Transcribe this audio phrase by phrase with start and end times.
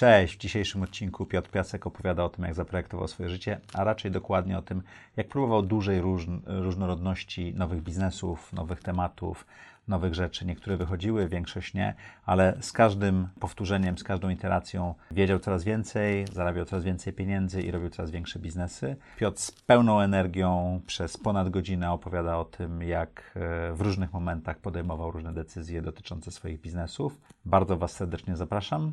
[0.00, 0.34] Cześć!
[0.34, 4.58] W dzisiejszym odcinku Piotr Piasek opowiada o tym, jak zaprojektował swoje życie, a raczej dokładnie
[4.58, 4.82] o tym,
[5.16, 6.00] jak próbował dużej
[6.46, 9.46] różnorodności nowych biznesów, nowych tematów,
[9.88, 10.46] nowych rzeczy.
[10.46, 11.94] Niektóre wychodziły, większość nie,
[12.26, 17.70] ale z każdym powtórzeniem, z każdą iteracją wiedział coraz więcej, zarabiał coraz więcej pieniędzy i
[17.70, 18.96] robił coraz większe biznesy.
[19.16, 24.58] Piotr z pełną energią przez ponad godzinę opowiada o tym, jak e, w różnych momentach
[24.58, 27.20] podejmował różne decyzje dotyczące swoich biznesów.
[27.44, 28.92] Bardzo Was serdecznie zapraszam.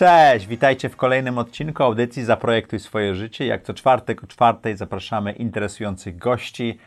[0.00, 3.46] Cześć, witajcie w kolejnym odcinku audycji Zaprojektuj swoje życie.
[3.46, 6.78] Jak co czwartek o czwartej zapraszamy interesujących gości.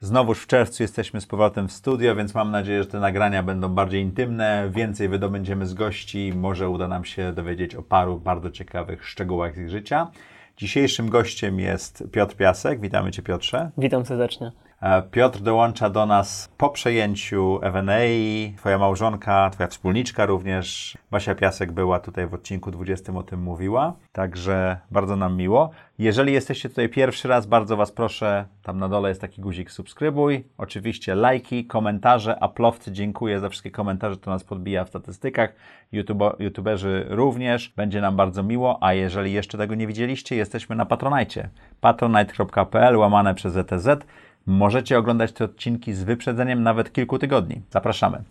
[0.00, 3.68] Znowuż w czerwcu jesteśmy z powrotem w studio, więc mam nadzieję, że te nagrania będą
[3.68, 9.06] bardziej intymne, więcej wydobędziemy z gości, może uda nam się dowiedzieć o paru bardzo ciekawych
[9.06, 10.10] szczegółach ich życia.
[10.56, 12.80] Dzisiejszym gościem jest Piotr Piasek.
[12.80, 13.70] Witamy Cię Piotrze.
[13.78, 14.52] Witam serdecznie.
[14.80, 17.98] E, Piotr dołącza do nas po przejęciu F&A.
[18.56, 23.94] Twoja małżonka, twoja wspólniczka również, Basia Piasek była tutaj w odcinku 20 o tym mówiła,
[24.12, 25.70] także bardzo nam miło.
[25.98, 30.44] Jeżeli jesteście tutaj pierwszy raz, bardzo Was proszę, tam na dole jest taki guzik subskrybuj,
[30.58, 35.54] oczywiście lajki, komentarze, aplowcy, dziękuję za wszystkie komentarze, to nas podbija w statystykach,
[35.92, 40.86] YouTube, youtuberzy również, będzie nam bardzo miło, a jeżeli jeszcze tego nie widzieliście, jesteśmy na
[40.86, 41.48] Patronite,
[41.80, 43.88] patronite.pl łamane przez ETZ,
[44.50, 47.62] Możecie oglądać te odcinki z wyprzedzeniem nawet kilku tygodni.
[47.70, 48.22] Zapraszamy.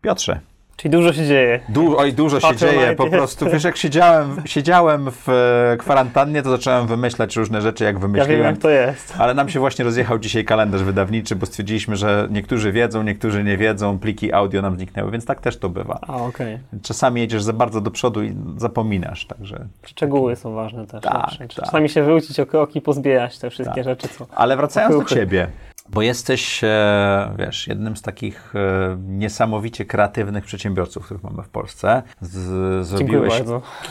[0.00, 0.40] Piotrze,
[0.78, 1.60] Czyli dużo się dzieje.
[1.68, 3.50] Du oj, dużo się dzieje, po prostu.
[3.50, 8.30] Wiesz, jak siedziałem, siedziałem w e, kwarantannie, to zacząłem wymyślać różne rzeczy, jak wymyśliłem.
[8.30, 9.14] Ja wiem, jak to jest.
[9.18, 13.56] Ale nam się właśnie rozjechał dzisiaj kalendarz wydawniczy, bo stwierdziliśmy, że niektórzy wiedzą, niektórzy nie
[13.56, 15.98] wiedzą, pliki audio nam zniknęły, więc tak też to bywa.
[16.02, 16.16] A.
[16.16, 16.58] Okay.
[16.82, 19.66] Czasami jedziesz za bardzo do przodu i zapominasz, także...
[19.86, 21.02] Szczegóły są ważne też.
[21.02, 21.48] Tak, tak.
[21.48, 23.84] Czasami się wrócić o krok i pozbierać te wszystkie tak.
[23.84, 24.26] rzeczy, co...
[24.34, 25.46] Ale wracając do ciebie,
[25.90, 32.02] bo jesteś, e, wiesz, jednym z takich e, niesamowicie kreatywnych przedsiębiorców, których mamy w Polsce.
[32.20, 33.42] Z, zrobiłeś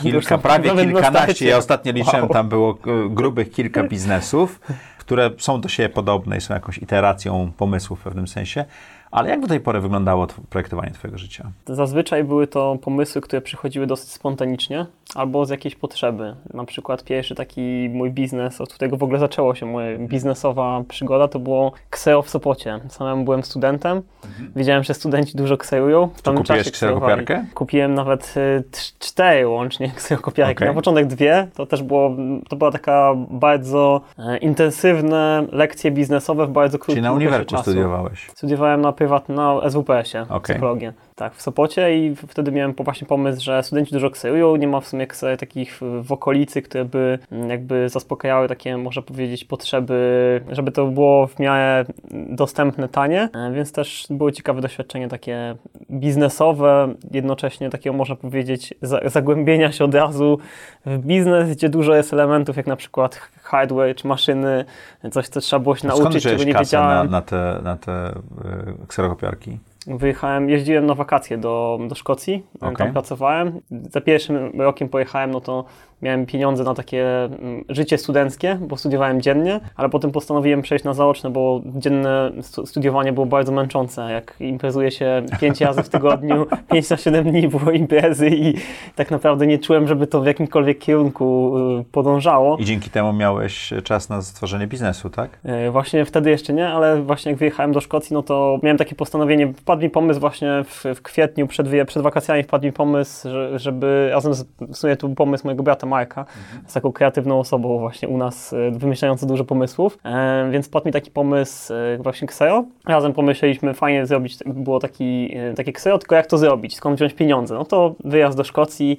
[0.02, 2.32] kilka, prawie kilkanaście, ja ostatnio liczyłem, wow.
[2.32, 4.60] tam było e, grubych kilka biznesów,
[4.98, 8.64] które są do siebie podobne i są jakąś iteracją pomysłów w pewnym sensie.
[9.10, 11.50] Ale jak do tej pory wyglądało projektowanie Twojego życia?
[11.66, 16.34] Zazwyczaj były to pomysły, które przychodziły dosyć spontanicznie albo z jakiejś potrzeby.
[16.54, 21.28] Na przykład pierwszy taki mój biznes, od którego w ogóle zaczęło się moja biznesowa przygoda,
[21.28, 22.80] to było Kseo w Sopocie.
[22.88, 24.52] Samemu byłem studentem, mhm.
[24.56, 26.08] wiedziałem, że studenci dużo ksejują.
[26.14, 27.46] W tamtym czasie kserokopiarkę?
[27.54, 28.64] Kupiłem nawet y,
[28.98, 30.56] cztery łącznie kserokopiarki.
[30.56, 30.68] Okay.
[30.68, 32.16] Na początek dwie, to też było,
[32.48, 38.30] to była taka bardzo e, intensywne lekcje biznesowe w bardzo krótkim Czyli na uniwersytecie studiowałeś?
[38.34, 40.40] Studiowałem na prywatnym, na SWPS-ie, okay.
[40.40, 40.92] psychologię.
[41.18, 44.88] Tak, w Sopocie i wtedy miałem właśnie pomysł, że studenci dużo ksejują, nie ma w
[44.88, 50.72] sumie ksej takich w okolicy, które by mm, jakby zaspokajały takie, można powiedzieć, potrzeby, żeby
[50.72, 55.54] to było w miarę dostępne, tanie, e, więc też było ciekawe doświadczenie takie
[55.90, 58.74] biznesowe, jednocześnie takiego, można powiedzieć,
[59.06, 60.38] zagłębienia się od razu
[60.86, 64.64] w biznes, gdzie dużo jest elementów, jak na przykład hardware czy maszyny,
[65.10, 67.10] coś, co trzeba było się nauczyć, czego nie wiedziałem.
[67.10, 69.58] Na, na te, na te y, kserokopiarki?
[69.86, 72.76] Wyjechałem, jeździłem na wakacje do, do Szkocji, okay.
[72.76, 73.60] tam pracowałem.
[73.70, 75.64] Za pierwszym rokiem pojechałem, no to
[76.02, 80.94] miałem pieniądze na takie mm, życie studenckie, bo studiowałem dziennie, ale potem postanowiłem przejść na
[80.94, 82.30] zaoczne, bo dzienne
[82.64, 84.10] studiowanie było bardzo męczące.
[84.10, 88.54] Jak imprezuje się pięć razy w tygodniu, pięć na siedem dni było imprezy i
[88.94, 92.56] tak naprawdę nie czułem, żeby to w jakimkolwiek kierunku y, podążało.
[92.56, 95.38] I dzięki temu miałeś czas na stworzenie biznesu, tak?
[95.44, 98.94] E, właśnie wtedy jeszcze nie, ale właśnie jak wyjechałem do Szkocji, no to miałem takie
[98.94, 104.08] postanowienie, wpadł mi pomysł właśnie w, w kwietniu, przed, przed wakacjami wpadł mi pomysł, żeby,
[104.12, 106.64] razem z, w sumie tu pomysł mojego brata Marka, mhm.
[106.74, 111.10] taką kreatywną osobą właśnie u nas, e, wymyślającą dużo pomysłów, e, więc wpadł mi taki
[111.10, 112.64] pomysł e, właśnie Kseo.
[112.86, 117.54] Razem pomyśleliśmy, fajnie zrobić, było taki, takie Kseo, tylko jak to zrobić, skąd wziąć pieniądze?
[117.54, 118.98] No to wyjazd do Szkocji,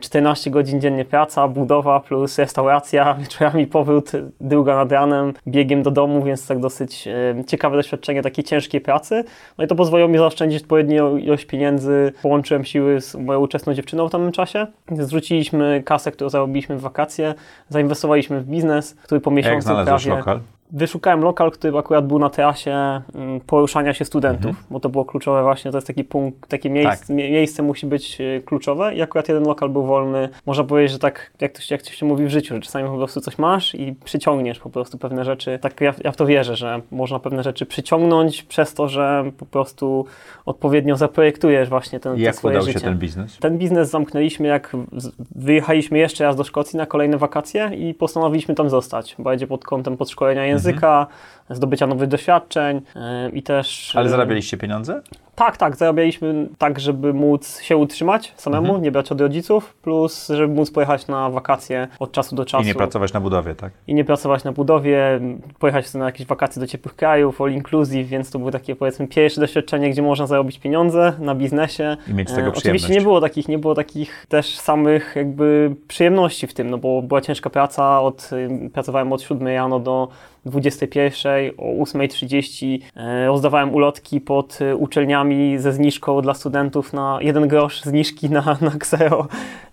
[0.00, 6.22] 14 godzin dziennie praca, budowa plus restauracja, wieczorami powrót, druga nad ranem, biegiem do domu,
[6.22, 7.08] więc tak dosyć
[7.46, 9.24] ciekawe doświadczenie takiej ciężkiej pracy.
[9.58, 14.08] No i to pozwoliło mi zaoszczędzić odpowiednią ilość pieniędzy, połączyłem siły z moją uczestną dziewczyną
[14.08, 17.34] w tamtym czasie, zrzuciliśmy kasę, którą zarobiliśmy w wakacje,
[17.68, 20.10] zainwestowaliśmy w biznes, który po miesiącu Jak prawie...
[20.10, 20.40] lokal?
[20.72, 24.64] Wyszukałem lokal, który akurat był na terasie mm, poruszania się studentów, Mhm.
[24.70, 27.08] bo to było kluczowe właśnie, to jest taki punkt, takie miejsce, Tak.
[27.08, 30.28] mie- miejsce musi być y, kluczowe i akurat jeden lokal był wolny.
[30.46, 32.88] Można powiedzieć, że tak, jak to, się- jak to się mówi w życiu, że czasami
[32.88, 35.58] po prostu coś masz i przyciągniesz po prostu pewne rzeczy.
[35.62, 39.46] Tak ja, ja w to wierzę, że można pewne rzeczy przyciągnąć przez to, że po
[39.46, 40.04] prostu
[40.46, 43.38] odpowiednio zaprojektujesz właśnie ten, I jak swoje udał się ten biznes?
[43.38, 44.76] Ten biznes zamknęliśmy, jak
[45.34, 49.16] wyjechaliśmy jeszcze raz do Szkocji na kolejne wakacje i postanowiliśmy tam zostać.
[49.18, 50.57] Będzie pod kątem podszkolenia języka,
[51.50, 52.80] zdobycia nowych doświadczeń
[53.24, 53.92] yy, i też...
[53.96, 55.02] Ale yy, zarabialiście pieniądze?
[55.34, 58.82] Tak, tak, zarabialiśmy tak, żeby móc się utrzymać samemu, Mhm.
[58.82, 62.64] nie brać od rodziców, plus żeby móc pojechać na wakacje od czasu do czasu.
[62.64, 63.72] I nie pracować na budowie, tak?
[63.86, 65.20] I nie pracować na budowie,
[65.58, 69.40] pojechać na jakieś wakacje do ciepłych krajów, all inclusive, więc to były takie powiedzmy pierwsze
[69.40, 71.96] doświadczenie, gdzie można zarobić pieniądze na biznesie.
[72.10, 72.94] I mieć z tego E, Oczywiście przyjemność.
[72.94, 77.20] nie było takich, nie było takich też samych jakby przyjemności w tym, no bo była
[77.20, 78.30] ciężka praca, od,
[78.66, 80.08] y, pracowałem od 7 rano do
[80.50, 87.48] 21, o 8.30 e, rozdawałem ulotki pod y, uczelniami ze zniżką dla studentów na jeden
[87.48, 89.28] grosz zniżki na, na Xero,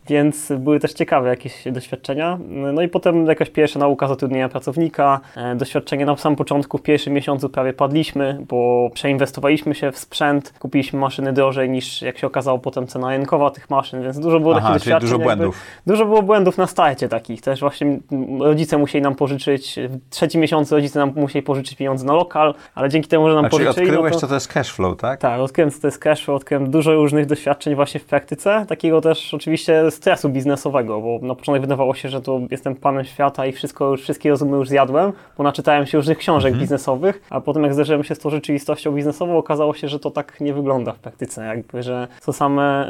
[0.07, 2.37] więc były też ciekawe jakieś doświadczenia.
[2.73, 7.13] No i potem jakaś pierwsza nauka zatrudnienia pracownika, e, doświadczenie na samym początku, w pierwszym
[7.13, 12.59] miesiącu prawie padliśmy, bo przeinwestowaliśmy się w sprzęt, kupiliśmy maszyny drożej niż jak się okazało
[12.59, 15.09] potem cena rynkowa tych maszyn, więc dużo było Aha, takich doświadczeń.
[15.09, 15.61] dużo jakby- błędów.
[15.87, 17.41] Dużo było błędów na starcie takich.
[17.41, 17.99] Też właśnie
[18.39, 22.89] rodzice musieli nam pożyczyć, w trzecim miesiącu rodzice nam musieli pożyczyć pieniądze na lokal, ale
[22.89, 24.21] dzięki temu, że nam A czyli pożyczyli, odkryłeś, no to...
[24.21, 25.19] co to jest cash flow, tak?
[25.19, 29.01] Tak, odkryłem, co to jest cash flow, odkryłem dużo różnych doświadczeń właśnie w praktyce, takiego
[29.01, 33.51] też oczywiście stresu biznesowego, bo na początek wydawało się, że to jestem panem świata i
[33.51, 36.62] wszystko wszystkie rozumy już zjadłem, bo naczytałem się różnych książek Mhm.
[36.62, 40.42] biznesowych, a potem jak zderzyłem się z tą rzeczywistością biznesową, okazało się, że to tak
[40.42, 42.88] nie wygląda w praktyce, jakby, że są same,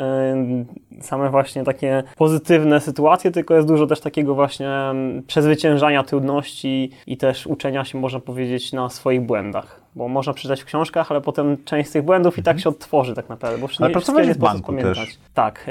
[1.00, 6.92] y, same właśnie takie pozytywne sytuacje, tylko jest dużo też takiego właśnie mm, przezwyciężania trudności
[7.08, 9.85] i też uczenia się, można powiedzieć, na swoich błędach.
[9.96, 13.16] Bo można przeczytać w książkach, ale potem część z tych błędów i tak się odtworzy
[13.16, 13.58] tak naprawdę.
[13.58, 13.78] Bo Mhm.
[13.80, 14.98] Ale nie- pracowałeś w banku pamiętać.
[14.98, 15.18] też.
[15.34, 15.66] Tak.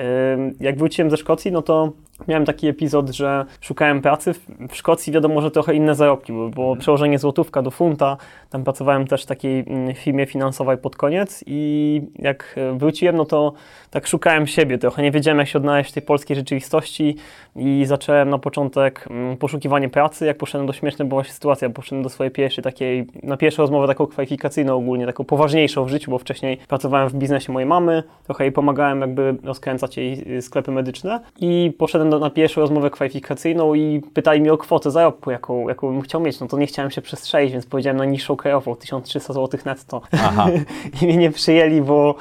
[0.60, 1.92] Jak wróciłem ze Szkocji, no to
[2.28, 4.34] miałem taki epizod, że szukałem pracy.
[4.34, 6.78] W- Szkocji wiadomo, że trochę inne zarobki były, bo Mhm.
[6.78, 8.16] przełożenie złotówka do funta,
[8.50, 13.24] tam pracowałem też w takiej mm, firmie finansowej pod koniec i jak e, wróciłem, no
[13.24, 13.52] to
[13.90, 17.16] tak szukałem siebie trochę, nie wiedziałem jak się odnaleźć w tej polskiej rzeczywistości
[17.56, 22.02] i zacząłem na początek mm, poszukiwanie pracy, jak poszedłem do śmiesznej była się sytuacja, poszedłem
[22.02, 26.18] do swojej pierwszej takiej, na pierwszą rozmowę taką kwalifikacyjną ogólnie, taką poważniejszą w życiu, bo
[26.18, 31.20] wcześniej pracowałem w biznesie mojej mamy, trochę jej pomagałem jakby rozkręcać jej y, sklepy medyczne
[31.40, 35.92] i poszedłem do, na pierwszą rozmowę kwalifikacyjną i pytali mnie o kwotę zarobku, jaką, jaką
[35.92, 39.32] bym chciał mieć, no to nie chciałem się przestrzelić, więc powiedziałem na niższą krajową, 1300
[39.32, 40.02] zł netto.
[40.12, 40.46] Aha.
[41.02, 42.14] I mnie nie przyjęli, bo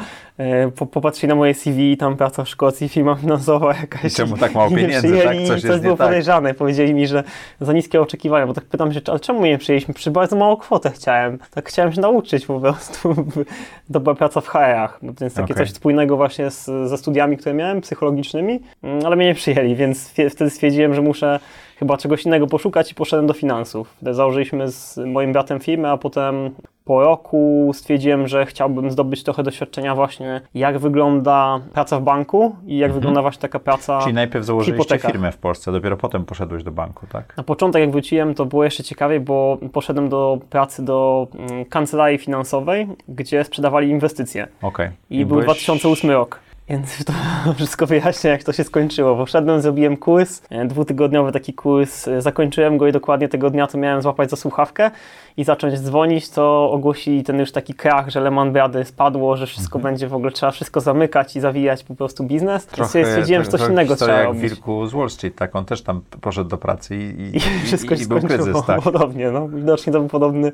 [0.75, 4.03] po, popatrzyli na moje CV, tam praca w Szkocji, firma finansowa jakaś.
[4.05, 5.39] I czemu tak mało pieniędzy, tak?
[5.39, 6.07] i Coś coś było tak.
[6.07, 6.53] podejrzane.
[6.53, 7.23] Powiedzieli mi, że
[7.61, 9.93] za niskie oczekiwania, bo tak pytam się, ale czemu mnie nie przyjęliśmy?
[9.93, 11.39] Przy bardzo małą kwotę chciałem.
[11.51, 13.15] Tak chciałem się nauczyć po prostu.
[13.93, 15.65] To była praca w HR-ach, no więc takie Okej.
[15.65, 20.13] coś spójnego właśnie z, ze studiami, które miałem, psychologicznymi, Mm, ale mnie nie przyjęli, więc
[20.29, 21.39] wtedy stwierdziłem, że muszę
[21.83, 23.97] chyba czegoś innego poszukać i poszedłem do finansów.
[24.01, 26.51] Założyliśmy z moim bratem firmę, a potem
[26.85, 32.77] po roku stwierdziłem, że chciałbym zdobyć trochę doświadczenia właśnie, jak wygląda praca w banku i
[32.77, 36.71] jak wygląda właśnie taka praca Czyli najpierw założyliście firmę w Polsce, dopiero potem poszedłeś do
[36.71, 37.37] banku, tak?
[37.37, 42.17] Na początek jak wróciłem, to było jeszcze ciekawiej, bo poszedłem do pracy do mm, kancelarii
[42.17, 44.47] finansowej, gdzie sprzedawali inwestycje.
[44.61, 44.89] Okej.
[45.09, 46.39] I, był byłeś- 2008 rok.
[46.69, 47.13] Więc to
[47.53, 49.15] wszystko wyjaśnia, jak to się skończyło.
[49.15, 53.77] Poszedłem, zrobiłem kurs, e, dwutygodniowy taki kurs, e, zakończyłem go i dokładnie tego dnia to
[53.77, 54.91] miałem złapać za słuchawkę
[55.37, 59.79] i zacząć dzwonić, to ogłosili ten już taki krach, że Lehman Brothers spadło, że wszystko
[59.79, 62.67] będzie w ogóle, trzeba wszystko zamykać i zawijać po prostu biznes.
[62.77, 64.41] Więc sobie stwierdziłem, że coś trochę innego trzeba jak robić.
[64.41, 65.55] Wilku z Wall Street, tak?
[65.55, 68.65] On też tam poszedł do pracy i, i, I wszystko i, się i był kryzys,
[68.65, 68.81] tak?
[68.81, 69.31] podobnie.
[69.31, 70.51] No, widocznie to był podobny,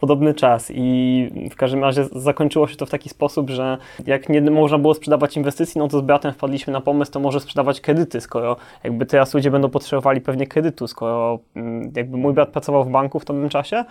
[0.00, 4.40] podobny czas i w każdym razie zakończyło się to w taki sposób, że jak nie
[4.40, 8.20] można było sprzedawać inwestycji, no to z bratem wpadliśmy na pomysł, to może sprzedawać kredyty,
[8.20, 12.90] skoro jakby teraz ludzie będą potrzebowali pewnie kredytu, skoro mm, jakby mój brat pracował w
[12.90, 13.84] banku w tamtym czasie,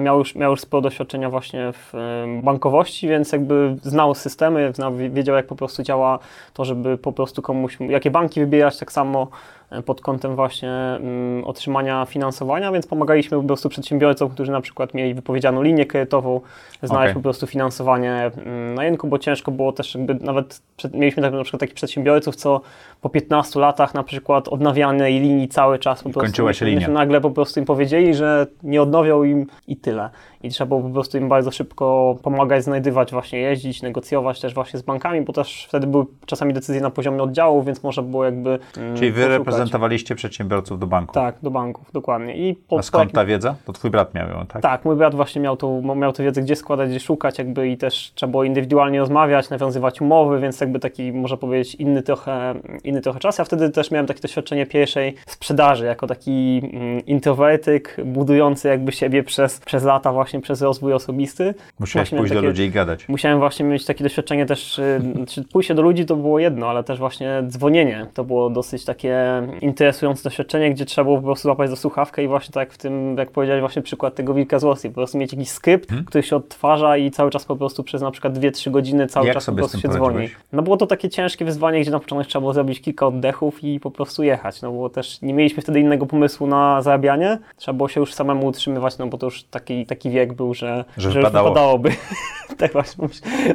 [0.00, 4.94] miał już, miał już sporo doświadczenia właśnie w em, bankowości, więc jakby znał systemy, znał,
[4.96, 6.18] wiedział jak po prostu działa
[6.54, 9.22] to, żeby po prostu komuś, jakie banki wybierać, tak samo.
[9.22, 14.94] e, pod kątem właśnie mm, otrzymania finansowania, więc pomagaliśmy po prostu przedsiębiorcom, którzy na przykład
[14.94, 16.40] mieli wypowiedzianą linię kredytową,
[16.82, 17.14] znaleźć Okej.
[17.14, 20.62] po prostu finansowanie mm, na rynku, bo ciężko było też jakby nawet,
[20.94, 22.60] mieliśmy tak, na przykład takich przedsiębiorców, co
[23.00, 26.88] po 15 latach na przykład odnawianej linii cały czas po prostu kończyła się linia.
[26.88, 30.10] nagle po prostu im powiedzieli, że nie odnowią im i tyle.
[30.42, 34.78] I trzeba było po prostu im bardzo szybko pomagać, znajdywać, właśnie jeździć, negocjować też właśnie
[34.78, 38.58] z bankami, bo też wtedy były czasami decyzje na poziomie oddziału, więc można było jakby
[38.76, 39.38] mm, Czyli wy poszukać.
[39.38, 41.14] Reprezentowaliście przedsiębiorców do banku.
[41.14, 42.36] Tak, do banków, dokładnie.
[42.36, 43.54] I po, A skąd ta wiedza?
[43.64, 44.62] To twój brat miał ją, tak?
[44.62, 47.76] Tak, mój brat właśnie miał tą, miał tę wiedzę, gdzie składać, gdzie szukać, jakby i
[47.76, 52.54] też trzeba było indywidualnie rozmawiać, nawiązywać umowy, więc jakby taki, można powiedzieć, inny trochę,
[52.84, 53.38] inny trochę czas.
[53.38, 59.22] Ja wtedy też miałem takie doświadczenie pierwszej sprzedaży, jako taki mm, introwertyk, budujący jakby siebie
[59.22, 61.54] przez, przez lata właśnie przez rozwój osobisty.
[61.80, 63.08] Musiałeś Właśnie pójść do takie- ludzi i gadać.
[63.08, 66.84] Musiałem właśnie mieć takie doświadczenie też, y, czy pójście do ludzi to było jedno, ale
[66.84, 71.70] też właśnie dzwonienie to było dosyć takie interesujące doświadczenie, gdzie trzeba było po prostu złapać
[71.70, 74.90] za słuchawkę i właśnie tak w tym, jak powiedziałeś właśnie przykład tego wilka z Rosji,
[74.90, 78.10] po prostu mieć jakiś skrypt, który się odtwarza i cały czas po prostu przez na
[78.10, 80.28] przykład 2-3 godziny cały Jak czas po prostu się dzwoni.
[80.52, 83.80] No było to takie ciężkie wyzwanie, gdzie na początek trzeba było zrobić kilka oddechów i
[83.80, 87.88] po prostu jechać, no bo też nie mieliśmy wtedy innego pomysłu na zarabianie, trzeba było
[87.88, 91.14] się już samemu utrzymywać, no bo to już taki, taki wiek był, że, Że już
[91.16, 91.48] wypadało.
[91.48, 91.90] wypadałoby.
[92.58, 93.08] tak, właśnie,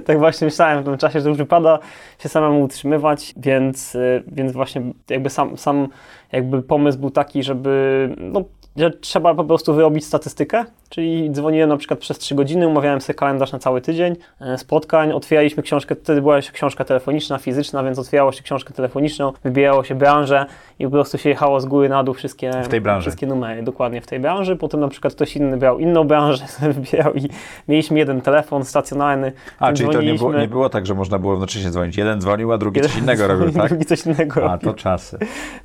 [0.05, 1.79] tak właśnie myślałem w tym czasie, że już wypada
[2.19, 5.88] się samemu utrzymywać, więc, y, więc właśnie jakby sam, sam
[6.36, 8.44] jakby pomysł był taki, żeby no,
[8.75, 13.18] że trzeba po prostu wyrobić statystykę, czyli dzwoniłem na przykład przez 3 godziny, umawiałem sobie
[13.18, 18.00] kalendarz na cały tydzień e, spotkań, otwieraliśmy książkę, wtedy była jeszcze książka telefoniczna, fizyczna, więc
[18.00, 20.46] otwierało się książkę telefoniczną, wybierało się branżę
[20.80, 23.01] i po prostu się jechało z góry na dół wszystkie, W tej branży.
[23.01, 27.13] wszystkie numery, dokładnie w tej branży, potem na przykład ktoś inny brał inną branżę, wybierał
[27.13, 27.30] i
[27.68, 29.32] mieliśmy jeden telefon stacjonarny.
[29.60, 31.98] A, czyli to nie było, nie było tak, że można było jednocześnie dzwonić.
[31.98, 33.70] Jeden dzwonił, a drugi coś innego robił, tak?
[33.70, 34.72] Drugi coś innego A, robił.
[34.72, 35.18] to czasy.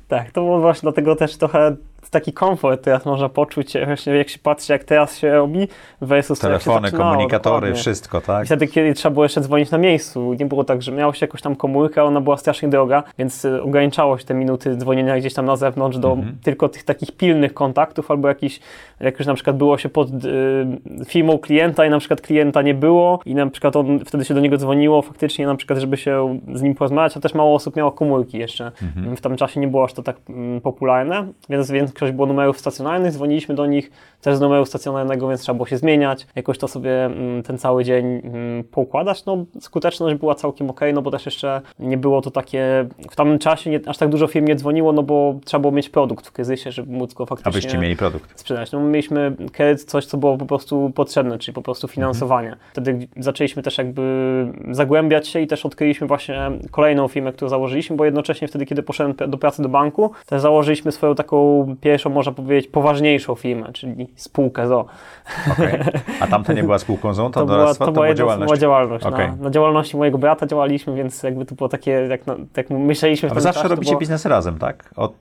[0.07, 1.75] Tak, to było właśnie dlatego też trochę
[2.09, 5.67] taki komfort teraz można poczuć, właśnie jak się patrzy, jak teraz się robi,
[6.01, 7.75] versus to, jak się Telefony, komunikatory, dokładnie.
[7.81, 8.43] wszystko, tak?
[8.43, 11.25] I wtedy, kiedy trzeba było jeszcze dzwonić na miejscu, nie było tak, że miało się
[11.25, 15.33] jakąś tam komórkę, ona była strasznie droga, więc y, ograniczało się te minuty dzwonienia gdzieś
[15.33, 16.37] tam na zewnątrz do Mhm.
[16.43, 18.59] tylko tych takich pilnych kontaktów, albo jakiś,
[18.99, 22.73] jak już na przykład było się pod y, firmą klienta i na przykład klienta nie
[22.73, 26.39] było i na przykład on, wtedy się do niego dzwoniło faktycznie na przykład, żeby się
[26.53, 28.71] z nim porozmawiać, a też mało osób miało komórki jeszcze.
[28.81, 29.15] Mhm.
[29.15, 33.11] W tamtym czasie nie było aż to tak mm, popularne, więc większość było numerów stacjonarnych,
[33.11, 37.05] dzwoniliśmy do nich też z numeru stacjonarnego, więc trzeba było się zmieniać, jakoś to sobie
[37.05, 39.25] mm, ten cały dzień mm, poukładać.
[39.25, 43.39] No skuteczność była całkiem ok, no bo też jeszcze nie było to takie, w tamtym
[43.39, 46.31] czasie nie, aż tak dużo firm nie dzwoniło, no bo trzeba było mieć produkt w
[46.31, 48.39] kryzysie, żeby móc go faktycznie Abyście mieli produkt.
[48.39, 48.71] sprzedać.
[48.71, 52.55] No my mieliśmy kredyt, coś, co było po prostu potrzebne, czyli po prostu finansowanie.
[52.71, 54.01] Wtedy zaczęliśmy też jakby
[54.71, 59.31] zagłębiać się i też odkryliśmy właśnie kolejną firmę, którą założyliśmy, bo jednocześnie wtedy, kiedy poszedłem
[59.31, 64.67] do pracy do banku, też założyliśmy swoją taką pierwszą, można powiedzieć, poważniejszą firmę, czyli spółkę
[64.67, 64.85] ZO.
[65.51, 65.79] Okej.
[66.19, 68.61] A tamta nie była spółką ZOO, to, To była, to to była działalność.
[68.61, 69.05] działalność.
[69.05, 69.27] Okej.
[69.29, 73.29] Na, na działalności mojego brata działaliśmy, więc jakby to było takie, jak, na, jak myśleliśmy
[73.29, 74.91] w A wy tym zawsze robicie było- biznes razem, tak?
[74.95, 75.13] Od,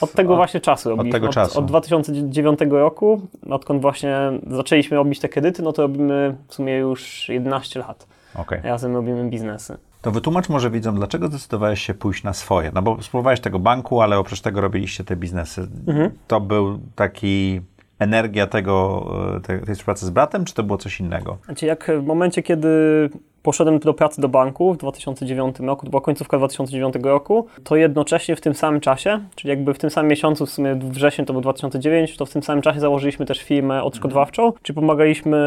[0.00, 1.12] Od tego właśnie czasu robiliśmy.
[1.12, 1.58] tego od, czasu.
[1.58, 4.16] Od 2009 roku, odkąd właśnie
[4.50, 8.06] zaczęliśmy robić te kredyty, no to robimy w sumie już 11 lat.
[8.34, 8.60] Okej.
[8.62, 9.76] Razem robimy biznesy.
[10.02, 12.70] To wytłumacz może widzom, dlaczego zdecydowałeś się pójść na swoje?
[12.74, 15.66] No bo spróbowałeś tego banku, ale oprócz tego robiliście te biznesy.
[15.88, 16.10] Mhm.
[16.28, 17.60] To był taki
[17.98, 21.38] energia tego, e, te, tej współpracy z bratem, czy to było coś innego?
[21.44, 22.68] Znaczy jak w momencie, kiedy
[23.46, 28.36] poszedłem do pracy do banku w 2009 roku, to była końcówka 2009 roku, to jednocześnie
[28.36, 31.42] w tym samym czasie, czyli jakby w tym samym miesiącu, w sumie wrzesień to był
[31.42, 35.38] 2009, to w tym samym czasie założyliśmy też firmę odszkodowawczą, czyli pomagaliśmy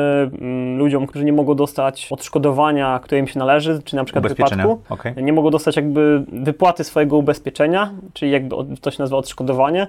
[0.41, 4.81] mm, ludziom, którzy nie mogą dostać odszkodowania, które im się należy, czy na przykład wypadku.
[4.89, 5.13] Okej.
[5.23, 9.87] nie mogą dostać jakby wypłaty swojego ubezpieczenia, czyli jakby to się nazywa odszkodowanie,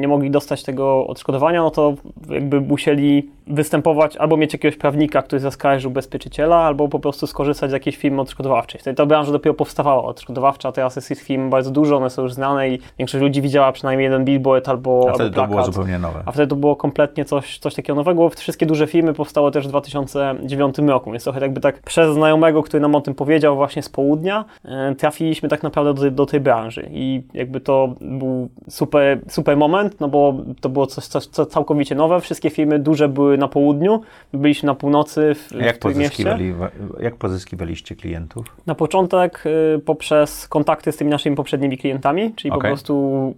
[0.00, 1.94] nie mogli dostać tego odszkodowania, no to
[2.28, 7.72] jakby musieli występować albo mieć jakiegoś prawnika, który zaskarży ubezpieczyciela, albo po prostu skorzystać z
[7.72, 8.80] jakiejś firmy odszkodowawczej.
[8.80, 12.32] Wtedy ta branża dopiero powstawała odszkodowawcza, teraz jest tych firm bardzo dużo, one są już
[12.32, 15.74] znane i większość ludzi widziała przynajmniej jeden billboard albo, A albo wtedy to było plakat.
[15.74, 16.22] zupełnie nowe.
[16.26, 18.28] A wtedy to było kompletnie coś, coś takiego nowego.
[18.30, 22.80] Wszystkie duże firmy powstały też w 2009 roku, więc trochę jakby tak przez znajomego, który
[22.80, 26.40] nam o tym powiedział właśnie z południa, e, trafiliśmy tak naprawdę do, tej- do tej
[26.40, 31.46] branży i jakby to był super, super moment, no bo to było coś, coś co
[31.46, 32.20] całkowicie nowe.
[32.20, 34.00] Wszystkie firmy duże były na południu,
[34.32, 36.54] my byliśmy na północy w, A jak, w pozyskiwali,
[37.00, 38.56] jak pozyskiwaliście klientów?
[38.66, 39.44] Na początek
[39.76, 42.70] y, poprzez kontakty z tymi naszymi poprzednimi klientami, czyli po Okej.
[42.70, 43.34] prostu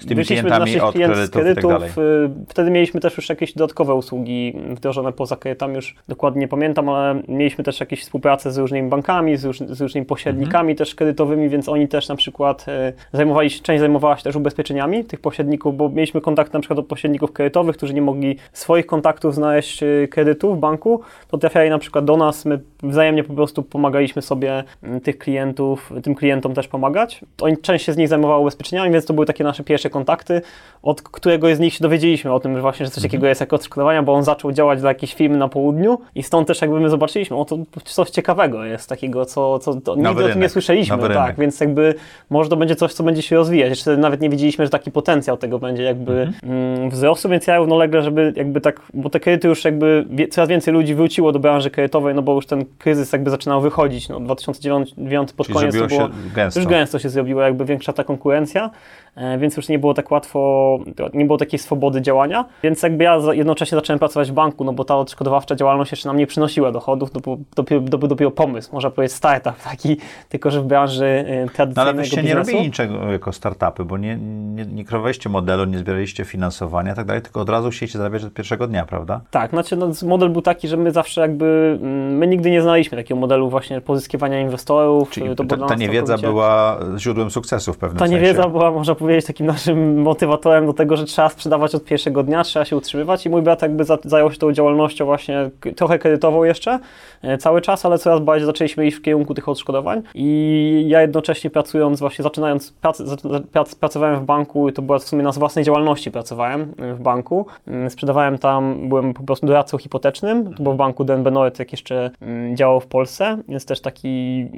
[0.00, 3.28] Z tymi wyszliśmy do naszych od klientów z kredytów tak y, Wtedy mieliśmy też już
[3.28, 8.52] jakieś dodatkowe usługi wdrożone poza kredytami, już dokładnie nie pamiętam, ale mieliśmy też jakieś współpracę
[8.52, 10.76] z różnymi bankami, z, róż, z różnymi pośrednikami Mhm.
[10.76, 15.04] też kredytowymi, więc oni też na przykład y, zajmowali się, część zajmowała się też ubezpieczeniami
[15.04, 19.23] tych pośredników, bo mieliśmy kontakt na przykład do pośredników kredytowych, którzy nie mogli swoich kontaktów
[19.24, 23.34] kontaktów znaleźć y, kredytu w banku, to trafiali na przykład do nas, my wzajemnie po
[23.34, 27.20] prostu pomagaliśmy sobie mm, tych klientów, tym klientom też pomagać.
[27.40, 30.42] Oni, część się z nich zajmowało ubezpieczeniami, więc to były takie nasze pierwsze kontakty,
[30.82, 33.52] od którego z nich się dowiedzieliśmy o tym, że właśnie, że coś takiego jest jak
[33.52, 36.90] odszkodowania, bo on zaczął działać dla jakiejś firmy na południu i stąd też jakby my
[36.90, 40.98] zobaczyliśmy, o to coś ciekawego jest takiego, co, co to, nigdy o tym nie słyszeliśmy,
[40.98, 41.36] tak, rynek.
[41.38, 41.94] więc jakby
[42.30, 43.70] może to będzie coś, co będzie się rozwijać.
[43.70, 48.02] Jeszcze nawet nie wiedzieliśmy, że taki potencjał tego będzie jakby mm, wzrostu, więc ja równolegle,
[48.02, 52.14] żeby jakby tak, bo te kredyty już jakby coraz więcej ludzi wróciło do branży kredytowej,
[52.14, 56.08] no bo już ten kryzys jakby zaczynał wychodzić, no 2009 pod Czyli koniec to było,
[56.34, 56.60] gęsto.
[56.60, 58.70] już gęsto się zrobiło, jakby większa ta konkurencja,
[59.16, 60.78] e, więc już nie było tak łatwo,
[61.14, 64.84] nie było takiej swobody działania, więc jakby ja jednocześnie zacząłem pracować w banku, no bo
[64.84, 68.90] ta odszkodowawcza działalność jeszcze nam nie przynosiła dochodów, to był dopiero, dopiero, dopiero pomysł, można
[68.90, 69.96] powiedzieć startup taki,
[70.28, 73.98] tylko że w branży e, No tradycyjnego ale wyście nie robili niczego jako startupy, bo
[73.98, 74.84] nie, nie, nie
[75.28, 78.84] modelu, nie zbieraliście finansowania i tak dalej, tylko od razu chcieliście zarabiać od pierwszego dnia,
[78.84, 79.03] prawda?
[79.30, 82.98] Tak, znaczy no, model był taki, że my zawsze jakby, mm, my nigdy nie znaliśmy
[82.98, 85.10] takiego modelu właśnie pozyskiwania inwestorów.
[85.10, 88.20] Czyli to ta, ta niewiedza była źródłem sukcesu w pewnym Ta sensie.
[88.20, 92.44] niewiedza była, można powiedzieć, takim naszym motywatorem do tego, że trzeba sprzedawać od pierwszego dnia,
[92.44, 96.44] trzeba się utrzymywać i mój brat jakby za, zajął się tą działalnością właśnie trochę kredytową
[96.44, 96.78] jeszcze
[97.22, 101.50] e, cały czas, ale coraz bardziej zaczęliśmy iść w kierunku tych odszkodowań i ja jednocześnie
[101.50, 105.64] pracując właśnie, zaczynając za- prac, pracowałem w banku i to była w sumie na własnej
[105.64, 110.74] działalności pracowałem e, w banku, Mm, sprzedawałem tam, byłem po prostu doradcą hipotecznym, to było
[110.74, 114.08] w banku DNB Noret, jak jeszcze mm, działał w Polsce, jest też taki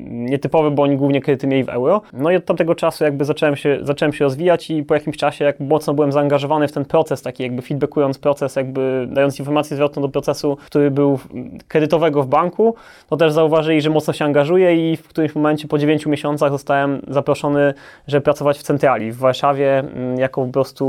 [0.09, 2.03] nietypowy, bo oni głównie kredyty mieli w euro.
[2.13, 5.45] No i od tamtego czasu jakby zacząłem się, zacząłem się rozwijać i po jakimś czasie
[5.45, 10.03] jak mocno byłem zaangażowany w ten proces, taki jakby feedbackując proces, jakby dając informację zwrotną
[10.03, 12.75] do procesu, który był mm, kredytowego w banku,
[13.09, 17.03] to też zauważyli, że mocno się angażuję i w którymś momencie po 9 miesiącach zostałem
[17.09, 17.75] zaproszony,
[18.07, 20.87] żeby pracować w centrali w Warszawie mm, jako po prostu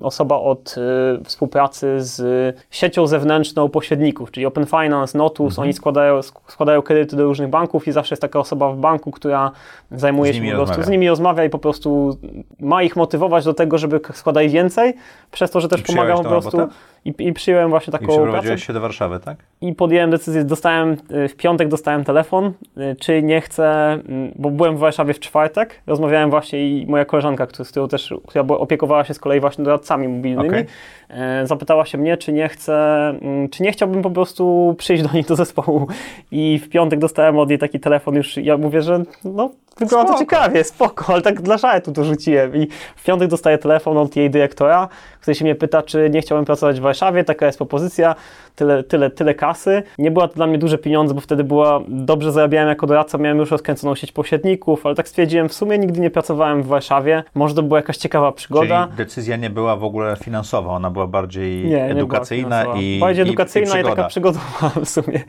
[0.00, 0.74] osoba od
[1.20, 2.16] y, współpracy z
[2.76, 7.88] siecią zewnętrzną pośredników, czyli Open Finance, Notus, oni składają, sk- składają kredyty do różnych banków
[7.88, 9.50] i zawsze jest taka osoba w banku, która
[9.90, 10.82] zajmuje się po prostu, rozmawia.
[10.86, 12.18] z nimi rozmawia i po prostu
[12.60, 14.94] ma ich motywować do tego, żeby składali więcej,
[15.30, 16.74] przez to, że też pomagam po prostu robotę?
[17.08, 18.18] I, i przyjąłem właśnie I taką pracę.
[18.18, 19.36] przeprowadziłeś się do Warszawy, tak?
[19.60, 20.96] i podjąłem decyzję, dostałem
[21.28, 25.82] w piątek dostałem telefon, y, czy nie chcę, mm, bo byłem w Warszawie w czwartek,
[25.86, 29.64] rozmawiałem właśnie i moja koleżanka, która, z którą też, która opiekowała się z kolei właśnie
[29.64, 30.58] doradcami mobilnymi,
[31.08, 35.12] e, zapytała się mnie, czy nie chcę, mm, czy nie chciałbym po prostu przyjść do
[35.12, 35.86] nich do zespołu.
[36.30, 40.18] I w piątek dostałem od niej taki telefon już, ja mówię, że no wygląda to
[40.18, 42.56] ciekawie, spoko, ale tak dla żartu to rzuciłem.
[42.56, 44.88] I w piątek dostaję telefon od jej dyrektora,
[45.34, 48.14] się mnie pyta, czy nie chciałbym pracować w Warszawie, taka jest propozycja,
[48.56, 49.82] tyle, tyle, tyle kasy.
[49.98, 53.38] Nie była to dla mnie duże pieniądze, bo wtedy była, dobrze zarabiałem jako doradca, miałem
[53.38, 57.54] już rozkręconą sieć pośredników, ale tak stwierdziłem, w sumie nigdy nie pracowałem w Warszawie, może
[57.54, 58.84] to była jakaś ciekawa przygoda.
[58.86, 62.80] Czyli decyzja nie była w ogóle finansowa, ona była bardziej Nie, nie była edukacyjna finansowa.
[62.80, 63.96] i Bardziej i- edukacyjna i, przygoda.
[63.96, 65.20] taka przygodowa w sumie.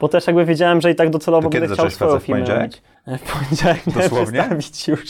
[0.00, 2.82] Bo też jakby wiedziałem, że i tak docelowo będę chciał swoją firmę robić.
[3.06, 4.40] W poniedziałek miałem Dosłownie?
[4.40, 5.00] wystawić już.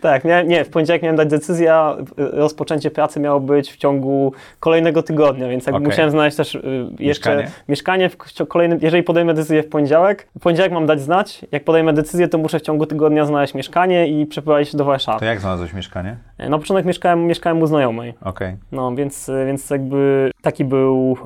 [0.00, 4.32] Tak, miałem, nie, w poniedziałek miałem dać decyzję, a rozpoczęcie pracy miało być w ciągu
[4.60, 5.86] kolejnego tygodnia, więc jakby Okej.
[5.86, 6.60] musiałem znaleźć też y,
[6.98, 7.50] jeszcze Mieszkanie?
[7.68, 8.16] mieszkanie w
[8.48, 12.38] kolejnym, jeżeli podejmę decyzję w poniedziałek, w poniedziałek mam dać znać, jak podejmę decyzję, to
[12.38, 15.26] muszę w ciągu tygodnia znaleźć mieszkanie i przeprowadzić się do To Warszawy.
[15.26, 16.16] jak znalazłeś mieszkanie?
[16.38, 18.14] Na początek mieszkałem, mieszkałem u znajomej.
[18.24, 18.56] Okej.
[18.72, 21.16] No, więc, więc jakby taki był,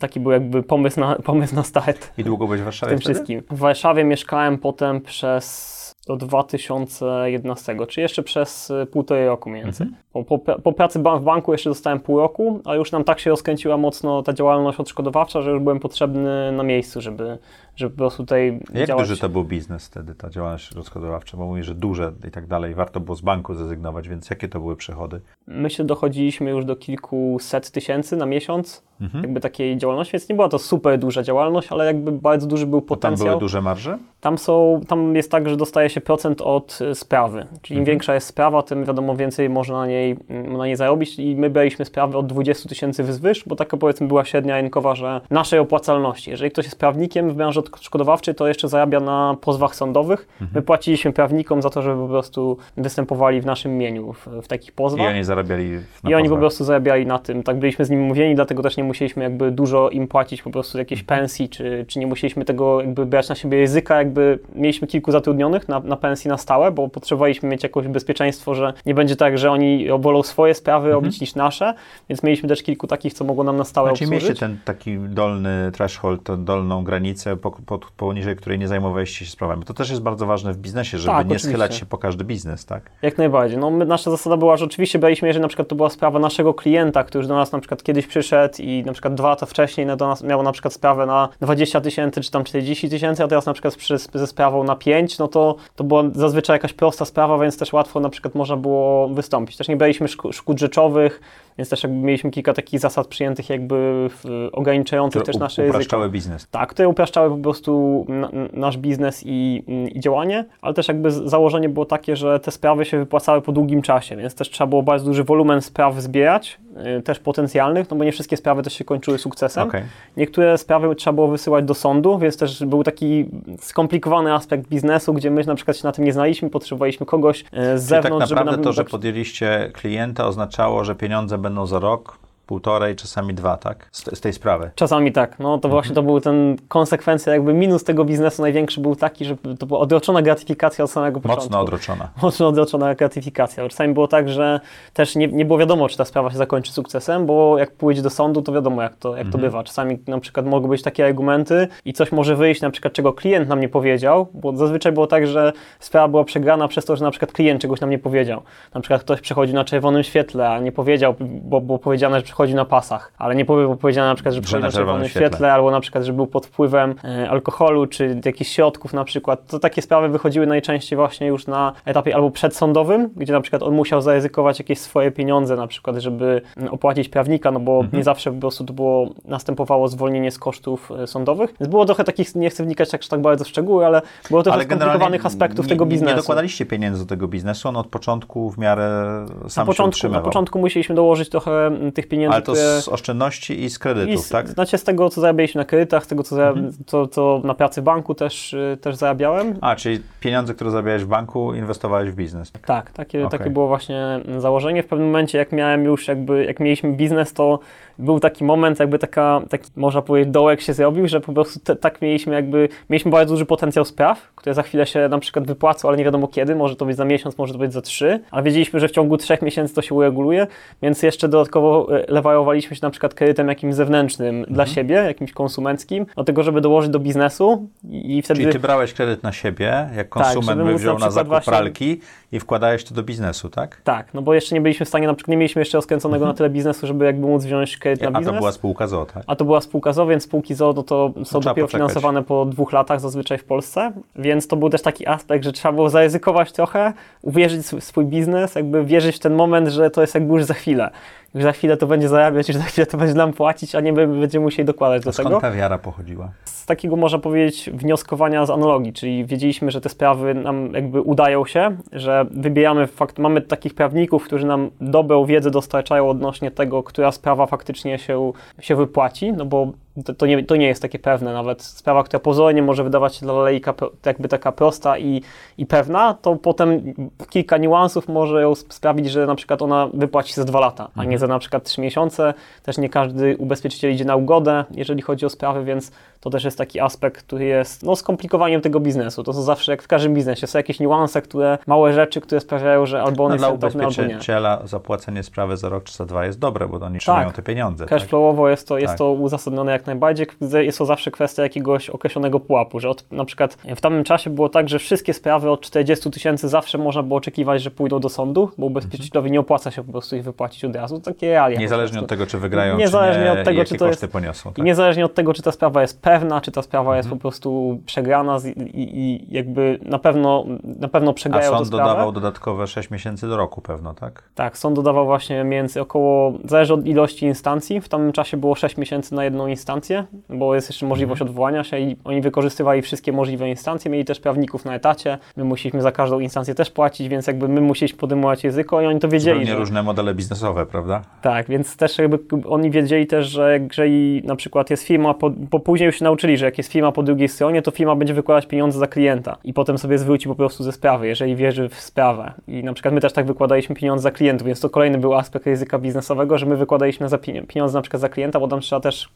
[0.00, 2.98] taki był jakby pomysł na, pomysł na start I długo byłeś w w Warszawie tym
[3.00, 3.14] wtedy?
[3.14, 3.42] wszystkim.
[3.50, 9.86] W Warszawie mieszkałem potem przez do 2011, czy jeszcze przez y, półtorej roku mniej więcej.
[10.12, 13.30] Po, po, po pracy w banku jeszcze dostałem pół roku, a już nam tak się
[13.30, 17.38] rozkręciła mocno ta działalność odszkodowawcza, że już byłem potrzebny na miejscu, żeby,
[17.76, 19.08] żeby po prostu tutaj Jak działać.
[19.08, 21.36] duży to był biznes wtedy, ta działalność rozchodowawcza?
[21.36, 24.60] Bo mówisz, że duże i tak dalej, warto było z banku zrezygnować, więc jakie to
[24.60, 25.20] były przychody?
[25.46, 29.24] Myślę, dochodziliśmy już do kilkuset tysięcy na miesiąc, Mhm.
[29.24, 32.80] jakby takiej działalności, więc nie była to super duża działalność, ale jakby bardzo duży był
[32.80, 33.28] Tam potencjał.
[33.28, 33.98] były duże marże?
[34.20, 37.46] Tam, są, tam jest tak, że dostaje się procent od y, sprawy.
[37.62, 41.18] Czyli im większa jest sprawa, tym wiadomo więcej można na niej, mm, na niej zarobić.
[41.18, 45.20] I my braliśmy sprawy od 20 tysięcy wzwyż, bo taka powiedzmy była średnia rynkowa, że
[45.30, 46.30] naszej opłacalności.
[46.30, 50.28] Jeżeli ktoś jest prawnikiem w branży odszkodowawczej, to jeszcze zarabia na pozwach sądowych.
[50.54, 54.68] My płaciliśmy prawnikom za to, żeby po prostu występowali w naszym imieniu w, w takich
[54.68, 55.08] I pozwach.
[55.08, 57.42] oni zarabiali I oni po prostu zarabiali na tym.
[57.42, 60.78] Tak byliśmy z nimi mówieni, dlatego też nie musieliśmy jakby dużo im płacić po prostu
[60.78, 61.20] jakiejś Mhm.
[61.20, 65.68] pensji, czy, czy nie musieliśmy tego jakby brać na siebie ryzyka, jakby mieliśmy kilku zatrudnionych
[65.68, 69.50] na, na pensji na stałe, bo potrzebowaliśmy mieć jakieś bezpieczeństwo, że nie będzie tak, że
[69.50, 71.04] oni wolą swoje sprawy Mhm.
[71.04, 71.74] robić niż nasze,
[72.08, 74.24] więc mieliśmy też kilku takich, co mogło nam na stałe Znaczy obsłużyć.
[74.24, 79.64] mieliście ten taki dolny threshold, dolną granicę, po, po, poniżej której nie zajmowaliście się sprawami.
[79.64, 81.48] To też jest bardzo ważne w biznesie, żeby Tak, nie oczywiście.
[81.48, 82.90] schylać się po każdy biznes, tak?
[83.02, 83.58] Jak najbardziej.
[83.58, 86.54] No, my, nasza zasada była, że oczywiście braliśmy, jeżeli na przykład to była sprawa naszego
[86.54, 89.46] klienta, który już do nas na przykład kiedyś przyszedł i czyli na przykład dwa lata
[89.46, 93.46] wcześniej no, miało na przykład sprawę na 20 tysięcy czy tam 40 tysięcy, a teraz
[93.46, 97.38] na przykład przy, ze sprawą na 5, no to to była zazwyczaj jakaś prosta sprawa,
[97.38, 99.56] więc też łatwo na przykład można było wystąpić.
[99.56, 101.20] Też nie braliśmy szkód rzeczowych,
[101.60, 104.08] więc też jakby mieliśmy kilka takich zasad przyjętych jakby
[104.52, 106.48] ograniczających które też nasze upraszczały biznes.
[106.50, 109.64] Tak, które upraszczały po prostu na, nasz biznes i,
[109.96, 113.82] i, działanie, ale też jakby założenie było takie, że te sprawy się wypłacały po długim
[113.82, 118.04] czasie, więc też trzeba było bardzo duży wolumen spraw zbierać, yy, też potencjalnych, no bo
[118.04, 119.68] nie wszystkie sprawy też się kończyły sukcesem.
[119.68, 119.82] Okay.
[120.16, 123.26] Niektóre sprawy trzeba było wysyłać do sądu, więc też był taki
[123.58, 127.48] skomplikowany aspekt biznesu, gdzie my na przykład się na tym nie znaliśmy, potrzebowaliśmy kogoś yy,
[127.48, 132.19] z Czyli zewnątrz, tak naprawdę to, że podjęliście klienta oznaczało, że pieniądze będą za rok,
[132.50, 133.88] półtorej, czasami dwa, tak?
[133.92, 134.70] Z, z tej sprawy.
[134.74, 135.38] Czasami tak.
[135.38, 135.72] No to mhm.
[135.72, 139.80] właśnie to był ten konsekwencja, jakby minus tego biznesu największy był taki, że to była
[139.80, 141.44] odroczona gratyfikacja od samego początku.
[141.44, 142.08] Mocno odroczona.
[142.22, 143.68] Mocno odroczona gratyfikacja.
[143.68, 144.60] Czasami było tak, że
[144.92, 148.10] też nie, nie było wiadomo, czy ta sprawa się zakończy sukcesem, bo jak pójdzie do
[148.10, 149.32] sądu, to wiadomo, jak to, jak mhm.
[149.32, 149.64] to bywa.
[149.64, 153.48] Czasami na przykład mogą być takie argumenty i coś może wyjść, na przykład czego klient
[153.48, 157.10] nam nie powiedział, bo zazwyczaj było tak, że sprawa była przegrana przez to, że na
[157.10, 158.42] przykład klient czegoś nam nie powiedział.
[158.74, 162.39] Na przykład ktoś przechodzi na czerwonym świetle, a nie powiedział, bo było powiedziane, że przechodzi
[162.48, 165.70] na pasach, ale nie było powiedziane na przykład, że przechodzi na czerwonym świetle, świetle, albo
[165.70, 169.46] na przykład, że był pod wpływem e, alkoholu, czy jakichś środków na przykład.
[169.46, 173.74] To takie sprawy wychodziły najczęściej właśnie już na etapie albo przedsądowym, gdzie na przykład on
[173.74, 177.96] musiał zaryzykować jakieś swoje pieniądze na przykład, żeby opłacić prawnika, no bo mhm.
[177.98, 181.54] nie zawsze po prostu to było, następowało zwolnienie z kosztów e, sądowych.
[181.60, 184.64] Więc było trochę takich, nie chcę wnikać tak, tak bardzo w szczegóły, ale było trochę
[184.64, 186.14] skomplikowanych aspektów nie, tego biznesu.
[186.14, 190.20] Nie dokładaliście pieniędzy do tego biznesu, on od początku w miarę sam na początku, Na
[190.20, 194.28] początku musieliśmy dołożyć trochę tych pieniędzy, Ale to z oszczędności i z kredytów, I z,
[194.28, 194.48] tak?
[194.48, 196.72] Znaczy z tego, co zarabialiśmy na kredytach, z tego, co, mhm.
[196.86, 199.58] co, co na pracy w banku też, y, też zarabiałem.
[199.60, 202.52] A, czyli pieniądze, które zarabiałeś w banku, inwestowałeś w biznes.
[202.66, 203.38] Tak, takie, okay.
[203.38, 204.82] takie było właśnie założenie.
[204.82, 207.58] W pewnym momencie, jak miałem już jakby, jak mieliśmy biznes, to
[208.00, 211.76] był taki moment, jakby taka, taki, można powiedzieć, dołek się zrobił, że po prostu te,
[211.76, 215.88] tak mieliśmy jakby, mieliśmy bardzo duży potencjał spraw, które za chwilę się na przykład wypłacą,
[215.88, 218.42] ale nie wiadomo kiedy, może to być za miesiąc, może to być za trzy, ale
[218.42, 220.46] wiedzieliśmy, że w ciągu trzech miesięcy to się ureguluje,
[220.82, 224.54] więc jeszcze dodatkowo e, lewarowaliśmy się na przykład kredytem jakimś zewnętrznym mhm.
[224.54, 228.40] dla siebie, jakimś konsumenckim, do tego, żeby dołożyć do biznesu i wtedy...
[228.40, 231.28] Czyli ty brałeś kredyt na siebie, jak tak, konsument tak, by wziął na, na zakup
[231.28, 231.50] właśnie...
[231.50, 232.00] pralki
[232.32, 233.80] i wkładałeś to do biznesu, tak?
[233.84, 236.34] Tak, no bo jeszcze nie byliśmy w stanie, na przykład nie mieliśmy jeszcze rozkręconego na
[236.34, 238.28] tyle biznesu, żeby jakby móc wziąć kredyt na biznes.
[238.28, 239.22] A to była spółka ZO, tak?
[239.26, 241.70] A to była spółka ZO, więc spółki ZO no to są no, dopiero poczekać.
[241.70, 245.72] finansowane po dwóch latach zazwyczaj w Polsce, więc to był też taki aspekt, że trzeba
[245.72, 250.14] było zaryzykować trochę, uwierzyć w swój biznes, jakby wierzyć w ten moment, że to jest
[250.14, 250.90] jakby już za chwilę
[251.34, 253.92] że za chwilę to będzie zarabiać, że za chwilę to będzie nam płacić, a nie
[253.92, 255.40] my będziemy musieli dokładać do skąd tego.
[255.40, 256.30] ta wiara pochodziła?
[256.44, 261.46] Z takiego, można powiedzieć, wnioskowania z analogii, czyli wiedzieliśmy, że te sprawy nam jakby udają
[261.46, 267.12] się, że wybieramy fakt, mamy takich prawników, którzy nam dobrą wiedzę dostarczają odnośnie tego, która
[267.12, 269.72] sprawa faktycznie się, się wypłaci, no bo
[270.04, 271.32] to, to, nie, to nie jest takie pewne.
[271.32, 273.74] Nawet sprawa, która pozornie może wydawać się dla lejka
[274.06, 275.22] jakby taka prosta i,
[275.58, 276.94] i pewna, to potem
[277.30, 281.18] kilka niuansów może ją sprawić, że na przykład ona wypłaci za dwa lata, a nie
[281.18, 282.34] za na przykład trzy miesiące.
[282.62, 286.58] Też nie każdy ubezpieczyciel idzie na ugodę, jeżeli chodzi o sprawy, więc to też jest
[286.58, 289.22] taki aspekt, który jest no, skomplikowaniem tego biznesu.
[289.22, 292.86] To są zawsze, jak w każdym biznesie, są jakieś niuanse, które, małe rzeczy, które sprawiają,
[292.86, 296.38] że albo one no, są dla ubezpieczyciela zapłacenie sprawy za rok czy za dwa jest
[296.38, 297.36] dobre, bo oni trzymają tak.
[297.36, 297.86] te pieniądze.
[297.86, 298.50] Cashflowowo tak?
[298.50, 298.98] jest, to, jest tak.
[298.98, 300.26] to uzasadnione jak najbardziej.
[300.60, 304.48] Jest to zawsze kwestia jakiegoś określonego pułapu, że od, na przykład w tamtym czasie było
[304.48, 308.50] tak, że wszystkie sprawy od 40 tysięcy zawsze można było oczekiwać, że pójdą do sądu,
[308.58, 309.32] bo ubezpieczycielowi mhm.
[309.32, 311.00] nie opłaca się po prostu ich wypłacić od razu.
[311.00, 311.60] Takie realia.
[311.60, 314.52] Niezależnie od tego, czy wygrają, niezależnie czy nie, od tego, czy to jest, poniosą.
[314.52, 314.64] Tak?
[314.64, 317.18] Niezależnie od tego, czy ta sprawa jest pewna, czy ta sprawa jest mhm.
[317.18, 318.38] po prostu przegrana
[318.74, 323.36] i, i, jakby na pewno, na pewno przegrają A sąd dodawał dodatkowe 6 miesięcy do
[323.36, 324.22] roku pewno, tak?
[324.34, 328.76] Tak, sąd dodawał właśnie między około, zależy od ilości instancji, w tamtym czasie było 6
[328.76, 331.30] miesięcy na jedną instancję, bo jest jeszcze możliwość mhm.
[331.30, 335.82] odwołania się i oni wykorzystywali wszystkie możliwe instancje, mieli też prawników na etacie, my musieliśmy
[335.82, 339.38] za każdą instancję też płacić, więc jakby my musieliśmy podejmować ryzyko i oni to wiedzieli.
[339.38, 339.58] Zupełnie że...
[339.58, 341.02] różne modele biznesowe, prawda?
[341.22, 342.18] Tak, więc też jakby
[342.48, 345.14] oni wiedzieli też, że jeżeli na przykład jest firma,
[345.50, 348.14] bo później już się nauczyli, że jak jest firma po drugiej stronie, to firma będzie
[348.14, 351.80] wykładać pieniądze za klienta i potem sobie zwróci po prostu ze sprawy, jeżeli wierzy w
[351.80, 352.32] sprawę.
[352.48, 355.46] I na przykład my też tak wykładaliśmy pieniądze za klientów, więc to kolejny był aspekt
[355.46, 359.08] ryzyka biznesowego, że my wykładaliśmy za pieniądze na przykład za klienta, bo tam trzeba też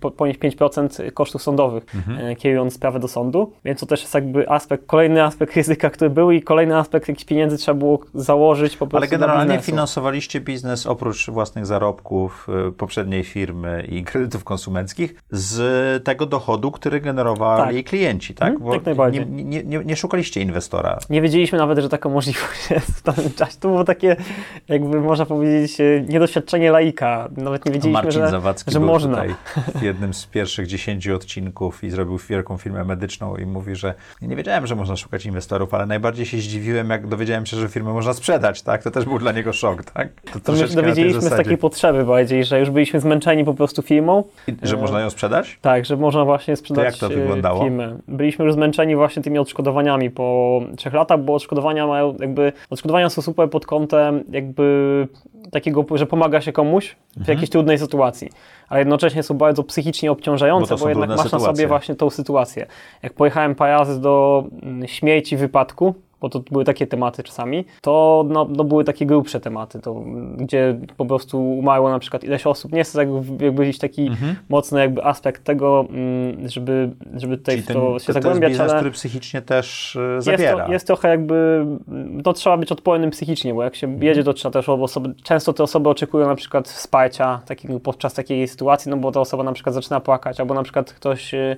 [0.00, 2.26] po, ponieść 5% kosztów sądowych, Mhm.
[2.26, 3.52] e, kierując sprawę do sądu.
[3.64, 7.24] Więc to też jest jakby aspekt, kolejny aspekt ryzyka, który był i kolejny aspekt, jakichś
[7.24, 13.24] pieniędzy trzeba było założyć po prostu Ale generalnie finansowaliście biznes oprócz własnych zarobków y, poprzedniej
[13.24, 17.86] firmy i kredytów konsumenckich z tego dochodu, który generowali Tak.
[17.86, 18.54] klienci, tak?
[18.72, 19.26] Jak najbardziej.
[19.26, 20.98] Nie, nie, nie, szukaliście inwestora.
[21.10, 23.56] Nie wiedzieliśmy nawet, że taka możliwość jest w danym czasie.
[23.60, 24.16] To było takie,
[24.68, 27.28] jakby można powiedzieć, e, niedoświadczenie laika.
[27.36, 29.16] Nawet nie wiedzieliśmy, Marcin że, Zawadzki że był można.
[29.16, 29.34] tutaj
[29.80, 34.36] w jednym z pierwszych 10 odcinków i zrobił wielką firmę medyczną i mówi, że nie
[34.36, 38.14] wiedziałem, że można szukać inwestorów, ale najbardziej się zdziwiłem, jak dowiedziałem się, że firmę można
[38.14, 38.82] sprzedać, tak?
[38.82, 40.08] To też był dla niego szok, tak?
[40.32, 43.82] To To my się dowiedzieliśmy z takiej potrzeby bardziej, że już byliśmy zmęczeni po prostu
[43.82, 44.24] firmą.
[44.48, 45.58] I, że można ją sprzedać?
[45.62, 47.62] Tak, że można właśnie sprzedać jak to e, wyglądało?
[47.62, 47.96] firmę.
[48.08, 53.22] Byliśmy już zmęczeni właśnie tymi odszkodowaniami po trzech latach, bo odszkodowania mają jakby, odszkodowania są
[53.22, 55.08] super pod kątem jakby
[55.50, 57.36] takiego, że pomaga się komuś w Mhm.
[57.36, 58.30] jakiejś trudnej sytuacji,
[58.68, 61.46] ale jednocześnie są bardzo psychicznie Bo obciążające, to bo, są jednak masz na sytuacje.
[61.56, 62.66] sobie właśnie tą sytuację.
[63.02, 68.24] Jak pojechałem parę razy do mm, śmierci, wypadku, bo to były takie tematy czasami, to
[68.28, 72.46] no, no były takie grubsze tematy, to, mm, gdzie po prostu umarło na przykład ileś
[72.46, 72.72] osób.
[72.72, 74.36] Nie jest to jakby, gdzieś taki Mhm.
[74.48, 78.12] mocny jakby aspekt tego, mm, żeby, żeby tutaj Czyli w ten, to się to, to
[78.12, 80.66] jest zagłębiać, biznes, ale który psychicznie też jest, zabiera.
[80.66, 81.66] to, jest trochę jakby,
[82.24, 84.02] no trzeba być odpornym psychicznie, bo jak się Mhm.
[84.04, 88.48] jedzie, to trzeba też osoby, często te osoby oczekują na przykład wsparcia takiego podczas takiej
[88.48, 91.56] sytuacji, no bo ta osoba na przykład zaczyna płakać, albo na przykład ktoś e,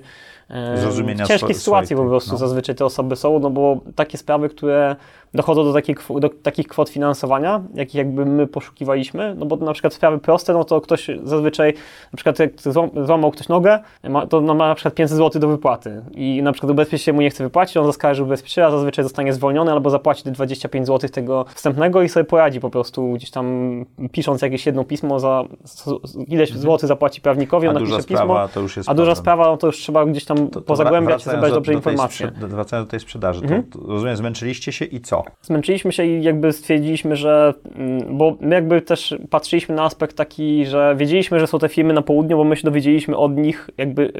[0.49, 2.37] w ciężkiej sytuacji po prostu no.
[2.37, 4.95] zazwyczaj te osoby są, no bo takie sprawy, które
[5.33, 9.93] dochodzą do, takiej, do takich kwot finansowania, jakich jakby my poszukiwaliśmy, no bo na przykład
[9.93, 11.73] sprawy proste, no to ktoś zazwyczaj,
[12.13, 15.41] na przykład jak złam- złamał ktoś nogę, ma, to no ma na przykład 500 zł
[15.41, 19.33] do wypłaty i na przykład ubezpieczyciel mu nie chce wypłacić, on zaskarży ubezpieczyciela, zazwyczaj zostanie
[19.33, 23.45] zwolniony albo zapłaci te 25 zł tego wstępnego i sobie poradzi po prostu gdzieś tam
[24.11, 25.43] pisząc jakieś jedno pismo za
[26.27, 27.83] ileś złotych zapłaci prawnikowi, Mhm.
[27.85, 30.37] On napisze pismo, to już jest a duża sprawa, no to już trzeba gdzieś tam
[30.37, 32.31] To- to pozagłębiać, zebrać do- dobrze do informacje.
[32.39, 33.63] Wracając do tej sprzedaży, Mhm.
[33.63, 35.18] to rozumiem, zmęczyliście się i co?
[35.41, 40.65] Zmęczyliśmy się i jakby stwierdziliśmy, że, mm, bo my jakby też patrzyliśmy na aspekt taki,
[40.65, 44.11] że wiedzieliśmy, że są te firmy na południu, bo my się dowiedzieliśmy od nich, jakby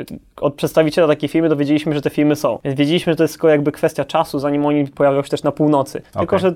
[0.41, 2.59] od przedstawiciela takiej firmy dowiedzieliśmy, że te firmy są.
[2.63, 5.51] Więc wiedzieliśmy, że to jest tylko jakby kwestia czasu, zanim oni pojawią się też na
[5.51, 6.01] północy.
[6.01, 6.39] Tylko, Okej.
[6.39, 6.55] że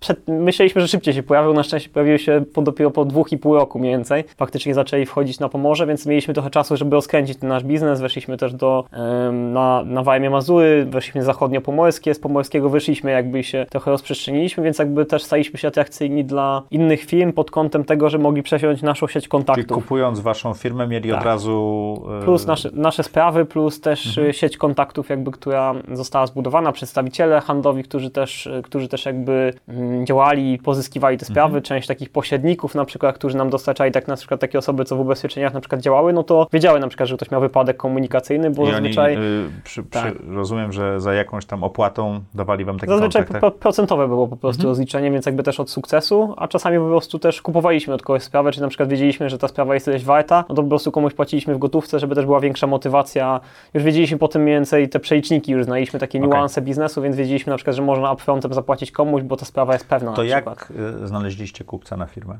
[0.00, 3.38] przed, myśleliśmy, że szybciej się pojawią, na szczęście pojawiły się po, dopiero po dwóch i
[3.38, 4.24] pół roku mniej więcej.
[4.36, 8.00] Faktycznie zaczęli wchodzić na Pomorze, więc mieliśmy trochę czasu, żeby rozkręcić ten nasz biznes.
[8.00, 8.84] Weszliśmy też do,
[9.32, 15.04] na, na Warmię Mazury, weszliśmy zachodnio-pomorskie, z pomorskiego wyszliśmy, jakby się trochę rozprzestrzeniliśmy, więc jakby
[15.06, 19.14] też staliśmy się atrakcyjni dla innych firm pod kątem tego, że mogli przesiąść naszą sieć
[19.24, 19.76] Czyli kontaktów.
[19.76, 21.18] kupując waszą firmę mieli Tak.
[21.18, 22.02] od razu...
[22.22, 24.26] y, Plus nasze, nasze sprawy, plus też Mhm.
[24.26, 29.52] y, sieć kontaktów, jakby, która została zbudowana, przedstawiciele handlowi, którzy też, y, którzy też jakby
[29.68, 31.62] mm, działali i pozyskiwali te sprawy, Mhm.
[31.62, 35.00] część takich pośredników na przykład, którzy nam dostarczali, tak na przykład takie osoby, co w
[35.00, 38.68] ubezpieczeniach na przykład działały, no to wiedziały na przykład, że ktoś miał wypadek komunikacyjny, bo
[38.68, 39.16] I zazwyczaj...
[39.16, 40.14] oni, y, przy, przy, Tak.
[40.28, 43.62] rozumiem, że za jakąś tam opłatą dawali wam taki Zazwyczaj kontakt, tak?
[43.66, 47.42] Procentowe było po prostu rozliczenie, więc jakby też od sukcesu, a czasami po prostu też
[47.42, 50.54] kupowaliśmy od kogoś sprawę, czy na przykład wiedzieliśmy, że ta sprawa jest ileś warta, no
[50.54, 53.40] to po prostu komuś płaciliśmy w gotówce, żeby też była większa motywacja.
[53.74, 56.30] Już wiedzieliśmy potem mniej więcej te przeliczniki, już znaliśmy takie Okej.
[56.30, 59.88] niuanse biznesu, więc wiedzieliśmy na przykład, że można upfrontem zapłacić komuś, bo ta sprawa jest
[59.88, 60.44] pewna To przykład.
[60.46, 62.38] jak y, znaleźliście kupca na firmę?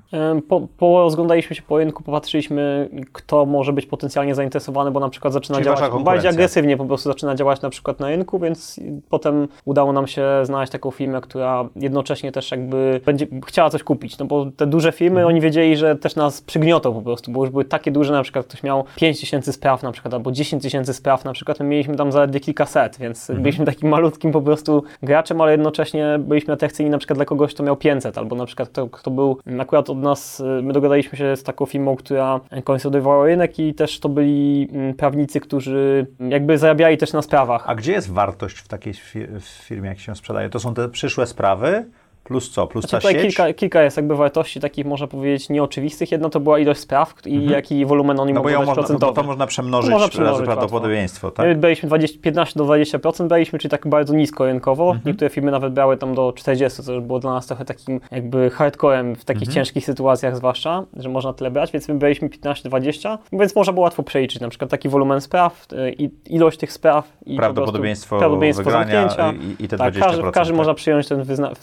[0.49, 5.33] Po, po rozglądaliśmy się po rynku, popatrzyliśmy, kto może być potencjalnie zainteresowany, bo na przykład
[5.33, 9.49] zaczyna Czyli działać bardziej agresywnie, po prostu zaczyna działać na przykład na rynku, więc potem
[9.65, 14.24] udało nam się znaleźć taką firmę, która jednocześnie też jakby będzie chciała coś kupić, no
[14.26, 15.29] bo te duże firmy, Mhm.
[15.29, 18.46] oni wiedzieli, że też nas przygniotą po prostu, bo już były takie duże, na przykład
[18.46, 21.96] ktoś miał 5 tysięcy spraw na przykład, albo 10 tysięcy spraw na przykład, my mieliśmy
[21.96, 23.42] tam zaledwie kilkaset, więc Mhm.
[23.42, 27.62] byliśmy takim malutkim po prostu graczem, ale jednocześnie byliśmy atrakcyjni na przykład dla kogoś, kto
[27.62, 31.42] miał 500, albo na przykład kto, kto był akurat od nas, my dogadaliśmy się z
[31.42, 37.12] taką firmą, która konsolidowała rynek i też to byli mm, prawnicy, którzy jakby zarabiali też
[37.12, 37.64] na sprawach.
[37.66, 38.94] A gdzie jest wartość w takiej
[39.40, 40.50] firmie, jak się sprzedaje?
[40.50, 41.90] To są te przyszłe sprawy,
[42.27, 42.67] plus co?
[42.67, 43.23] Plus Znaczy ta sieć?
[43.23, 46.12] kilka, kilka jest jakby wartości takich, można powiedzieć, nieoczywistych.
[46.12, 49.15] Jedno to była ilość spraw i jaki wolumen oni No mogą można, bo procentowy.
[49.15, 51.47] to można przemnożyć, Można razy przemnożyć prawdopodobieństwo, tak?
[51.47, 54.85] My braliśmy 20, 15 do 20%, braliśmy, czyli tak bardzo nisko rynkowo.
[54.85, 55.03] Mhm.
[55.07, 58.51] Niektóre firmy nawet brały tam do 40, co już było dla nas trochę takim jakby
[58.51, 59.55] hardcorem w takich Mhm.
[59.55, 64.03] ciężkich sytuacjach zwłaszcza, że można tyle brać, więc my braliśmy 15-20, więc można było łatwo
[64.03, 68.65] przeliczyć na przykład taki wolumen spraw, y, i ilość tych spraw i po Prawdopodobieństwo prawdopodobieństwo
[68.65, 69.33] wygrania zamknięcia.
[69.61, 70.01] i, i te Tak, 20%.
[70.01, 70.57] każdy, każdy tak?
[70.57, 71.55] można przyjąć ten wyzna-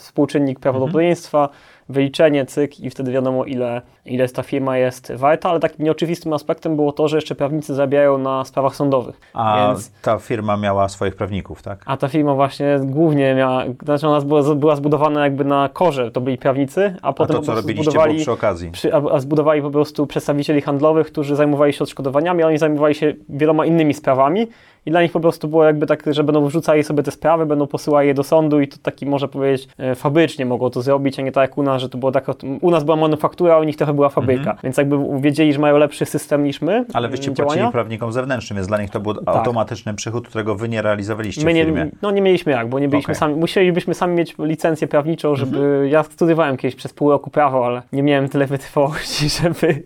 [0.54, 1.48] współczynnik prawdopodobieństwa.
[1.88, 6.76] wyliczenie, cyk i wtedy wiadomo ile, ile ta firma jest warta, ale takim nieoczywistym aspektem
[6.76, 9.20] było to, że jeszcze prawnicy zarabiają na sprawach sądowych.
[9.34, 11.82] A Więc, ta firma miała swoich prawników, tak?
[11.86, 16.20] a ta firma właśnie głównie miała, znaczy ona była, była zbudowana jakby na korze, to
[16.20, 18.20] byli prawnicy, a A potem to, po co robiliście, zbudowali...
[18.20, 18.70] przy okazji.
[18.70, 22.94] Przy, a, a zbudowali po prostu przedstawicieli handlowych, którzy zajmowali się odszkodowaniami, a oni zajmowali
[22.94, 24.46] się wieloma innymi sprawami.
[24.86, 27.66] I dla nich po prostu było jakby tak, że będą wrzucali sobie te sprawy, będą
[27.66, 31.22] posyłali je do sądu i to taki, można powiedzieć, e, fabrycznie mogło to zrobić, a
[31.22, 32.26] nie tak jak u nas, że to było tak,
[32.60, 34.56] u nas była manufaktura, a u nich trochę była fabryka.
[34.64, 36.72] Więc jakby wiedzieli, że mają lepszy system niż my.
[36.72, 36.86] Mhm.
[36.94, 37.54] Ale wyście mm, działania.
[37.54, 41.52] płacili prawnikom zewnętrznym, więc dla nich to był automatyczny przychód, którego wy nie realizowaliście My
[41.52, 41.90] w nie, firmie.
[42.02, 43.18] no nie mieliśmy jak, bo nie byliśmy Okej.
[43.20, 45.86] sami, musielibyśmy sami mieć licencję prawniczą, żeby, Mhm.
[45.88, 49.82] ja studiowałem kiedyś przez pół roku prawo, ale nie miałem tyle wytrwałości, żeby,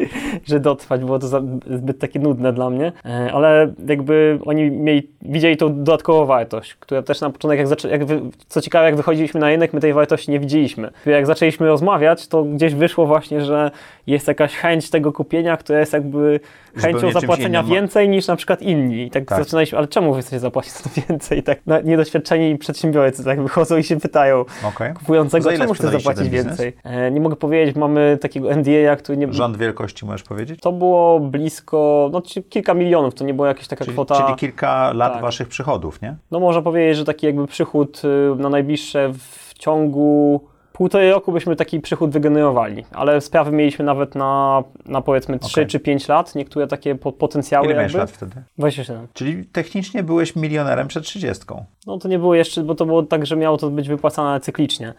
[0.47, 5.09] że dotrwać, było to za, zbyt takie nudne dla mnie, E, ale jakby oni mieli,
[5.23, 8.97] widzieli tą dodatkową wartość, która też na początek, jak, zaczę, jak wy, co ciekawe, jak
[8.97, 10.91] wychodziliśmy na rynek, my tej wartości nie widzieliśmy.
[11.07, 13.71] Jak zaczęliśmy rozmawiać, to gdzieś wyszło właśnie, że
[14.07, 16.41] jest jakaś chęć tego kupienia, która jest jakby
[16.77, 19.03] chęcią zapłacenia więcej niż na przykład inni.
[19.03, 19.39] I tak, Tak.
[19.39, 21.39] zaczynaliśmy, ale czemu wy chcecie zapłacić za to więcej?
[21.39, 24.95] I tak na, niedoświadczeni przedsiębiorcy tak wychodzą i się pytają Okej.
[24.95, 26.73] kupującego, czemu chcesz zapłacić więcej?
[26.85, 29.33] E, nie mogę powiedzieć, mamy takiego NDA, który nie...
[29.33, 30.61] Rząd wielkości możesz powiedzieć?
[30.61, 34.23] To było blisko, no kilka milionów, to nie była jakaś taka Czyli, kwota...
[34.23, 35.23] czyli kilka lat Tak.
[35.23, 36.17] waszych przychodów, nie?
[36.31, 40.41] No można powiedzieć, że taki jakby przychód y, na najbliższe w ciągu
[40.79, 45.67] półtorej roku byśmy taki przychód wygenerowali, ale sprawy mieliśmy nawet na, na powiedzmy 3 Okej.
[45.67, 47.99] czy 5 lat, niektóre takie po, potencjały Ile jakby.
[47.99, 48.33] lat wtedy?
[48.59, 49.07] 27.
[49.13, 51.45] Czyli technicznie byłeś milionerem przed 30.
[51.87, 54.95] No to nie było jeszcze, bo to było tak, że miało to być wypłacane cyklicznie.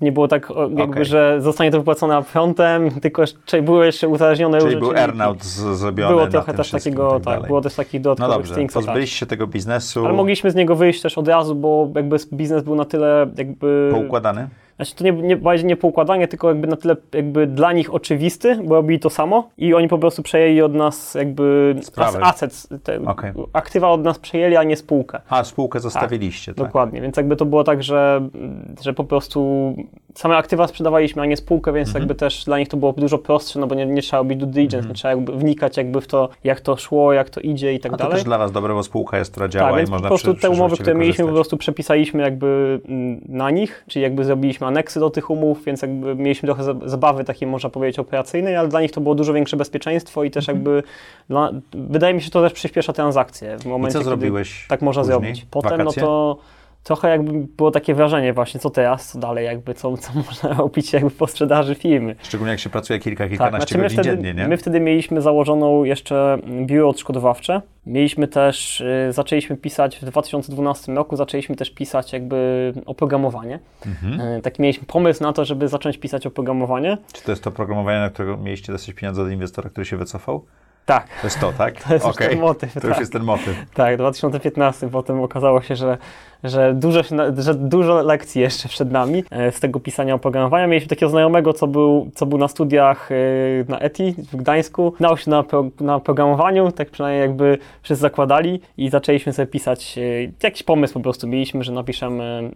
[0.00, 1.04] Nie było tak, jakby, Okej.
[1.04, 6.14] że zostanie to wypłacone upfrontem, tylko jeszcze były jeszcze uzależnione Czyli był earnout z- zrobiony
[6.14, 7.46] Było trochę też takiego, tak, dalej.
[7.46, 8.86] było też takich No dodatkowych dobrze, things attached.
[8.86, 12.62] pozbyliście się tego biznesu Ale mogliśmy z niego wyjść też od razu, bo jakby biznes
[12.62, 13.88] był na tyle jakby...
[13.92, 14.48] poukładany?
[14.78, 18.58] Znaczy to nie, nie, bardziej nie poukładanie, tylko jakby na tyle jakby dla nich oczywisty,
[18.64, 22.18] bo robili to samo i oni po prostu przejęli od nas jakby Sprawy.
[22.18, 23.32] as- assets, te Okej.
[23.52, 25.20] aktywa od nas przejęli, a nie spółkę.
[25.28, 26.66] A, spółkę zostawiliście, tak?
[26.66, 28.28] Dokładnie, więc jakby to było tak, że,
[28.82, 29.74] że po prostu
[30.14, 32.02] same aktywa sprzedawaliśmy, a nie spółkę, więc Mhm.
[32.02, 34.46] jakby też dla nich to było dużo prostsze, no bo nie, nie trzeba robić due
[34.48, 37.80] diligence, nie trzeba jakby wnikać jakby w to, jak to szło, jak to idzie i
[37.80, 38.14] tak A to dalej.
[38.14, 40.32] też dla was dobre, bo spółka jest, która działa Tak, i więc można po prostu
[40.34, 44.66] przy, te umowy, które mieliśmy, po prostu przepisaliśmy jakby mm, na nich, czyli jakby zrobiliśmy
[44.68, 48.68] aneksy do tych umów, więc jakby mieliśmy trochę za- zabawy takiej, można powiedzieć, operacyjnej, ale
[48.68, 50.56] dla nich to było dużo większe bezpieczeństwo i też Mhm.
[50.58, 50.82] jakby,
[51.28, 54.66] dla, wydaje mi się, że to też przyspiesza transakcje w I momencie, co kiedy zrobiłeś
[54.68, 55.12] tak można później?
[55.20, 55.46] zrobić.
[55.50, 56.02] Potem Wakacje?
[56.02, 56.36] no to
[56.82, 60.92] trochę jakby było takie wrażenie właśnie, co teraz, co dalej, jakby, co, co można robić
[60.92, 62.16] jakby po sprzedaży firmy.
[62.22, 64.48] Szczególnie jak się pracuje kilka, Tak, kilkanaście znaczy my godzin wtedy, dziennie, nie?
[64.48, 67.62] my wtedy mieliśmy założoną jeszcze mm, biuro odszkodowawcze.
[67.86, 73.58] Mieliśmy też, y, zaczęliśmy pisać w 2012 roku, zaczęliśmy też pisać jakby oprogramowanie.
[73.86, 74.20] Mhm.
[74.20, 76.98] Y, taki mieliśmy pomysł na to, żeby zacząć pisać oprogramowanie.
[77.12, 80.44] Czy to jest to programowanie, na którego mieliście dosyć pieniądze od inwestora, który się wycofał?
[80.86, 81.74] Tak, To jest to, tak?
[81.84, 82.28] to jest już Okej.
[82.28, 82.74] ten motyw.
[82.74, 82.90] To tak.
[82.90, 83.56] już jest ten motyw.
[83.74, 85.98] Tak, 2015 potem okazało się, że,
[86.44, 87.00] że, dużo,
[87.38, 90.66] że dużo lekcji jeszcze przed nami e, z tego pisania oprogramowania.
[90.66, 93.14] Mieliśmy takiego znajomego, co był, co był na studiach e,
[93.68, 94.92] na ETI w Gdańsku.
[94.98, 99.98] Znał się na, pro, na programowaniu, tak przynajmniej jakby wszyscy zakładali i zaczęliśmy sobie pisać,
[99.98, 100.02] e,
[100.42, 102.50] jakiś pomysł po prostu mieliśmy, że napiszemy,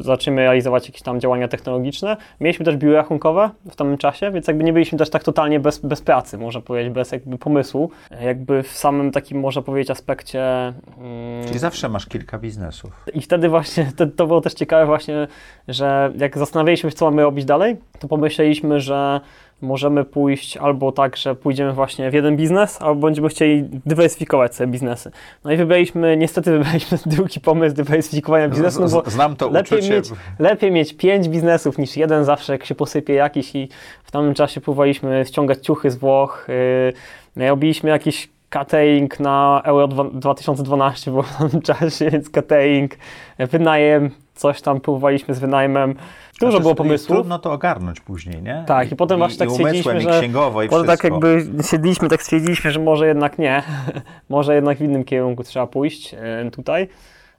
[0.00, 2.16] zaczniemy realizować jakieś tam działania technologiczne.
[2.40, 5.78] Mieliśmy też biuro rachunkowe w tamtym czasie, więc jakby nie byliśmy też tak totalnie bez,
[5.78, 7.90] bez pracy, można powiedzieć, bez jakby pomysłu.
[8.20, 10.42] Jakby w samym takim, można powiedzieć, aspekcie
[10.98, 12.90] mm, Czyli zawsze masz kilka biznesów.
[13.14, 15.28] i wtedy właśnie, to, to było też ciekawe właśnie,
[15.68, 19.20] że jak zastanawialiśmy się, co mamy robić dalej, to pomyśleliśmy, że
[19.60, 24.72] możemy pójść albo tak, że pójdziemy właśnie w jeden biznes, albo będziemy chcieli dywersyfikować sobie
[24.72, 25.10] biznesy.
[25.44, 29.94] No i wybraliśmy, niestety wybraliśmy drugi pomysł dywersyfikowania biznesu, no bo Znam to lepiej uczucie.
[29.94, 33.68] mieć, lepiej mieć pięć biznesów niż jeden zawsze, jak się posypie jakiś i
[34.04, 36.46] w tamtym czasie próbowaliśmy ściągać ciuchy z Włoch,
[37.36, 42.94] yy, robiliśmy jakiś catering na Euro dwa- 2012 było w tamtym czasie, więc catering,
[43.38, 45.94] wynajem, coś tam próbowaliśmy z wynajmem.
[46.40, 47.16] Dużo Znaczy, było pomysłów.
[47.16, 48.64] Trudno to ogarnąć później, nie?
[48.66, 50.86] Tak, i potem właśnie tak i stwierdziliśmy, i że- księgowo, i wszystko.
[50.86, 53.62] tak jakby siedliśmy, tak stwierdziliśmy, że może jednak nie,
[54.28, 56.88] może jednak w innym kierunku trzeba pójść e, tutaj.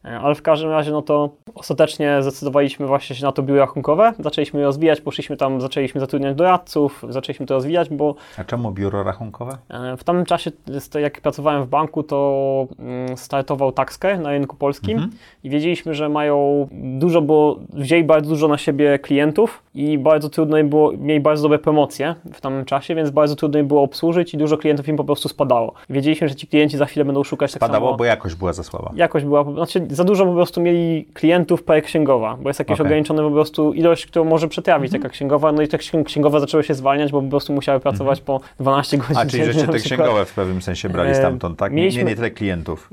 [0.08, 4.14] E, Ale w każdym razie, no to ostatecznie zdecydowaliśmy właśnie się na to biuro rachunkowe.
[4.20, 9.04] Zaczęliśmy je rozwijać, poszliśmy tam, zaczęliśmy zatrudniać doradców, zaczęliśmy to rozwijać, bo A czemu biuro
[9.04, 9.58] rachunkowe?
[9.70, 10.52] e, w tamtym czasie,
[11.02, 15.12] jak pracowałem w banku, to mm, startował Taxcare na rynku polskim Mhm.
[15.44, 20.58] i wiedzieliśmy, że mają dużo, bo wzięli bardzo dużo na siebie klientów i bardzo trudno
[20.58, 24.34] im było, mieli bardzo dobre promocje w tamtym czasie, więc bardzo trudno im było obsłużyć
[24.34, 25.74] i dużo klientów im po prostu spadało.
[25.90, 27.98] Wiedzieliśmy, że ci klienci za chwilę będą szukać tak Spadało, samo.
[27.98, 28.92] bo jakość była za słaba.
[28.96, 32.86] Jakość była, znaczy za dużo po prostu mieli klientów per księgowa, bo jest jakaś Okej.
[32.86, 36.64] ograniczona po prostu ilość, którą może przetrawić taka księgowa, no i te księg- księgowe zaczęły
[36.64, 40.26] się zwalniać, bo po prostu musiały pracować po 12 godzin A, czyli żeście te księgowe
[40.26, 41.72] w pewnym sensie brali E, stamtąd, tak?
[41.72, 42.90] Nie, nie, mieliśmy- nie tyle klientów.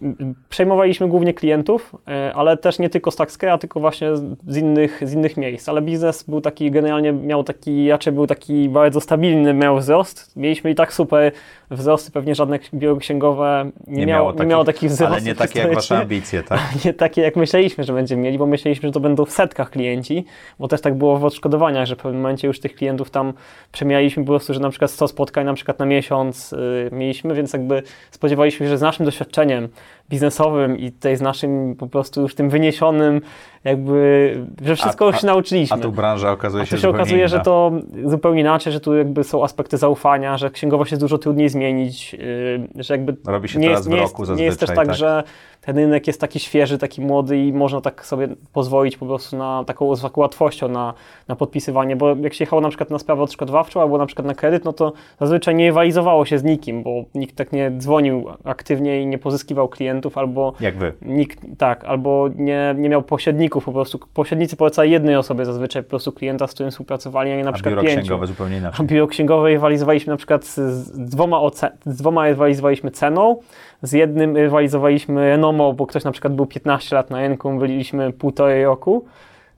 [0.48, 4.16] Przejmowaliśmy głównie klientów, e, ale też nie tylko z Taxcare, tylko właśnie
[4.46, 5.68] z innych, z innych miejsc.
[5.68, 10.36] Ale biznes był taki, generalnie miał taki, raczej był taki bardzo stabilny, miał wzrost.
[10.36, 11.32] Mieliśmy i tak super
[11.70, 15.16] wzrosty, pewnie żadne biuro księgowe nie, Nie miało, miało nie takich- miało takich wzrostów.
[15.16, 16.60] Ale nie takie jak wasze ambicje, tak?
[16.84, 20.24] nie takie, jak myśleliśmy, że będziemy mieli, bo myśleliśmy, że to będą w setkach klienci,
[20.58, 23.32] bo też tak było w odszkodowaniach, że w pewnym momencie już tych klientów tam
[23.72, 27.52] przemialiśmy po prostu, że na przykład 100 spotkań na przykład na miesiąc y, mieliśmy, więc
[27.52, 29.68] jakby spodziewaliśmy się, że z naszym doświadczeniem
[30.10, 33.20] biznesowym i tutaj z naszym po prostu już tym wyniesionym
[33.64, 35.76] jakby, że wszystko A- już się nauczyliśmy.
[35.76, 37.44] A tu branża okazuje A się tu się okazuje, że inna.
[37.44, 37.72] to
[38.04, 42.82] zupełnie inaczej, że tu jakby są aspekty zaufania, że księgowość jest dużo trudniej zmienić, yy,
[42.82, 44.94] że jakby Robi się nie jest, w nie roku jest, nie jest też tak, tak.
[44.94, 45.22] że
[45.60, 49.64] ten rynek jest taki świeży, taki młody i można tak sobie pozwolić po prostu na
[49.66, 50.94] taką, z taką łatwością na,
[51.28, 54.34] na podpisywanie, bo jak się jechało na przykład na sprawę odszkodowawczą albo na przykład na
[54.34, 59.02] kredyt, no to zazwyczaj nie rywalizowało się z nikim, bo nikt tak nie dzwonił aktywnie
[59.02, 60.92] i nie pozyskiwał klientów albo Jak wy.
[61.02, 63.98] Nikt, tak, albo nie, nie miał pośredników po prostu.
[64.14, 67.52] Pośrednicy polecali jednej osobie zazwyczaj po prostu klienta, z którym współpracowali, a nie na A
[67.52, 68.00] przykład biuro pięciu.
[68.00, 68.86] księgowe zupełnie A inaczej.
[68.86, 73.36] biuro księgowe rywalizowaliśmy na przykład z, z, dwoma, oce- z dwoma rywalizowaliśmy ceną,
[73.82, 78.64] z jednym rywalizowaliśmy renomą, bo ktoś na przykład był 15 lat na rynku, byliśmy półtorej
[78.64, 79.04] roku.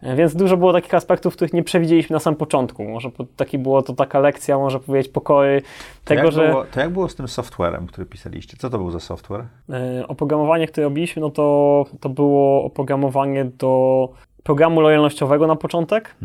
[0.02, 2.84] E, Więc dużo było takich aspektów, których nie przewidzieliśmy na samym początku.
[2.84, 5.68] Może taki było to taka lekcja, można powiedzieć, pokory To
[6.08, 8.56] tego, jak, że było, to jak było z tym softwarem, który pisaliście?
[8.56, 9.44] Co to był za software?
[9.70, 14.08] E, Oprogramowanie, które robiliśmy, no to, to było oprogramowanie do
[14.46, 16.16] programu lojalnościowego na początek,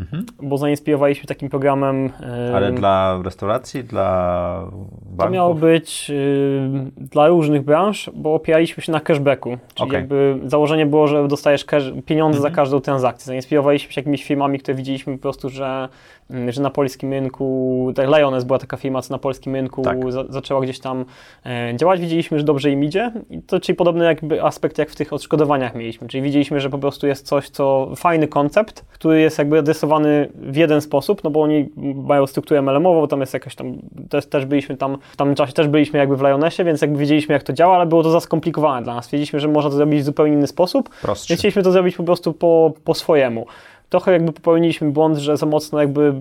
[0.42, 2.10] bo zainspirowaliśmy takim programem.
[2.50, 5.34] e, Ale dla restauracji, dla to banków?
[5.34, 9.58] miało być y, dla różnych branż, bo opieraliśmy się na cashbacku.
[9.74, 9.90] Czyli.
[9.90, 10.00] Mhm.
[10.02, 13.26] jakby założenie było, że dostajesz cash, pieniądze za każdą transakcję.
[13.26, 15.88] Zainspirowaliśmy się jakimiś firmami, które widzieliśmy po prostu, że,
[16.48, 20.12] że na polskim rynku, tak Lioness była taka firma, co na polskim rynku Tak.
[20.12, 21.04] za, zaczęła gdzieś tam
[21.46, 22.00] e, działać.
[22.00, 23.12] Widzieliśmy, że dobrze im idzie.
[23.30, 26.08] I to, czyli podobny jakby aspekt jak w tych odszkodowaniach mieliśmy.
[26.08, 30.56] Czyli widzieliśmy, że po prostu jest coś, co fajny koncept, który jest jakby adresowany w
[30.56, 33.78] jeden sposób, no bo oni mają strukturę MLM-ową, tam jest jakaś tam,
[34.10, 37.32] też, też byliśmy tam, w tamtym czasie też byliśmy jakby w Lionessie, więc jakby wiedzieliśmy
[37.32, 39.10] jak to działa, ale było to za skomplikowane dla nas.
[39.10, 41.28] Wiedzieliśmy, że można to zrobić w zupełnie inny sposób, Prostszy.
[41.32, 43.46] więc chcieliśmy to zrobić po prostu po, po swojemu.
[43.92, 46.14] Trochę jakby popełniliśmy błąd, że za mocno jakby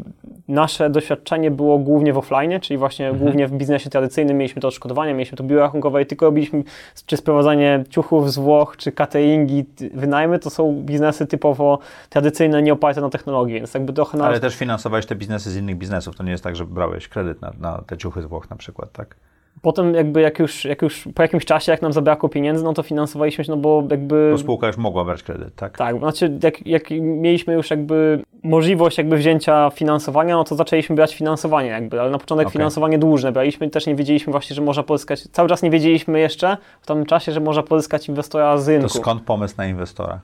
[0.47, 3.23] nasze doświadczenie było głównie w offline, czyli właśnie Mhm.
[3.23, 6.63] głównie w biznesie tradycyjnym mieliśmy to odszkodowanie, mieliśmy to biuro rachunkowe i tylko robiliśmy
[7.05, 13.01] czy sprowadzanie ciuchów z Włoch, czy cateringi, wynajmy, to są biznesy typowo tradycyjne, nie oparte
[13.01, 14.25] na technologii, więc jakby trochę na...
[14.25, 16.15] Ale też finansowałeś te biznesy z innych biznesów.
[16.15, 18.91] To nie jest tak, że brałeś kredyt na, na te ciuchy z Włoch na przykład,
[18.91, 19.15] tak?
[19.61, 22.83] Potem jakby jak już, jak już po jakimś czasie, jak nam zabrakło pieniędzy, no to
[22.83, 24.29] finansowaliśmy się, no bo jakby...
[24.31, 25.77] Bo spółka już mogła brać kredyt, tak?
[25.77, 31.15] Tak, znaczy jak, jak mieliśmy już jakby możliwość jakby wzięcia finansowania, no to zaczęliśmy brać
[31.15, 32.53] finansowanie jakby, ale na początek Okej.
[32.53, 36.57] finansowanie dłużne braliśmy, też nie wiedzieliśmy właśnie, że można pozyskać, cały czas nie wiedzieliśmy jeszcze
[36.81, 38.87] w tamtym czasie, że można pozyskać inwestora z rynku.
[38.87, 40.19] To skąd pomysł na inwestora?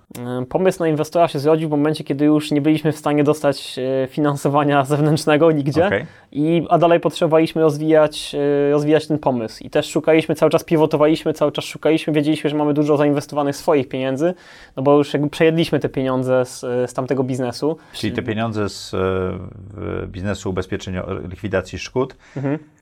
[0.49, 4.07] Pomysł na inwestora się zrodził w momencie, kiedy już nie byliśmy w stanie dostać y,
[4.07, 6.05] finansowania zewnętrznego nigdzie, Okej.
[6.31, 8.35] i, a dalej potrzebowaliśmy rozwijać,
[8.69, 9.63] y, rozwijać ten pomysł.
[9.63, 13.89] I też szukaliśmy, cały czas pivotowaliśmy, cały czas szukaliśmy, wiedzieliśmy, że mamy dużo zainwestowanych swoich
[13.89, 14.33] pieniędzy,
[14.75, 17.77] no bo już jakby przejedliśmy te pieniądze z, z tamtego biznesu.
[17.93, 22.15] Czyli te pieniądze z e, biznesu ubezpieczenia likwidacji szkód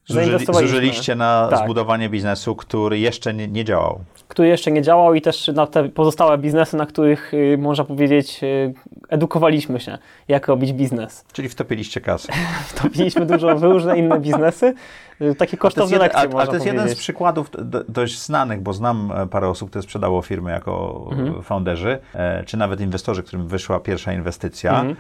[0.08, 1.60] zużyli, zużyliście na Tak.
[1.64, 4.00] zbudowanie biznesu, który jeszcze nie, nie działał.
[4.28, 8.44] który jeszcze nie działał i też na te pozostałe biznesy, na których y, można powiedzieć
[8.44, 8.74] y,
[9.10, 9.98] edukowaliśmy się,
[10.28, 11.26] jak robić biznes.
[11.34, 12.34] Czyli wtopiliście kasę.
[12.76, 14.74] Wtopiliśmy dużo w różne inne biznesy,
[15.22, 17.50] y, takie To jest kosztowne jeden, lekcje, a, a to jest jeden z przykładów
[17.90, 21.44] dość znanych, bo znam e, parę osób, które sprzedało firmy jako Mhm.
[21.44, 24.96] founderzy, e, czy nawet inwestorzy, którym wyszła pierwsza inwestycja, Mhm.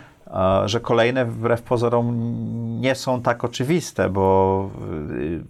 [0.65, 2.15] Że kolejne wbrew pozorom
[2.82, 4.69] nie są tak oczywiste, bo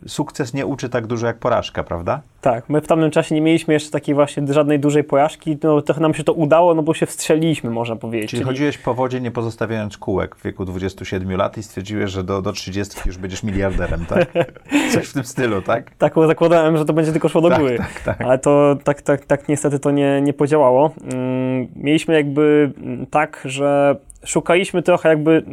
[0.05, 2.21] e, sukces nie uczy tak dużo jak porażka, prawda?
[2.41, 6.01] Tak, my w tamtym czasie nie mieliśmy jeszcze takiej właśnie żadnej dużej porażki, no trochę
[6.01, 8.30] nam się to udało, no bo się wstrzeliliśmy, można powiedzieć.
[8.30, 12.41] Czyli chodziłeś po wodzie nie pozostawiając kółek w wieku 27 lat i stwierdziłeś, że do,
[12.41, 14.34] do 30 już będziesz miliarderem, tak?
[14.93, 15.95] Coś w tym stylu, tak?
[15.97, 18.21] Tak zakładałem, że to będzie tylko szło do Tak, góry, tak, tak.
[18.21, 20.91] ale to tak, tak, tak niestety to nie, nie podziałało.
[21.13, 23.95] Mm, Mieliśmy jakby mm, tak, że
[24.26, 25.43] szukaliśmy trochę jakby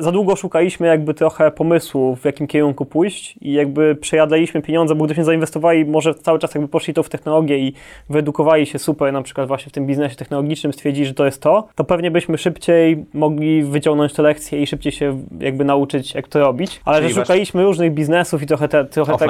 [0.00, 5.04] za długo szukaliśmy jakby trochę pomysłu, w jakim kierunku pójść i jakby przejadaliśmy pieniądze, bo
[5.04, 7.74] gdybyśmy zainwestowali, może cały czas jakby poszli to w technologię i
[8.08, 11.68] wyedukowali się super, na przykład właśnie w tym biznesie technologicznym, stwierdzili, że to jest to,
[11.74, 16.40] to pewnie byśmy szybciej mogli wyciągnąć te lekcje i szybciej się jakby nauczyć, jak to
[16.40, 16.80] robić.
[16.84, 19.28] Ale Czyli że szukaliśmy różnych biznesów i trochę te, trochę tak,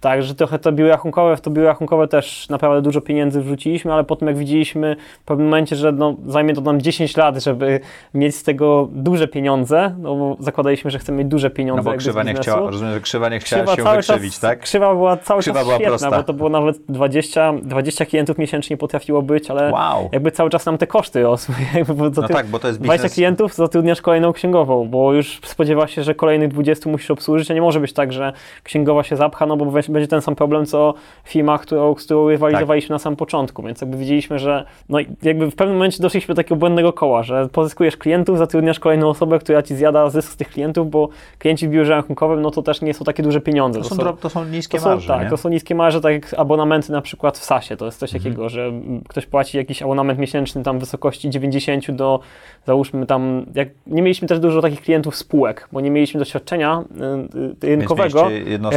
[0.00, 3.92] tak, że trochę te biura rachunkowe, w to biura rachunkowe też naprawdę dużo pieniędzy wrzuciliśmy,
[3.92, 7.80] ale potem jak widzieliśmy w pewnym momencie, że no, zajmie to nam 10 lat, żeby
[8.14, 9.67] mieć z tego duże pieniądze,
[9.98, 11.82] no bo zakładaliśmy, że chcemy mieć duże pieniądze.
[11.82, 14.60] No bo krzywa nie chciała, rozumiem, że krzywa nie chciała krzywa się wykrzywić, czas, tak?
[14.60, 16.16] Krzywa była cały krzywa czas była świetna, prosta.
[16.16, 20.08] bo to było nawet 20, 20 klientów miesięcznie potrafiło być, ale wow.
[20.12, 21.18] jakby cały czas nam te koszty.
[21.74, 22.98] Jakby no tak, bo to jest biznes...
[22.98, 27.54] 20 klientów zatrudniasz kolejną księgową, bo już spodziewa się, że kolejnych 20 musisz obsłużyć, a
[27.54, 30.94] nie może być tak, że księgowa się zapcha, no bo będzie ten sam problem, co
[31.24, 32.94] firma, którą, z którą rywalizowaliśmy tak.
[32.94, 36.56] na samym początku, więc jakby widzieliśmy, że no jakby w pewnym momencie doszliśmy do takiego
[36.56, 40.90] błędnego koła, że pozyskujesz klientów, zatrudniasz kolejną osobę, która ci zjada zysk z tych klientów,
[40.90, 43.80] bo klienci w biurze rachunkowym, no to też nie są takie duże pieniądze.
[43.80, 45.30] To, to, są, to są, niskie to są, marże, Tak, nie?
[45.30, 48.24] to są niskie marże, tak jak abonamenty na przykład w SASie, to jest coś mhm.
[48.24, 48.72] takiego, że
[49.08, 52.20] ktoś płaci jakiś abonament miesięczny tam w wysokości 90 do,
[52.66, 56.84] załóżmy tam, jak nie mieliśmy też dużo takich klientów spółek, bo nie mieliśmy doświadczenia
[57.62, 58.28] y, y, rynkowego,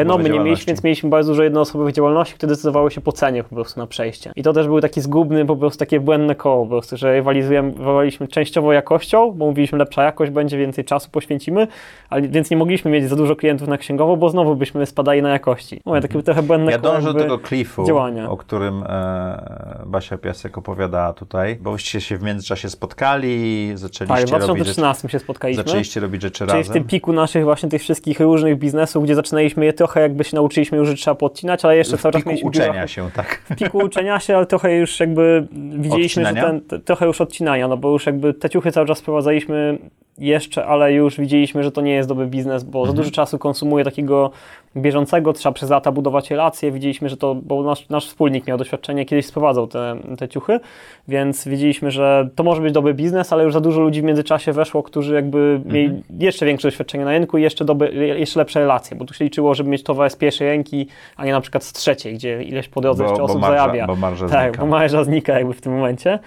[0.05, 3.43] no my nie mieliśmy, więc mieliśmy bardzo dużo jednoosobowych działalności, które decydowały się po cenie
[3.43, 4.31] po prostu na przejście.
[4.35, 8.27] I to też był taki zgubny, po prostu takie błędne koło, po prostu, że rywalizowaliśmy
[8.27, 11.67] częściowo jakością, bo mówiliśmy lepsza jakość, będzie więcej czasu poświęcimy,
[12.09, 15.29] ale więc nie mogliśmy mieć za dużo klientów na księgowo, bo znowu byśmy spadali na
[15.29, 15.81] jakości.
[15.85, 18.29] Mówię, takie trochę błędne Ja dążę do tego klifu, działania.
[18.29, 24.41] o którym e, Basia Piasek opowiadała tutaj, bo wyście się w międzyczasie spotkali, zaczęliście tak,
[24.41, 25.63] w 2013 się spotkaliśmy.
[25.63, 26.63] Zaczęliście robić rzeczy Czyli razem.
[26.63, 30.35] w tym piku naszych właśnie tych wszystkich różnych biznesów, gdzie zaczynaliśmy je trochę jakby się
[30.35, 33.41] nauczyliśmy już, że trzeba podcinać, ale jeszcze w cały czas mieliśmy uczenia się, tak.
[33.49, 36.53] W piku uczenia się, ale trochę już jakby widzieliśmy, Odcinania?
[36.53, 39.77] że ten, trochę już odcinania, no bo już jakby te ciuchy cały czas sprowadzaliśmy
[40.17, 42.95] jeszcze, ale już widzieliśmy, że to nie jest dobry biznes, bo mhm.
[42.95, 44.31] za dużo czasu konsumuje takiego
[44.75, 46.71] bieżącego, trzeba przez lata budować relacje.
[46.71, 50.59] Widzieliśmy, że to, bo nasz, nasz wspólnik miał doświadczenie, kiedyś sprowadzał te, te ciuchy,
[51.07, 54.53] więc widzieliśmy, że to może być dobry biznes, ale już za dużo ludzi w międzyczasie
[54.53, 55.75] weszło, którzy jakby mhm.
[55.75, 59.23] mieli jeszcze większe doświadczenie na rynku i jeszcze, doby, jeszcze lepsze relacje, bo tu się
[59.23, 60.87] liczyło, żeby mieć towar z pierwszej ręki,
[61.17, 63.87] a nie na przykład z trzeciej, gdzie ileś po drodze bo, jeszcze osób marża, zarabia.
[63.87, 64.61] Bo marża tak, znika.
[64.61, 66.19] bo marża znika jakby w tym momencie.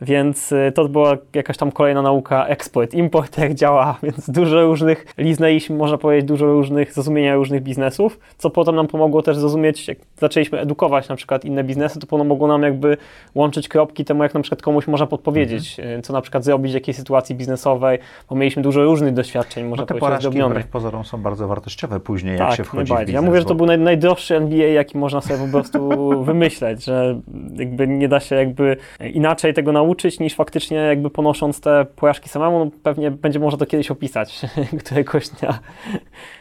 [0.00, 5.06] Więc y, to była jakaś tam kolejna nauka eksport, import, jak działa, więc dużo różnych,
[5.18, 9.98] liznęliśmy, można powiedzieć, dużo różnych, zrozumienia różnych biznesów, co potem nam pomogło też zrozumieć, jak
[10.18, 12.96] zaczęliśmy edukować na przykład inne biznesy, to pomogło nam jakby
[13.34, 16.02] łączyć kropki temu, jak na przykład komuś można podpowiedzieć, mhm.
[16.02, 17.98] co na przykład zrobić w jakiej sytuacji biznesowej,
[18.30, 20.66] bo mieliśmy dużo różnych doświadczeń, można no te powiedzieć, zrobionych.
[20.66, 23.14] pozorom są bardzo wartościowe później, jak tak, się wchodzi w biznes.
[23.14, 25.88] Ja mówię, że to był naj, najdroższy NBA, jaki można sobie po prostu
[26.24, 27.20] wymyśleć, że
[27.56, 28.76] jakby nie da się jakby
[29.12, 32.64] inaczej tego nauczyć, nauczyć, niż faktycznie jakby ponosząc te porażki samemu.
[32.64, 34.40] No pewnie będzie można to kiedyś opisać
[34.80, 35.58] któregoś dnia,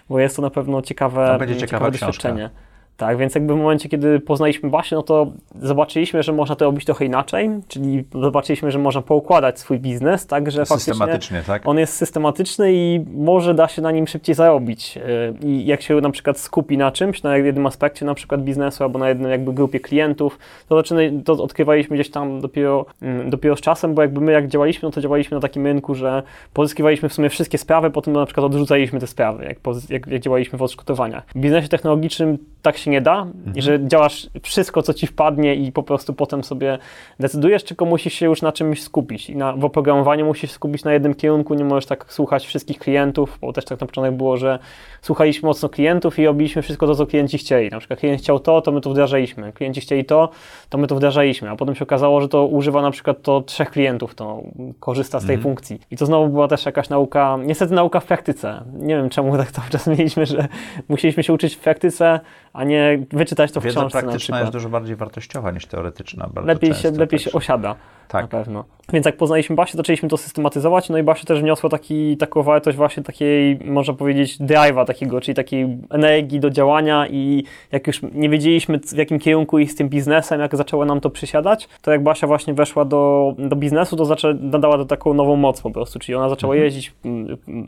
[0.10, 2.50] bo jest to na pewno ciekawe, ciekawe doświadczenie.
[3.00, 5.32] Tak, więc jakby w momencie, kiedy poznaliśmy Basię, no to
[5.62, 10.52] zobaczyliśmy, że można to robić trochę inaczej, czyli zobaczyliśmy, że można poukładać swój biznes, tak,
[10.52, 11.68] że Systematycznie, tak?
[11.68, 14.98] on jest systematyczny i może da się na nim szybciej zarobić.
[14.98, 18.84] Y, I jak się na przykład skupi na czymś, na jednym aspekcie na przykład biznesu
[18.84, 20.40] albo na jednej jakby grupie klientów,
[20.70, 24.48] to, zaczyna, to odkrywaliśmy gdzieś tam dopiero, mm, dopiero z czasem, bo jakby my jak
[24.48, 26.24] działaliśmy, no to działaliśmy na takim rynku, że
[26.54, 29.58] pozyskiwaliśmy w sumie wszystkie sprawy, potem na przykład odrzucaliśmy te sprawy, jak,
[29.90, 31.24] jak, jak działaliśmy w odszkodowaniach.
[31.36, 33.62] W biznesie technologicznym tak się nie da, mhm.
[33.62, 36.78] że działasz wszystko, co ci wpadnie i po prostu potem sobie
[37.20, 39.30] decydujesz, tylko musisz się już na czymś skupić.
[39.30, 43.38] I na, w oprogramowaniu musisz skupić na jednym kierunku, nie możesz tak słuchać wszystkich klientów,
[43.42, 44.60] bo też tak na początek było, że
[45.02, 47.70] słuchaliśmy mocno klientów i robiliśmy wszystko to, co klienci chcieli.
[47.70, 49.54] Na przykład klient chciał to, to my to wdrażaliśmy.
[49.54, 50.30] Klienci chcieli to,
[50.70, 51.50] to my to wdrażaliśmy.
[51.50, 54.42] A potem się okazało, że to używa na przykład to trzech klientów, to
[54.80, 55.44] korzysta z tej mhm.
[55.44, 55.80] funkcji.
[55.92, 58.64] I to znowu była też jakaś nauka, niestety nauka w praktyce.
[58.74, 60.48] Nie wiem czemu tak cały czas mieliśmy, że
[60.90, 62.20] musieliśmy się uczyć w praktyce,
[62.54, 66.30] a nie wyczytać to w Wiedza książce praktyczna jest dużo bardziej wartościowa niż teoretyczna.
[66.46, 67.76] lepiej się, lepiej się osiada.
[68.10, 68.22] Tak.
[68.22, 68.66] Na pewno.
[68.94, 72.78] Więc jak poznaliśmy Basię, zaczęliśmy to systematyzować, no i Basia też wniosła taki, taką wartość
[72.78, 78.30] właśnie takiej, można powiedzieć, drive'a takiego, czyli takiej energii do działania i jak już nie
[78.30, 82.04] wiedzieliśmy w jakim kierunku iść z tym biznesem, jak zaczęło nam to przysiadać, to jak
[82.04, 86.00] Basia właśnie weszła do, do biznesu, to zaczę, nadała to taką nową moc po prostu,
[86.00, 86.66] czyli ona zaczęła mhm.
[86.66, 86.94] jeździć,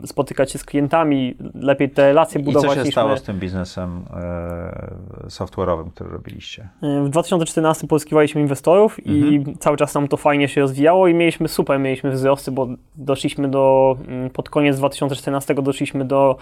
[0.06, 2.76] spotykać się z klientami, lepiej te relacje budować.
[2.76, 3.18] I co się stało my.
[3.18, 6.68] z tym biznesem e, software'owym, który robiliście?
[7.04, 9.32] W 2014 pozyskiwaliśmy inwestorów mhm.
[9.32, 13.48] i cały czas nam to fajnie się rozwijało i mieliśmy super, mieliśmy wzrosty, bo doszliśmy
[13.48, 16.36] do, mm, pod koniec 2014 doszliśmy do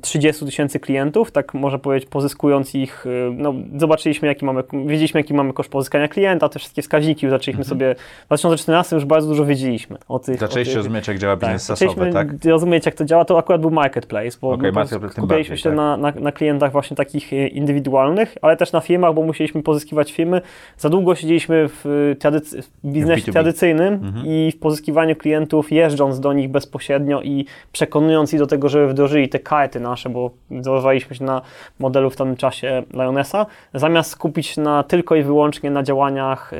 [0.00, 5.34] 30 tysięcy klientów, tak można powiedzieć, pozyskując ich, y, no zobaczyliśmy jaki mamy, wiedzieliśmy jaki
[5.34, 7.68] mamy koszt pozyskania klienta, te wszystkie wskaźniki, zaczęliśmy mhm.
[7.68, 10.40] sobie, w 2014 już bardzo dużo wiedzieliśmy o tych...
[10.40, 12.28] Zaczęliście o tych, rozumieć jak działa biznes tak, sasowy, tak?
[12.44, 15.76] rozumieć jak to działa, to akurat był marketplace, bo okay, marketplace, skupialiśmy się tak.
[15.76, 20.12] na, na, na, klientach właśnie takich y, indywidualnych, ale też na firmach, bo musieliśmy pozyskiwać
[20.12, 20.40] firmy.
[20.78, 24.26] Za długo siedzieliśmy w, y, tradycy- w biznesie tradycyjnym mhm.
[24.26, 29.28] i w pozyskiwaniu klientów, jeżdżąc do nich bezpośrednio i przekonując ich do tego, żeby wdrożyli
[29.28, 31.42] te karty nasze, bo wzorowaliśmy się na
[31.78, 36.56] modelu w tamtym czasie Lionessa, zamiast skupić na tylko i wyłącznie na działaniach y,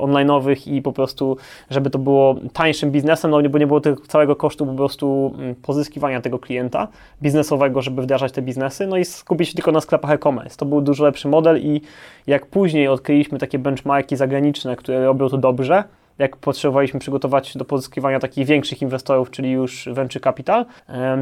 [0.00, 1.36] online'owych i po prostu,
[1.70, 5.54] żeby to było tańszym biznesem, no bo nie było tego całego kosztu po prostu mm,
[5.54, 6.88] pozyskiwania tego klienta
[7.22, 10.56] biznesowego, żeby wdrażać te biznesy, no i skupić się tylko na sklepach e-commerce.
[10.56, 11.80] To był dużo lepszy model i
[12.26, 15.84] jak później odkryliśmy takie benchmarki zagraniczne, które robią to dobrze,
[16.18, 20.66] jak potrzebowaliśmy przygotować do pozyskiwania takich większych inwestorów, czyli już venture capital,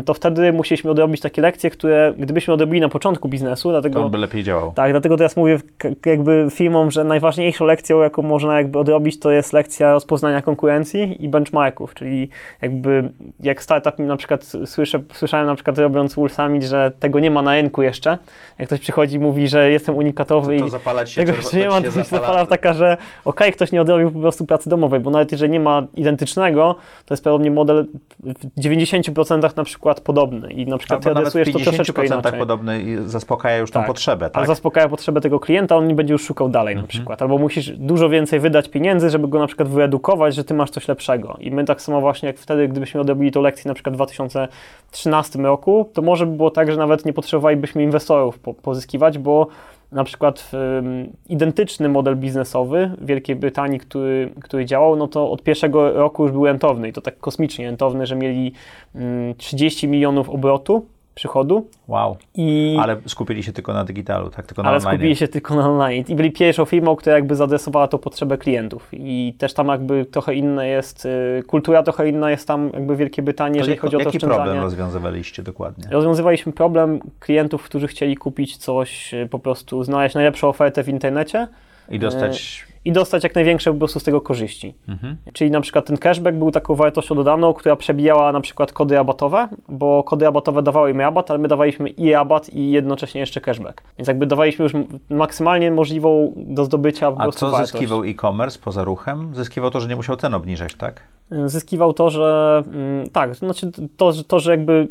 [0.04, 4.02] to wtedy musieliśmy odrobić takie lekcje, które gdybyśmy odrobili na początku biznesu, dlatego...
[4.02, 4.72] To by lepiej działał.
[4.72, 5.58] Tak, dlatego teraz mówię
[6.06, 11.28] jakby firmom, że najważniejszą lekcją, jaką można jakby odrobić, to jest lekcja rozpoznania konkurencji i
[11.28, 12.28] benchmarków, czyli
[12.62, 13.08] jakby
[13.40, 17.42] jak startup na przykład słyszę, słyszałem na przykład robiąc Wool Summit, że tego nie ma
[17.42, 18.18] na rynku jeszcze,
[18.58, 21.68] jak ktoś przychodzi i mówi, że jestem unikatowy to, to zapalać się, tego jeszcze nie
[21.68, 24.83] ma, to się zapala taka, że okej, okay, ktoś nie odrobił po prostu pracy domowej,
[24.88, 26.74] bo nawet jeżeli nie ma identycznego,
[27.06, 27.86] to jest pewnie model
[28.20, 32.38] w 90% na przykład podobny i na przykład ty adresujesz to troszeczkę inaczej.
[32.38, 33.82] podobny i zaspokaja już tak.
[33.82, 34.36] tą potrzebę, tak?
[34.36, 36.84] Ale zaspokaja potrzebę tego klienta, on nie będzie już szukał dalej mhm.
[36.84, 37.22] na przykład.
[37.22, 40.88] Albo musisz dużo więcej wydać pieniędzy, żeby go na przykład wyedukować, że ty masz coś
[40.88, 41.36] lepszego.
[41.40, 45.38] I my tak samo właśnie jak wtedy, gdybyśmy odrobili tą lekcję na przykład w 2013
[45.38, 49.46] roku, to może by było tak, że nawet nie potrzebowalibyśmy inwestorów po pozyskiwać, bo
[49.94, 55.42] na przykład um, identyczny model biznesowy w Wielkiej Brytanii, który, który działał, no to od
[55.42, 58.52] pierwszego roku już był rentowny i to tak kosmicznie rentowny, że mieli
[58.94, 61.66] um, 30 milionów obrotu przychodu.
[61.88, 62.16] Wow.
[62.34, 62.76] I...
[62.80, 64.46] Ale skupili się tylko na digitalu, tak?
[64.46, 64.92] Tylko na Ale online.
[64.92, 66.04] skupili się tylko na online.
[66.08, 68.88] I byli pierwszą firmą, która jakby zadresowała to potrzebę klientów.
[68.92, 72.98] I też tam jakby trochę inna jest, y, kultura trochę inna jest tam jakby w
[72.98, 75.84] Wielkiej Brytanii, jeżeli chodzi o to Jaki problem rozwiązywaliście dokładnie?
[75.90, 81.48] Rozwiązywaliśmy problem klientów, którzy chcieli kupić coś, y, po prostu znaleźć najlepszą ofertę w internecie.
[81.88, 84.74] I dostać i dostać jak największe po prostu z tego korzyści.
[84.88, 85.16] Mhm.
[85.32, 89.48] Czyli na przykład ten cashback był taką wartością dodaną, która przebijała na przykład kody rabatowe,
[89.68, 93.82] bo kody rabatowe dawały im rabat, ale my dawaliśmy i rabat i jednocześnie jeszcze cashback.
[93.98, 94.72] Więc jakby dawaliśmy już
[95.10, 97.72] maksymalnie możliwą do zdobycia po A prostu co wartość.
[97.72, 99.34] zyskiwał e-commerce poza ruchem?
[99.34, 101.00] Zyskiwał to, że nie musiał cen obniżać, tak?
[101.46, 104.88] Zyskiwał to, że mm, tak, znaczy to, to, że jakby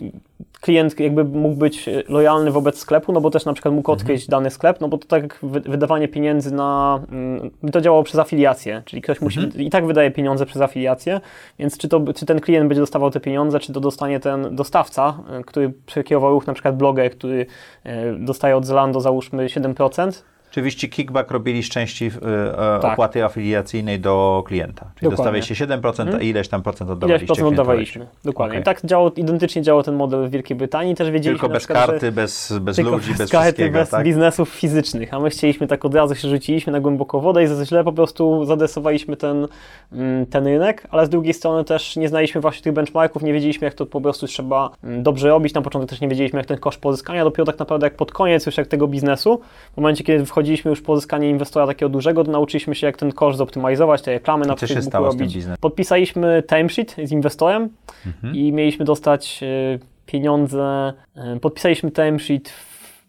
[0.64, 4.00] klient jakby mógł być lojalny wobec sklepu, no bo też na przykład mógł mhm.
[4.00, 4.30] odkryć mhm.
[4.30, 9.02] dany sklep, no bo to tak wydawanie pieniędzy na, mm, to działało przez afiliację, czyli
[9.02, 9.64] ktoś musi, mhm.
[9.64, 11.22] i tak wydaje pieniądze przez afiliację,
[11.60, 15.18] więc czy, to, czy ten klient będzie dostawał te pieniądze, czy to dostanie ten dostawca,
[15.40, 17.46] y, który przekierował ruch, na przykład bloger, który
[17.86, 17.90] y,
[18.20, 22.94] dostaje od Zalando załóżmy 7%, Oczywiście kickback robili z części e, tak.
[22.94, 24.92] opłaty afiliacyjnej do klienta.
[24.96, 26.16] Czyli dostawaliście 7%, hmm.
[26.16, 28.52] a ileś tam procent oddawaliście Ileś procent oddawaliśmy, dokładnie.
[28.52, 28.62] Okay.
[28.62, 30.96] I tak działo, identycznie działał ten model w Wielkiej Brytanii.
[30.96, 34.06] Też wiedzieliśmy tylko bez przykład, karty, bez, bez ludzi, bez, bez karty, bez tak?
[34.06, 35.14] biznesów fizycznych.
[35.14, 37.94] A my chcieliśmy tak od razu się rzuciliśmy na głęboką wodę i za źle po
[37.94, 39.48] prostu zadresowaliśmy ten,
[39.92, 43.66] mm, ten rynek, ale z drugiej strony też nie znaliśmy właśnie tych benchmarków, nie wiedzieliśmy
[43.66, 45.54] jak to po prostu trzeba mm, dobrze robić.
[45.54, 48.46] Na początku też nie wiedzieliśmy jak ten koszt pozyskania, dopiero tak naprawdę jak pod koniec
[48.46, 49.42] już jak tego biznesu,
[49.74, 53.38] w momencie kiedy wchodziliśmy już pozyskanie inwestora takiego dużego, to nauczyliśmy się, jak ten koszt
[53.38, 55.38] zoptymalizować, te reklamy na Facebooku robić.
[55.60, 57.70] Podpisaliśmy timesheet z inwestorem
[58.06, 58.36] mhm.
[58.36, 60.94] i mieliśmy dostać e, pieniądze.
[61.16, 62.54] E, podpisaliśmy timesheet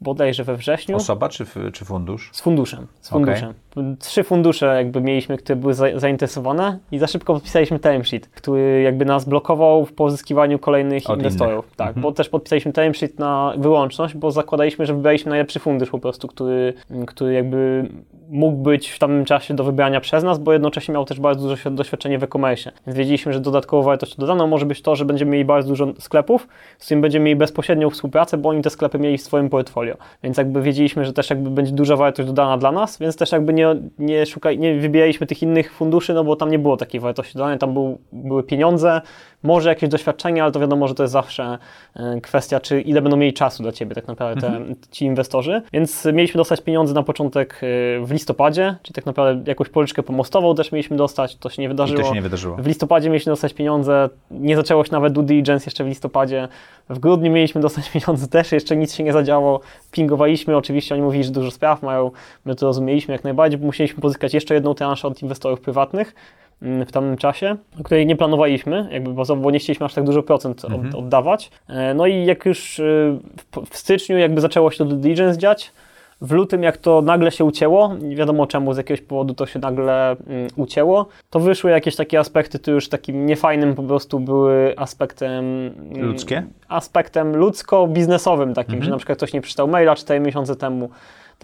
[0.01, 0.97] bodajże we wrześniu.
[0.97, 2.30] Osoba czy, czy fundusz?
[2.32, 2.87] Z funduszem.
[3.01, 3.51] Z funduszem.
[3.51, 3.64] Okay
[3.99, 9.05] trzy fundusze jakby mieliśmy, które były za, zainteresowane i za szybko podpisaliśmy timesheet, który jakby
[9.05, 11.64] nas blokował w pozyskiwaniu kolejnych Od inwestorów.
[11.64, 11.77] Innych.
[11.77, 12.03] Tak, mhm.
[12.03, 16.75] bo też podpisaliśmy timesheet na wyłączność, bo zakładaliśmy, że wybraliśmy najlepszy fundusz po prostu, który,
[17.07, 17.89] który jakby
[18.29, 21.70] mógł być w tamtym czasie do wybrania przez nas, bo jednocześnie miał też bardzo dużo
[21.70, 22.72] doświadczenie w e-commerce.
[22.87, 26.49] Więc wiedzieliśmy, że dodatkową wartość dodaną może być to, że będziemy mieli bardzo dużo sklepów,
[26.79, 29.97] z którymi będziemy mieli bezpośrednią współpracę, bo oni te sklepy mieli w swoim portfolio.
[30.22, 33.53] Więc jakby wiedzieliśmy, że też jakby będzie duża wartość dodana dla nas, więc też jakby
[33.53, 37.01] nie nie, nie, szukaj, nie wybieraliśmy tych innych funduszy, no bo tam nie było takiej
[37.01, 39.01] wartości dodanej, tam był, były pieniądze,
[39.45, 41.59] może jakieś doświadczenie, ale to wiadomo, że to jest zawsze
[41.97, 44.74] e, kwestia, czy ile będą mieli czasu dla Ciebie tak naprawdę te, mhm.
[44.90, 45.62] ci inwestorzy.
[45.72, 50.55] Więc mieliśmy dostać pieniądze na początek e, w listopadzie, czyli tak naprawdę jakąś policzkę pomostową
[50.55, 52.01] też mieliśmy dostać, to się nie wydarzyło.
[52.01, 52.57] I to się nie wydarzyło.
[52.57, 56.49] W listopadzie mieliśmy dostać pieniądze, nie zaczęło się nawet due diligence jeszcze w listopadzie.
[56.88, 59.61] W grudniu mieliśmy dostać pieniądze też, jeszcze nic się nie zadziało.
[59.90, 62.11] Pingowaliśmy, oczywiście oni mówili, że dużo spraw mają,
[62.45, 66.14] my to rozumieliśmy jak najbardziej, bo musieliśmy pozyskać jeszcze jedną transzę od inwestorów prywatnych
[66.87, 70.95] w tamtym czasie, której nie planowaliśmy, jakby bo, nie chcieliśmy aż tak dużo procent od,
[70.95, 71.51] oddawać.
[71.69, 73.19] E, No i jak już y,
[73.71, 75.73] w, styczniu jakby zaczęło się to due diligence dziać,
[76.21, 79.59] w lutym, jak to nagle się ucięło, nie wiadomo czemu, z jakiegoś powodu to się
[79.59, 84.75] nagle mm, ucięło, to wyszły jakieś takie aspekty, które już takim niefajnym po prostu były
[84.77, 85.45] aspektem...
[85.45, 86.43] mm, Ludzkie?
[86.69, 90.91] Aspektem ludzko-biznesowym takim, że na przykład ktoś nie przeczytał maila 4 miesiące temu.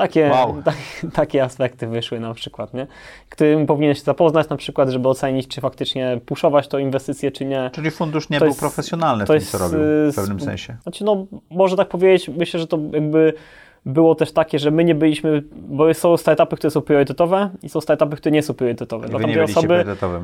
[0.01, 0.63] Takie, Wow.
[0.65, 0.75] tak,
[1.15, 2.87] takie aspekty wyszły na przykład, nie?
[3.29, 7.71] Którym powinien się zapoznać na przykład, żeby ocenić, czy faktycznie puszować tą inwestycję, czy nie.
[7.73, 10.45] Czyli fundusz nie To był jest- profesjonalny w tym, co robił y, w pewnym sp-
[10.45, 10.77] sensie.
[10.83, 13.33] Znaczy, no, może tak powiedzieć, myślę, że to jakby
[13.87, 17.81] było też takie, że my nie byliśmy, bo są startupy, które są priorytetowe i są
[17.81, 19.09] startupy, które nie są priorytetowe.
[19.09, 19.75] Dla tamtej osoby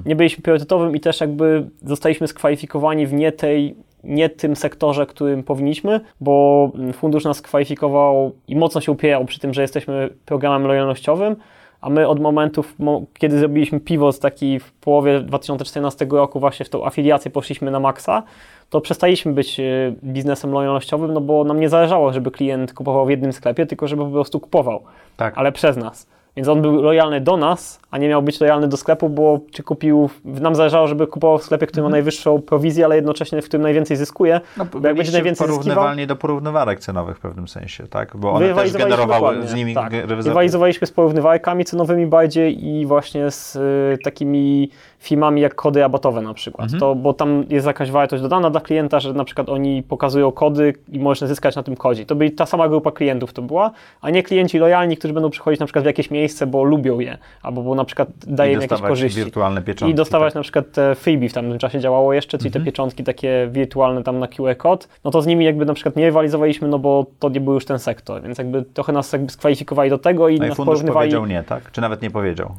[0.06, 5.42] nie byliśmy priorytetowym i też jakby zostaliśmy skwalifikowani w nie tej, nie tym sektorze, którym
[5.42, 11.36] powinniśmy, bo fundusz nas kwalifikował i mocno się upierał przy tym, że jesteśmy programem lojalnościowym,
[11.80, 16.68] a my od momentów, mo- kiedy zrobiliśmy pivot taki w połowie 2014 roku właśnie w
[16.68, 18.22] tą afiliację poszliśmy na maksa,
[18.70, 23.10] to przestaliśmy być y, biznesem lojalnościowym, no bo nam nie zależało, żeby klient kupował w
[23.10, 24.82] jednym sklepie, tylko żeby po prostu kupował
[25.16, 25.34] Tak.
[25.36, 26.06] ale przez nas.
[26.36, 29.62] Więc on był lojalny do nas, a nie miał być lojalny do sklepu, bo czy
[29.62, 33.62] kupił, nam zależało, żeby kupował w sklepie, który ma najwyższą prowizję, ale jednocześnie w którym
[33.62, 34.40] najwięcej zyskuje.
[34.56, 38.16] No, bo jak będzie najwięcej zyskiwał, porównywalni do porównywarek cenowych w pewnym sensie, tak?
[38.16, 39.92] Bo one też generowały z nimi tak.
[40.24, 46.34] Rywalizowaliśmy z porównywarkami cenowymi bardziej i właśnie z y, takimi firmami jak kody rabatowe na
[46.34, 46.64] przykład.
[46.64, 46.80] Mhm.
[46.80, 50.74] To, bo tam jest jakaś wartość dodana dla klienta, że na przykład oni pokazują kody
[50.92, 52.06] i można zyskać na tym kodzie.
[52.06, 53.70] To byli ta sama grupa klientów to była,
[54.00, 57.18] a nie klienci lojalni, którzy będą przychodzić na przykład w jakieś miejsce, bo lubią je,
[57.42, 59.20] albo bo na przykład daje i im jakieś korzyści.
[59.24, 59.92] wirtualne pieczątki.
[59.92, 62.64] I dostawać na przykład te freebie w tamtym czasie działało jeszcze, czyli Mhm.
[62.64, 65.96] te pieczątki takie wirtualne tam na QR kod, no to z nimi jakby na przykład
[65.96, 69.30] nie rywalizowaliśmy, no bo to nie był już ten sektor, więc jakby trochę nas jakby
[69.32, 70.96] skwalifikowali do tego i No i nas fundusz porównywali.
[71.10, 71.72] powiedział nie, tak?
[71.72, 72.54] Czy nawet nie powiedział?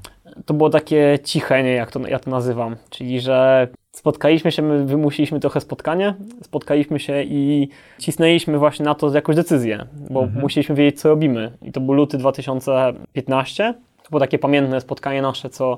[0.46, 4.86] To było takie ciche, nie, jak to, ja to nazywam, czyli że spotkaliśmy się, my
[4.86, 7.70] wymusiliśmy trochę spotkanie, spotkaliśmy się i
[8.00, 10.42] cisnęliśmy właśnie na to jakąś decyzję, bo Mhm.
[10.42, 11.52] musieliśmy wiedzieć, co robimy.
[11.62, 13.74] I to był luty 2015,
[14.04, 15.78] to było takie pamiętne spotkanie nasze, co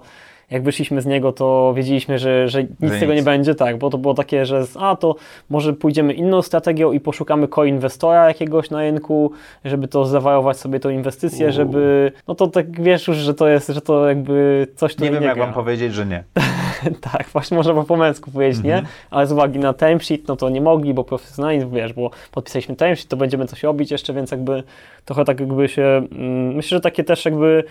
[0.51, 3.21] jak wyszliśmy z niego, to wiedzieliśmy, że, że nic Że z tego nic.
[3.21, 5.15] nie będzie, tak, bo to było takie, że z- a to
[5.49, 9.31] może pójdziemy inną strategią i poszukamy koinwestora jakiegoś na rynku,
[9.65, 11.55] żeby to zawajować sobie tą inwestycję, Uuu.
[11.55, 15.11] żeby, no to tak wiesz już, że to jest, że to jakby coś, tu Nie
[15.11, 15.45] wiem, jak gra.
[15.45, 16.23] wam powiedzieć, że nie.
[17.11, 18.83] tak, właśnie można po pomęsku powiedzieć, Mhm.
[18.83, 18.89] nie?
[19.11, 23.07] Ale z uwagi na timesheet, no to nie mogli, bo profesjonalizm, wiesz, bo podpisaliśmy timesheet,
[23.07, 24.63] to będziemy coś robić jeszcze, więc jakby
[25.05, 25.81] trochę tak jakby się,
[26.11, 27.63] mm, myślę, że takie też jakby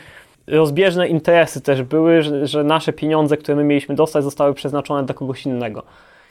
[0.50, 5.14] rozbieżne interesy też były, że, że nasze pieniądze, które my mieliśmy dostać, zostały przeznaczone dla
[5.14, 5.82] kogoś innego.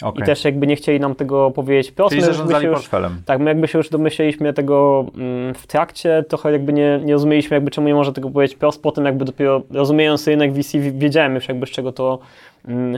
[0.03, 0.23] Okej.
[0.23, 2.09] I też jakby nie chcieli nam tego powiedzieć wprost.
[2.09, 3.21] Czyli zarządzali się już, portfelem.
[3.25, 7.55] tak, my jakby się już domyśleliśmy tego mm, w trakcie, trochę jakby nie, nie rozumieliśmy
[7.55, 11.47] jakby czemu nie może tego powiedzieć wprost, potem jakby dopiero rozumiejąc rynek VC wiedziałem już
[11.47, 12.19] jakby z czego to,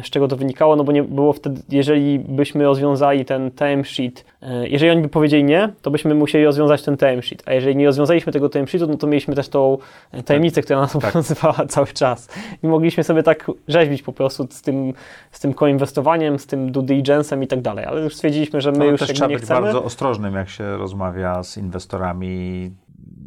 [0.03, 4.25] z czego to wynikało, no bo nie było wtedy, jeżeli byśmy rozwiązali ten term sheet,
[4.41, 7.75] e, jeżeli oni by powiedzieli nie, to byśmy musieli rozwiązać ten term sheet, a jeżeli
[7.75, 9.77] nie rozwiązaliśmy tego term sheetu, no to mieliśmy też tą
[10.11, 12.29] e, tajemnicę, która nas obowiązywała cały czas.
[12.63, 14.93] I mogliśmy sobie tak rzeźbić po prostu z tym,
[15.31, 18.77] z tym koinwestowaniem, z tym due diligence'em i tak dalej, ale już stwierdziliśmy, że my
[18.77, 19.61] No, już też trzeba nie być chcemy.
[19.61, 22.71] bardzo ostrożnym, jak się rozmawia z inwestorami,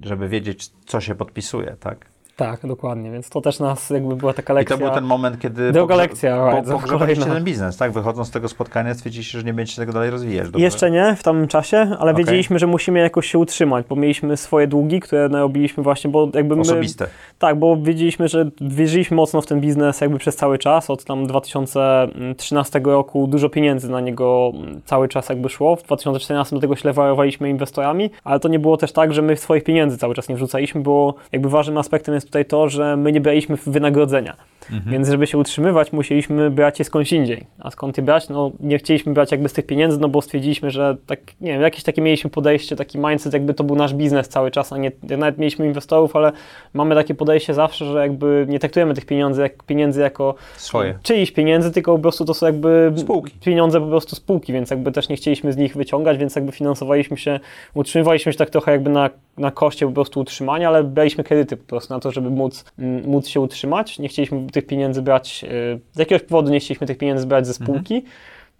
[0.04, 2.11] żeby wiedzieć, co się podpisuje, tak?
[2.36, 4.76] Tak, dokładnie, więc to też nas jakby była taka I lekcja.
[4.76, 7.92] to był ten moment, kiedy pogrze- lekcja, bardzo pogrzebaliście ten biznes, tak?
[7.92, 10.46] Wychodząc z tego spotkania stwierdziliście, że nie będziecie tego dalej rozwijać.
[10.46, 10.60] Dobrze?
[10.64, 12.24] Jeszcze nie w tamtym czasie, ale Okej.
[12.24, 16.56] wiedzieliśmy, że musimy jakoś się utrzymać, bo mieliśmy swoje długi, które narobiliśmy właśnie, bo jakby
[16.56, 16.62] my...
[16.62, 17.06] Osobiste.
[17.38, 21.26] Tak, bo wiedzieliśmy, że wierzyliśmy mocno w ten biznes jakby przez cały czas, od tam
[21.26, 24.52] 2013 roku dużo pieniędzy na niego
[24.84, 28.76] cały czas jakby szło, w 2014 do tego się lewarowaliśmy inwestorami, ale to nie było
[28.76, 32.21] też tak, że my swoich pieniędzy cały czas nie wrzucaliśmy, bo jakby ważnym aspektem jest
[32.24, 34.36] tutaj to, że my nie braliśmy wynagrodzenia,
[34.86, 38.28] więc żeby się utrzymywać musieliśmy brać je skądś indziej, a skąd je brać?
[38.28, 41.62] No nie chcieliśmy brać jakby z tych pieniędzy, no bo stwierdziliśmy, że tak, nie wiem,
[41.62, 44.92] jakieś takie mieliśmy podejście, taki mindset, jakby to był nasz biznes cały czas, a nie,
[45.02, 46.32] nawet mieliśmy inwestorów, ale
[46.74, 50.98] mamy takie podejście zawsze, że jakby nie traktujemy tych pieniędzy, jak, pieniędzy jako Swoje.
[51.02, 53.32] czyichś pieniędzy, tylko po prostu to są jakby Spółki.
[53.44, 57.16] pieniądze po prostu spółki, więc jakby też nie chcieliśmy z nich wyciągać, więc jakby finansowaliśmy
[57.16, 57.40] się,
[57.74, 61.66] utrzymywaliśmy się tak trochę jakby na, na koszcie po prostu utrzymania, ale braliśmy kredyty po
[61.66, 63.98] prostu na to, żeby móc, mm, móc się utrzymać.
[63.98, 67.54] Nie chcieliśmy tych pieniędzy brać, y, z jakiegoś powodu nie chcieliśmy tych pieniędzy brać ze
[67.54, 68.04] spółki.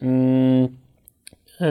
[0.03, 0.69] Mm,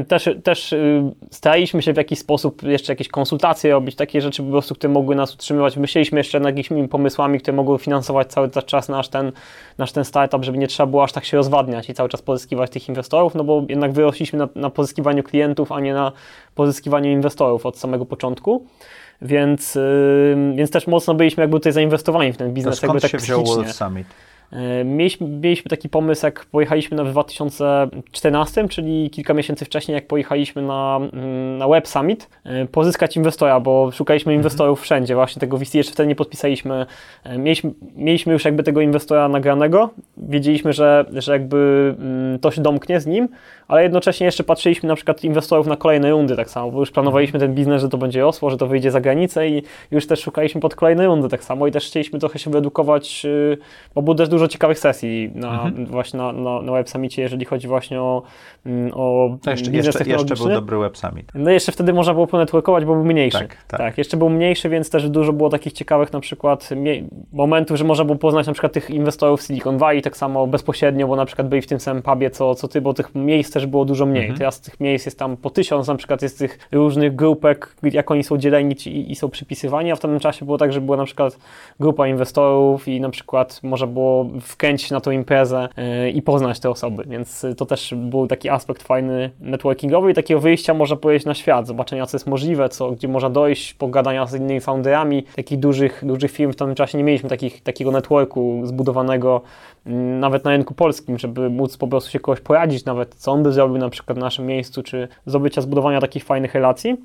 [0.07, 4.49] Też, też y, staraliśmy się w jakiś sposób jeszcze jakieś konsultacje robić, takie rzeczy po
[4.49, 5.77] prostu, które mogły nas utrzymywać.
[5.77, 9.31] Myśleliśmy jeszcze nad jakimiś pomysłami, które mogły finansować cały czas nasz ten,
[9.77, 12.71] nasz ten startup, żeby nie trzeba było aż tak się rozwadniać i cały czas pozyskiwać
[12.71, 16.11] tych inwestorów, no bo jednak wyrośliśmy na, na pozyskiwaniu klientów, a nie na
[16.55, 18.65] pozyskiwaniu inwestorów od samego początku.
[19.21, 19.77] Więc,
[20.55, 23.45] więc też mocno byliśmy jakby tutaj zainwestowani w ten biznes, jakby skąd tak się wziął.
[23.45, 24.07] Wolf Summit?
[24.51, 30.07] E, mieliśmy, mieliśmy taki pomysł, jak pojechaliśmy na w 2014, czyli kilka miesięcy wcześniej, jak
[30.07, 35.15] pojechaliśmy na, mm, na Web Summit, e, pozyskać inwestora, bo szukaliśmy inwestorów wszędzie.
[35.15, 36.85] Właśnie tego VC jeszcze wtedy nie podpisaliśmy.
[37.23, 39.89] E, mieliśmy, mieliśmy już jakby tego inwestora nagranego.
[40.17, 43.29] Wiedzieliśmy, że, że jakby mm, to się domknie z nim,
[43.67, 47.39] ale jednocześnie jeszcze patrzyliśmy na przykład inwestorów na kolejne rundy tak samo, bo już planowaliśmy
[47.39, 50.61] ten biznes, że to będzie rosło, że to wyjdzie za granicę i już też szukaliśmy
[50.61, 53.57] pod kolejne rundy tak samo i też chcieliśmy trochę się wyedukować, y,
[53.95, 55.85] bo było też dużo ciekawych sesji na, mhm.
[55.85, 58.23] właśnie na, na, na Web Summitie, jeżeli chodzi właśnie o,
[58.93, 61.31] o to jeszcze, jeszcze, jeszcze był dobry Web Summit.
[61.35, 63.39] No jeszcze wtedy można było ponetworkować, bo był mniejszy.
[63.39, 63.79] Tak, tak.
[63.79, 66.69] tak, jeszcze był mniejszy, więc też dużo było takich ciekawych na przykład
[67.33, 71.15] momentów, że można było poznać na przykład tych inwestorów Silicon Valley tak samo bezpośrednio, bo
[71.15, 73.85] na przykład byli w tym samym pubie co, co ty, bo tych miejsc też było
[73.85, 74.23] dużo mniej.
[74.23, 74.39] Mhm.
[74.39, 78.23] Teraz tych miejsc jest tam po tysiąc, na przykład jest tych różnych grupek, jak oni
[78.23, 81.05] są dzieleni i, i są przypisywani, a w tamtym czasie było tak, że była na
[81.05, 81.37] przykład
[81.79, 86.69] grupa inwestorów i na przykład można było wkręcić na tą imprezę yy, i poznać te
[86.69, 91.33] osoby, więc to też był taki aspekt fajny networkingowy i takiego wyjścia można powiedzieć na
[91.33, 96.03] świat, zobaczenia co jest możliwe, co, gdzie można dojść, pogadania z innymi founderami, takich dużych,
[96.05, 99.41] dużych firm w tamtym czasie nie mieliśmy takich, takiego networku zbudowanego
[99.85, 103.43] mm, nawet na rynku polskim, żeby móc po prostu się kogoś poradzić nawet, co on
[103.43, 106.97] by zrobił na przykład w naszym miejscu, czy zdobycia zbudowania takich fajnych relacji.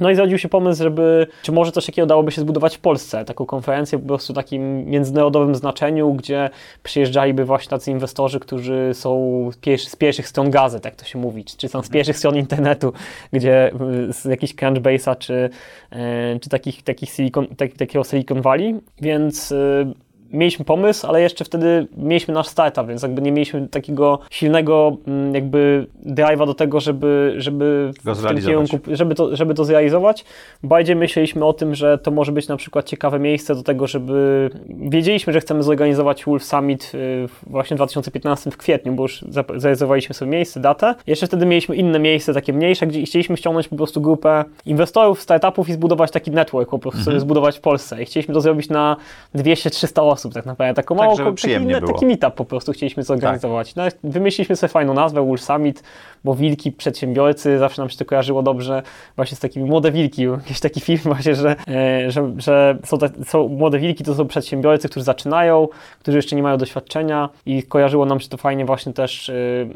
[0.00, 3.24] No i zrodził się pomysł, żeby, czy może coś takiego dałoby się zbudować w Polsce,
[3.24, 6.50] taką konferencję po prostu takim międzynarodowym znaczeniu, gdzie
[6.82, 11.68] przyjeżdżaliby właśnie tacy inwestorzy, którzy są z pierwszych stron gazet, jak to się mówi, czy
[11.68, 11.92] są z mhm.
[11.92, 12.92] pierwszych stron internetu,
[13.32, 13.72] gdzie
[14.08, 15.50] y, z jakichś Crunchbase'a, czy,
[15.90, 19.86] e, czy takich, takich Silicon, tak, takiego Silicon Valley, więc y,
[20.32, 25.34] mieliśmy pomysł, ale jeszcze wtedy mieliśmy nasz startup, więc jakby nie mieliśmy takiego silnego mm,
[25.34, 30.24] jakby drive'a do tego, żeby, żeby w tym kierunku, żeby to, żeby to zrealizować.
[30.62, 34.50] Bardziej myśleliśmy o tym, że to może być na przykład ciekawe miejsce do tego, żeby
[34.68, 39.24] wiedzieliśmy, że chcemy zorganizować Wolf Summit y, właśnie w 2015 w kwietniu, bo już
[39.56, 40.94] zarezerwowaliśmy sobie miejsce, datę.
[41.06, 45.68] Jeszcze wtedy mieliśmy inne miejsce, takie mniejsze, gdzie chcieliśmy ściągnąć po prostu grupę inwestorów, startupów
[45.68, 48.02] i zbudować taki network, po prostu sobie zbudować w Polsce.
[48.02, 48.96] I chcieliśmy to zrobić na
[49.34, 50.74] 200-300 osób osób tak naprawdę.
[50.74, 53.74] Taką tak, mało, taki, taki meetup po prostu chcieliśmy zorganizować.
[53.74, 53.94] Tak.
[54.02, 55.82] No, wymyśliliśmy sobie fajną nazwę, Wool Summit,
[56.24, 58.82] bo wilki, przedsiębiorcy, zawsze nam się to kojarzyło dobrze
[59.16, 60.22] właśnie z takimi młode wilki.
[60.48, 64.88] Jakiś taki film właśnie, że, e, że, że są, są młode wilki, to są przedsiębiorcy,
[64.88, 65.68] którzy zaczynają,
[66.00, 69.32] którzy jeszcze nie mają doświadczenia i kojarzyło nam się to fajnie właśnie też e,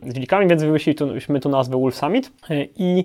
[0.06, 3.04] z wilkami, więc wymyśliliśmy tu nazwę Wolf Summit e, i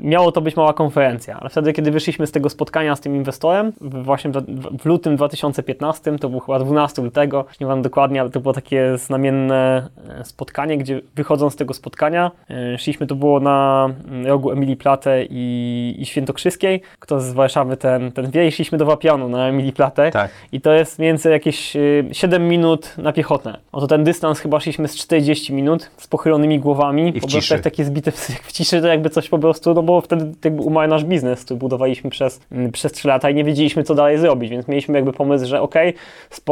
[0.00, 3.72] miało to być mała konferencja, ale wtedy, kiedy wyszliśmy z tego spotkania z tym inwestorem,
[3.80, 4.42] właśnie w,
[4.82, 8.98] w lutym 2015, to był chyba 12 lutego, nie wiem dokładnie, ale to było takie
[8.98, 9.88] znamienne
[10.24, 12.30] spotkanie, gdzie wychodząc z tego spotkania
[12.76, 13.88] Szliśmy, to było na
[14.24, 16.82] rogu Emilii Platę i, i Świętokrzyskiej.
[16.98, 20.10] Kto z Warszawy ten, ten wie, i szliśmy do Wapianu na Emilii Platę.
[20.10, 20.30] Tak.
[20.52, 21.76] I to jest mniej więcej jakieś
[22.12, 23.56] 7 y, minut na piechotę.
[23.72, 27.16] Oto ten dystans chyba szliśmy z 40 minut z pochylonymi głowami.
[27.16, 27.54] I w po ciszy.
[27.54, 30.62] Jak takie zbite w, w ciszy, to jakby coś po prostu, no bo wtedy jakby
[30.62, 34.18] umarł nasz biznes, który budowaliśmy przez, mm, przez 3 lata i nie wiedzieliśmy, co dalej
[34.18, 36.00] zrobić, więc mieliśmy jakby pomysł, że okej, okay,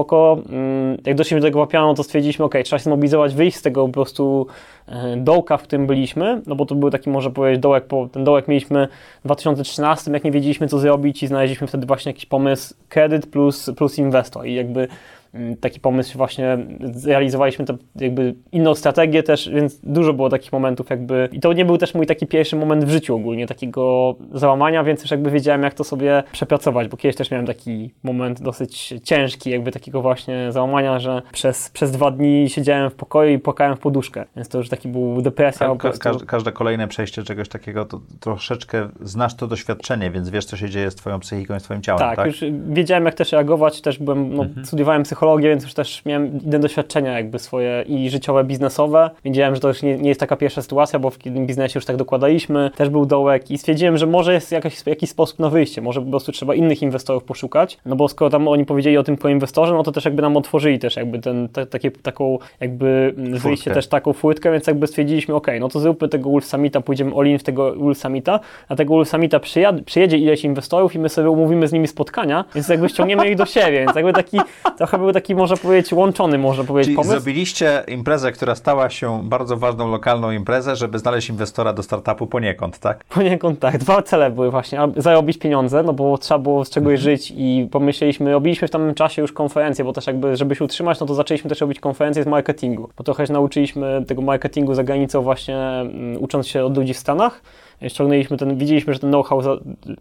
[0.00, 3.62] spoko, mm, jak doszliśmy do tego Wapianu, to stwierdziliśmy, okay, trzeba się zmobilizować, wyjść z
[3.62, 4.46] tego po prostu
[4.88, 8.24] e, dołka, w którym byliśmy, no bo to był taki, może powiedzieć, dołek, po, ten
[8.24, 8.88] dołek mieliśmy
[9.20, 13.70] w 2013, jak nie wiedzieliśmy co zrobić i znaleźliśmy wtedy właśnie jakiś pomysł kredyt plus,
[13.76, 14.46] plus inwestor.
[14.46, 14.88] I jakby
[15.60, 21.28] taki pomysł właśnie zrealizowaliśmy to jakby inną strategię też, więc dużo było takich momentów jakby
[21.32, 25.02] i to nie był też mój taki pierwszy moment w życiu ogólnie, takiego załamania, więc
[25.02, 29.50] już jakby wiedziałem jak to sobie przepracować, bo kiedyś też miałem taki moment dosyć ciężki
[29.50, 33.80] jakby takiego właśnie załamania, że przez, przez dwa dni siedziałem w pokoju i płakałem w
[33.80, 35.76] poduszkę, więc to już taki był depresja.
[35.76, 40.56] Ka każde, każde kolejne przejście czegoś takiego to troszeczkę znasz to doświadczenie, więc wiesz co
[40.56, 42.16] się dzieje z twoją psychiką i z twoim ciałem, tak?
[42.16, 42.26] tak?
[42.26, 44.66] już wiedziałem jak też reagować, też byłem, no, mhm.
[44.66, 49.10] studiowałem psychologię psychologię, więc już też miałem inne doświadczenia jakby swoje i życiowe, biznesowe.
[49.24, 51.84] Wiedziałem, że to już nie, nie jest taka pierwsza sytuacja, bo w tym biznesie już
[51.84, 52.70] tak dokładaliśmy.
[52.76, 56.10] Też był dołek i stwierdziłem, że może jest jakiś, jakiś sposób na wyjście, może po
[56.10, 59.74] prostu trzeba innych inwestorów poszukać, no bo skoro tam oni powiedzieli o tym po inwestorze,
[59.74, 63.88] no to też jakby nam otworzyli też jakby ten, te, takie, taką jakby wyjście też
[63.88, 67.38] taką furtkę, więc jakby stwierdziliśmy, ok, no to zróbmy tego Wolf Summita, pójdziemy all in
[67.38, 71.30] w tego Wolf Summita, a tego Wolf Summita przyjad, przyjedzie ileś inwestorów i my sobie
[71.30, 74.40] umówimy z nimi spotkania, więc jakby ściągniemy ich do siebie, więc jakby taki,
[74.78, 77.12] trochę był taki taki, można powiedzieć, łączony, można powiedzieć, Czyli pomysł.
[77.12, 82.78] zrobiliście imprezę, która stała się bardzo ważną lokalną imprezę, żeby znaleźć inwestora do startupu poniekąd,
[82.78, 83.04] tak?
[83.04, 83.78] Poniekąd tak.
[83.78, 84.78] Dwa cele były właśnie.
[84.96, 87.02] Zarobić pieniądze, no bo trzeba było z czegoś mhm.
[87.02, 91.00] żyć i pomyśleliśmy, robiliśmy w tamtym czasie już konferencję, bo też jakby, żeby się utrzymać,
[91.00, 94.84] no to zaczęliśmy też robić konferencje z marketingu, bo trochę się nauczyliśmy tego marketingu za
[94.84, 97.42] granicą właśnie mm, ucząc się od ludzi w Stanach
[97.88, 99.42] ściągnęliśmy ten, widzieliśmy, że ten know-how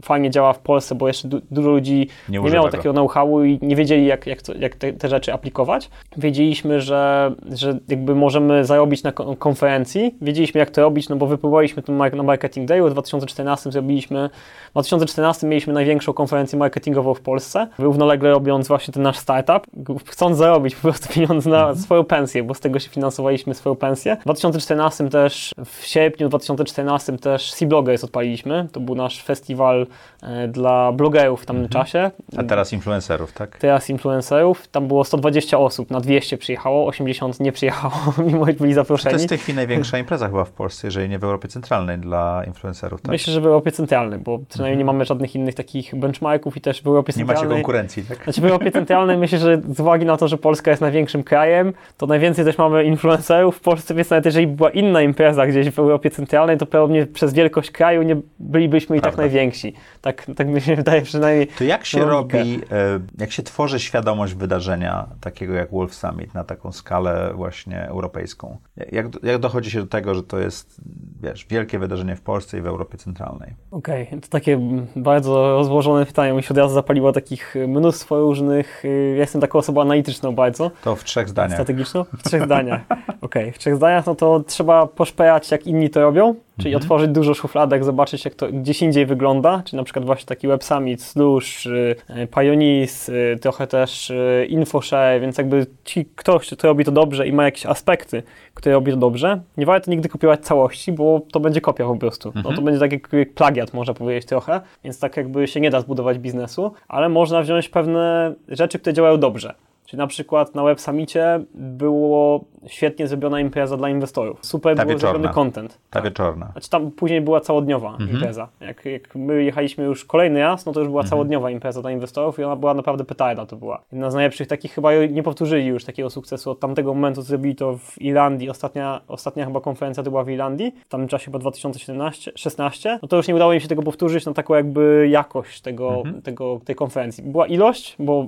[0.02, 2.72] fajnie działa w Polsce, bo jeszcze du- dużo ludzi Nie nie, miało go.
[2.72, 5.90] takiego know-howu i nie wiedzieli, jak, jak, to, jak te, te rzeczy aplikować.
[6.18, 11.28] Wiedzieliśmy, że, że jakby możemy zarobić na kon- konferencji, wiedzieliśmy, jak to robić, no bo
[11.28, 14.30] wypływaliśmy tu mar- na Marketing Dayu, w 2014 zrobiliśmy,
[14.70, 19.68] w 2014 mieliśmy największą konferencję marketingową w Polsce, równolegle robiąc właśnie ten nasz startup,
[20.06, 24.18] chcąc zarobić po prostu pieniądze na swoją pensję, bo z tego się finansowaliśmy swoją pensję.
[24.22, 29.88] W 2014 też, w sierpniu 2014 też Sea-Bloggers odpaliliśmy, to był nasz festiwal
[30.24, 32.11] e, dla blogerów w tamtym czasie.
[32.38, 33.57] A teraz influencerów, tak?
[33.57, 37.93] Teraz influencerów, tam było 120 osób, na 200 przyjechało, 80 nie przyjechało,
[38.28, 39.13] mimo że byli To zaproszeni.
[39.13, 42.43] jest w tej chwili największa impreza chyba w Polsce, jeżeli nie w Europie Centralnej dla
[42.47, 43.11] influencerów, tak?
[43.11, 46.82] Myślę, że w Europie Centralnej, bo przynajmniej nie mamy żadnych innych takich benchmarków i też
[46.82, 47.57] w Europie Nie macie Centralnej.
[47.57, 48.24] konkurencji, tak?
[48.24, 51.74] Znaczy w Europie Centralnej myślę, że z uwagi na to, że Polska jest największym krajem,
[51.97, 55.80] to najwięcej też mamy influencerów w Polsce, więc nawet jeżeli była inna impreza gdzieś w
[55.80, 59.74] Europie Centralnej, to pewnie przez wielkość kraju nie bylibyśmy i tak najwięksi.
[60.01, 61.47] Tak, tak mi się wydaje przynajmniej.
[61.47, 62.38] To jak się Logikę.
[62.38, 67.88] robi, e, jak się tworzy świadomość wydarzenia takiego jak Wolf Summit na taką skalę właśnie
[67.88, 68.57] europejską?
[68.91, 70.82] Jak, jak dochodzi się do tego, że to jest,
[71.22, 73.53] wiesz, wielkie wydarzenie w Polsce i w Europie Centralnej?
[73.72, 74.60] Okej, to takie
[74.95, 76.34] bardzo rozłożone pytanie.
[76.34, 78.86] Mi się od razu zapaliło takich mnóstwo różnych.
[78.86, 80.72] y, Ja jestem taką osobą analityczną bardzo.
[80.84, 81.53] To w trzech zdaniach.
[81.53, 82.03] Strategiczną?
[82.18, 82.82] W trzech zdaniach.
[83.22, 87.34] Okej, w trzech zdaniach, no to trzeba poszperać, jak inni to robią, czyli otworzyć dużo
[87.34, 91.66] szufladek, zobaczyć, jak to gdzieś indziej wygląda, czyli na przykład właśnie taki Web Summit, Slush,
[91.66, 94.12] y, y, Pioneers, y, trochę też
[94.47, 98.91] InfoShare, więc jakby ci, ktoś, kto robi to dobrze i ma jakieś aspekty, które robi
[98.91, 102.32] to dobrze, nie warto nigdy kopiować całości, bo to będzie kopia po prostu.
[102.43, 105.82] No to będzie tak jak plagiat, można powiedzieć trochę, więc tak jakby się nie da
[105.82, 109.53] zbudować biznesu, ale można wziąć pewne rzeczy, które działają dobrze.
[109.90, 114.46] Czyli na przykład na Web Summicie było świetnie zrobiona impreza dla inwestorów.
[114.46, 115.12] Super Ta był wieczorna.
[115.12, 115.78] zrobiony content.
[115.90, 116.50] Ta wieczorna.
[116.52, 118.48] Znaczy tam później była całodniowa impreza.
[118.62, 122.40] Jak, jak my jechaliśmy już kolejny raz, no to już była całodniowa impreza dla inwestorów
[122.40, 123.82] i ona była naprawdę petarda to była.
[123.92, 127.56] Jedna z najlepszych takich, chyba nie powtórzyli już takiego sukcesu od tamtego momentu, co zrobili
[127.56, 128.50] to w Irlandii.
[128.50, 133.00] Ostatnia, ostatnia chyba konferencja to była w Irlandii, w tamtym czasie chyba 2017, 16.
[133.02, 136.60] No to już nie udało im się tego powtórzyć na taką jakby jakość tego, tego,
[136.66, 137.24] tej konferencji.
[137.24, 138.26] Była ilość, bo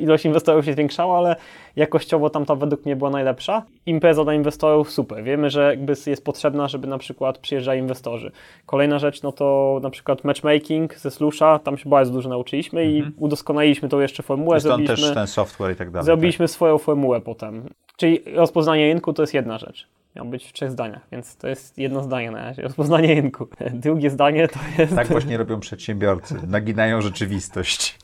[0.00, 1.36] ilość inwestorów się zwiększała, ale
[1.76, 3.62] jakościowo tamta według mnie była najlepsza.
[3.86, 5.24] Impreza dla inwestorów super.
[5.24, 8.32] Wiemy, że jakby jest potrzebna, żeby na przykład przyjeżdżali inwestorzy.
[8.66, 13.02] Kolejna rzecz, no to na przykład matchmaking ze Slusha, tam się bardzo dużo nauczyliśmy i
[13.18, 14.60] udoskonaliliśmy tą jeszcze formułę.
[14.60, 16.04] Stąd Zrobiliśmy, też ten software i tak dalej.
[16.04, 17.68] zrobiliśmy swoją formułę potem.
[17.96, 19.88] Czyli rozpoznanie rynku to jest jedna rzecz.
[20.16, 22.62] Miał być w trzech zdaniach, więc to jest jedno zdanie na razie.
[22.62, 23.48] Rozpoznanie rynku.
[23.72, 24.94] Drugie zdanie to jest...
[24.94, 26.34] Tak, tak właśnie robią przedsiębiorcy.
[26.46, 27.98] Naginają rzeczywistość.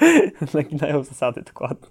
[0.54, 1.88] Naginają zasady, dokładnie.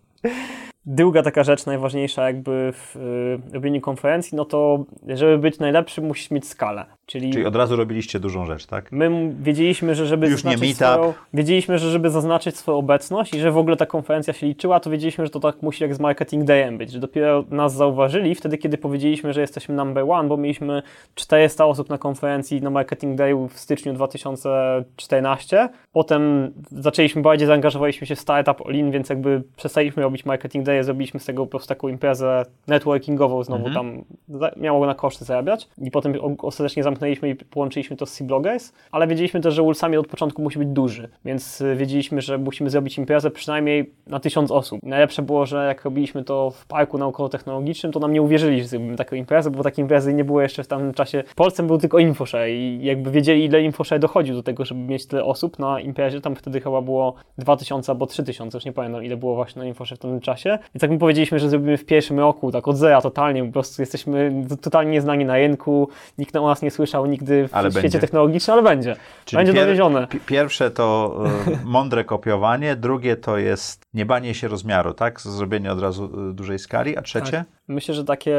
[0.85, 6.31] Druga taka rzecz najważniejsza jakby w y, robieniu konferencji, no to żeby być najlepszy musisz
[6.31, 6.85] mieć skalę.
[7.05, 8.91] Czyli, Czyli od razu robiliście dużą rzecz, tak?
[8.91, 13.39] my wiedzieliśmy, że żeby Już nie zaznaczyć swoją, wiedzieliśmy, że żeby zaznaczyć swoją obecność i
[13.39, 15.99] że w ogóle ta konferencja się liczyła, to wiedzieliśmy, że to tak musi jak z
[15.99, 20.37] Marketing Dayem być, że dopiero nas zauważyli wtedy, kiedy powiedzieliśmy, że jesteśmy number one, bo
[20.37, 20.83] mieliśmy
[21.15, 25.69] 400 osób na konferencji na Marketing Dayu w styczniu 2014.
[25.93, 31.19] Potem zaczęliśmy bardziej, zaangażowaliśmy się w Startup All-In, więc jakby przestaliśmy robić Marketing Day, zrobiliśmy
[31.19, 35.91] z tego po prostu taką imprezę networkingową znowu tam, za- miało na koszty zarabiać i
[35.91, 36.92] potem ostatecznie zamknęliśmy
[37.29, 41.09] i połączyliśmy to z Sea-Bloggers, ale wiedzieliśmy też, że Ulsami od początku musi być duży,
[41.25, 44.79] więc y, wiedzieliśmy, że musimy zrobić imprezę przynajmniej na tysiąc osób.
[44.83, 48.95] Najlepsze było, że jak robiliśmy to w parku naukowo-technologicznym, to nam nie uwierzyli, że zrobimy
[48.95, 51.23] taką imprezę, bo takiej imprezy nie było jeszcze w tamtym czasie.
[51.27, 55.07] W Polsce był tylko InfoShare i jakby wiedzieli, ile InfoShare dochodził do tego, żeby mieć
[55.07, 56.21] tyle osób na imprezie.
[56.21, 59.97] Tam wtedy chyba było 2000 albo 3000, już nie pamiętam ile było właśnie na InfoShare
[59.97, 60.49] w tamtym czasie.
[60.49, 63.81] Więc jak my powiedzieliśmy, że zrobimy w pierwszym roku, tak od zera totalnie, po prostu
[63.81, 67.99] jesteśmy totalnie nieznani na rynku, nikt o nas nie słyszał nigdy w Ale świecie będzie.
[67.99, 68.95] technologicznym, ale będzie.
[69.25, 70.07] Czyli będzie pier- dowiezione.
[70.07, 71.17] pi- Pierwsze to
[71.47, 75.21] e, mądre kopiowanie, drugie to jest nie banie się rozmiaru, tak?
[75.21, 77.31] Zrobienie od razu e, dużej skali, a trzecie?
[77.31, 77.45] Tak.
[77.67, 78.37] Myślę, że takie,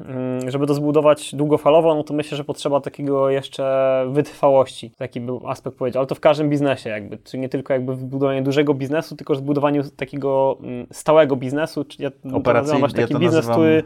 [0.00, 4.92] mm, żeby to zbudować długofalowo, no to myślę, że potrzeba takiego jeszcze wytrwałości.
[4.96, 8.04] Taki był aspekt powiedział, ale to w każdym biznesie jakby, czyli nie tylko jakby w
[8.04, 12.80] budowaniu dużego biznesu, tylko w zbudowaniu takiego mm, stałego biznesu, czyli ja to Operacyjny- nazywam
[12.80, 13.82] właśnie ja taki to biznes, nazywam- który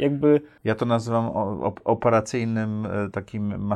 [0.00, 1.30] jakby Ja to nazywam
[1.84, 3.72] operacyjnym e, takim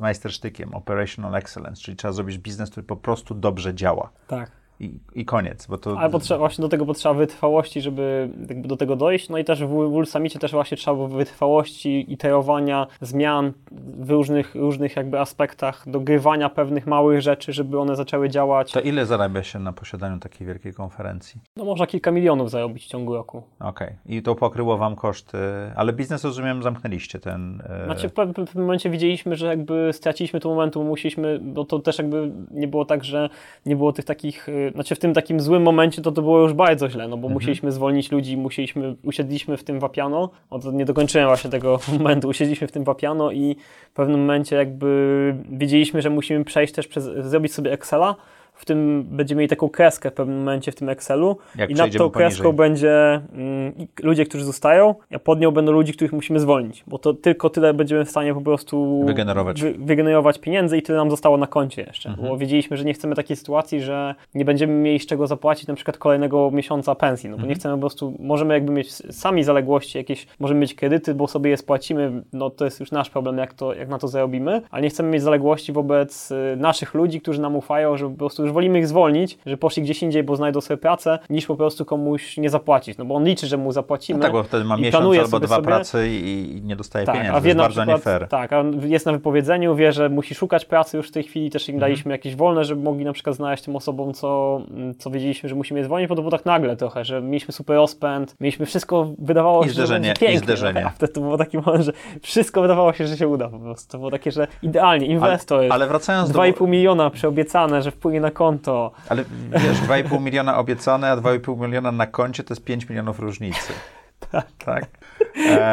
[0.00, 4.10] majstersztykiem, operational excellence, czyli trzeba zrobić biznes, który po prostu dobrze działa.
[4.26, 4.50] tak.
[4.80, 5.66] I, i koniec.
[5.66, 5.98] Bo to...
[5.98, 9.28] Ale potrzeba, właśnie do tego potrzeba wytrwałości, żeby do tego dojść.
[9.28, 13.52] No i też w Wool Summicie też właśnie trzeba było wytrwałości, iterowania, zmian
[13.98, 18.72] w różnych, różnych jakby aspektach, dogrywania pewnych małych rzeczy, żeby one zaczęły działać.
[18.72, 21.40] To ile zarabia się na posiadaniu takiej wielkiej konferencji?
[21.56, 23.42] No można kilka milionów zarobić w ciągu roku.
[23.60, 23.88] Okej.
[23.88, 24.16] Okay.
[24.16, 25.38] I to pokryło Wam koszty,
[25.76, 27.62] ale biznes rozumiem zamknęliście ten...
[27.68, 27.84] E...
[27.84, 32.32] Znaczy w pewnym momencie widzieliśmy, że jakby straciliśmy to momentu, musieliśmy, bo to też jakby
[32.50, 33.28] nie było tak, że
[33.66, 36.52] nie było tych takich, e, znaczy w tym takim złym momencie to to było już
[36.52, 37.32] bardzo źle, no bo mhm.
[37.32, 42.28] musieliśmy zwolnić ludzi, musieliśmy, usiedliśmy w tym wapiano, o to nie dokończyłem właśnie tego momentu,
[42.28, 43.56] usiedliśmy w tym wapiano i
[43.90, 48.16] w pewnym momencie jakby wiedzieliśmy, że musimy przejść też przez, zrobić sobie Excela,
[48.56, 51.92] w tym będziemy mieli taką kreskę w pewnym momencie w tym Excelu Jak i nad
[51.92, 52.58] tą kreską poniżej.
[52.58, 57.14] będzie mm, ludzie, którzy zostają, a pod nią będą ludzi, których musimy zwolnić, bo to
[57.14, 61.36] tylko tyle będziemy w stanie po prostu wygenerować, wy, wygenerować pieniędzy i tyle nam zostało
[61.36, 62.28] na koncie jeszcze, mhm.
[62.28, 65.74] bo wiedzieliśmy, że nie chcemy takiej sytuacji, że nie będziemy mieli z czego zapłacić na
[65.74, 67.48] przykład kolejnego miesiąca pensji, no bo mhm.
[67.48, 71.50] nie chcemy po prostu, możemy jakby mieć sami zaległości jakieś, możemy mieć kredyty, bo sobie
[71.50, 74.82] je spłacimy, no to jest już nasz problem, jak, to, jak na to zarobimy, ale
[74.82, 78.54] nie chcemy mieć zaległości wobec y, naszych ludzi, którzy nam ufają, że po prostu już
[78.54, 82.36] wolimy ich zwolnić, że poszli gdzieś indziej, bo znajdą sobie pracę, niż po prostu komuś
[82.36, 82.98] nie zapłacić.
[82.98, 84.18] No bo on liczy, że mu zapłacimy.
[84.18, 85.66] No tak, bo wtedy ma miesiąc albo dwa sobie...
[85.66, 87.38] pracy i, nie dostaje tak, pieniędzy.
[87.38, 88.28] A to jest bardzo przykład, nie fair.
[88.28, 91.68] Tak, a jest na wypowiedzeniu, wie, że musi szukać pracy już w tej chwili, też
[91.68, 91.90] im mhm.
[91.90, 94.60] daliśmy jakieś wolne, żeby mogli na przykład znaleźć tym osobom, co,
[94.98, 97.76] co wiedzieliśmy, że musimy je zwolnić, bo to było tak nagle trochę, że mieliśmy super
[97.76, 100.36] rozpęd, mieliśmy wszystko, wydawało się, zderzenie, że pięknie.
[100.36, 100.90] I zderzenie.
[100.96, 101.92] Wtedy to było taki moment, że
[102.22, 103.92] wszystko wydawało się, że się uda po prostu.
[103.92, 106.66] To było takie, że idealnie, inwestor, ale, ale wracając 2,5 do...
[106.66, 108.92] miliona przeobiecane, że wpłynie na konto.
[109.08, 113.72] Ale wiesz, 2,5 miliona obiecane, a 2,5 miliona na koncie to jest 5 milionów różnicy.
[114.32, 114.46] tak.
[114.64, 114.84] tak?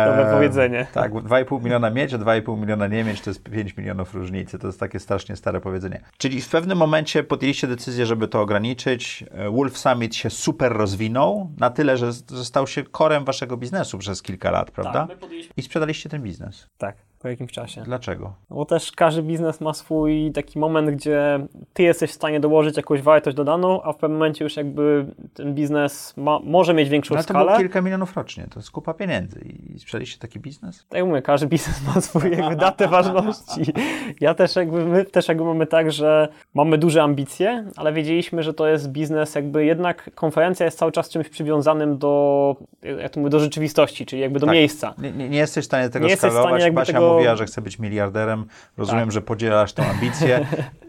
[0.08, 0.88] Dobre powiedzenie.
[0.94, 4.60] Tak, 2,5 miliona mieć, a 2,5 miliona nie mieć to jest 5 milionów różnicy.
[4.60, 6.02] To jest takie strasznie stare powiedzenie.
[6.18, 9.26] Czyli w pewnym momencie podjęliście decyzję, żeby to ograniczyć.
[9.52, 14.22] Wolf Summit się super rozwinął na tyle, że, że stał się korem waszego biznesu przez
[14.22, 15.08] kilka lat, prawda?
[15.08, 15.18] Tak,
[15.58, 16.68] I sprzedaliście ten biznes.
[16.78, 17.82] Tak po jakimś czasie.
[17.82, 18.34] Dlaczego?
[18.50, 23.02] Bo też każdy biznes ma swój taki moment, gdzie ty jesteś w stanie dołożyć jakąś
[23.02, 27.24] wartość dodaną, a w pewnym momencie już jakby ten biznes ma, może mieć większą Ale
[27.24, 27.40] skalę.
[27.40, 29.40] Ale to kilka milionów rocznie, to jest kupa pieniędzy.
[29.40, 30.86] I sprzedaliście taki biznes?
[30.90, 31.82] Tak jak mówię, każdy biznes
[32.16, 33.62] ma jakby datę ważności.
[34.20, 38.54] Ja też jakby, my też jakby mamy tak, że mamy duże ambicje, ale wiedzieliśmy, że
[38.54, 42.56] to jest biznes jakby jednak konferencja jest cały czas czymś przywiązanym do,
[43.02, 44.56] jak to mówię, do rzeczywistości, czyli jakby do tak.
[44.56, 44.94] miejsca.
[44.98, 46.72] Nie, nie, jesteś w stanie tego nie skalować.
[46.72, 48.46] Basia tego mówiła, że chce być miliarderem.
[48.78, 49.12] Rozumiem, tak.
[49.12, 50.46] że podzielasz tę ambicję.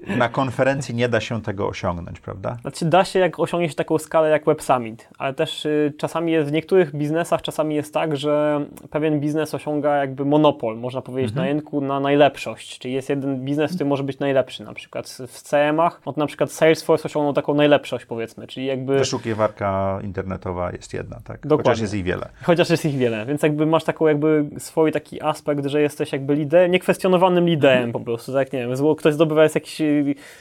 [0.06, 2.56] Na konferencji nie da się tego osiągnąć, prawda?
[2.60, 6.48] Znaczy da się jak osiągniesz taką skalę jak Web Summit, ale też y, czasami jest
[6.48, 11.46] w niektórych biznesach czasami jest tak, że pewien biznes osiąga jakby monopol, można powiedzieć, mhm.
[11.46, 12.78] na rynku na najlepszość.
[12.78, 16.26] Czyli jest jeden biznes, który może być najlepszy, na przykład w CM-ach, no to na
[16.26, 18.98] przykład Salesforce osiągnął taką najlepszość, powiedzmy, czyli jakby...
[18.98, 21.46] Wyszukiwarka internetowa jest jedna, tak?
[21.46, 21.70] Dokładnie.
[21.70, 22.28] Chociaż jest ich wiele.
[22.42, 26.34] Chociaż jest ich wiele, więc jakby masz taką jakby swój taki aspekt, że jesteś jakby
[26.34, 29.82] lider, niekwestionowanym liderem po prostu, tak, nie wiem, ktoś zdobywa jest jakiś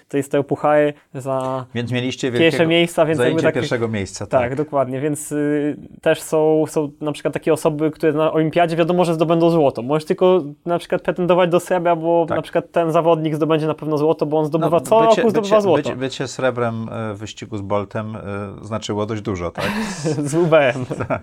[0.08, 4.28] tej te puchary za więc mieliście pierwsze miejsca, więc zajęcie tak, pierwszego miejsca.
[4.28, 8.76] Tak, tak dokładnie, więc y, też są, są na przykład takie osoby, które na olimpiadzie
[8.76, 9.82] wiadomo, że zdobędą złoto.
[9.82, 12.36] Możesz tylko na przykład pretendować do srebra, bo tak.
[12.36, 15.30] na przykład ten zawodnik zdobędzie na pewno złoto, bo on zdobywa no, co bycie, roku
[15.30, 15.84] zdobywa bycie, złoto.
[15.84, 18.20] Bycie, bycie srebrem e, w wyścigu z Boltem y,
[18.66, 19.72] znaczyło dość dużo, tak?
[20.30, 20.86] z UBM.
[21.08, 21.22] tak.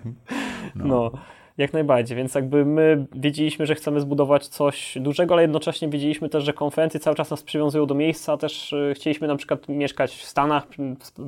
[0.75, 0.85] no.
[0.85, 1.11] no.
[1.57, 6.43] Jak najbardziej, więc jakby my wiedzieliśmy, że chcemy zbudować coś dużego, ale jednocześnie wiedzieliśmy też,
[6.43, 10.23] że konferencje cały czas nas przywiązują do miejsca, też y, chcieliśmy na przykład mieszkać w
[10.23, 10.67] Stanach,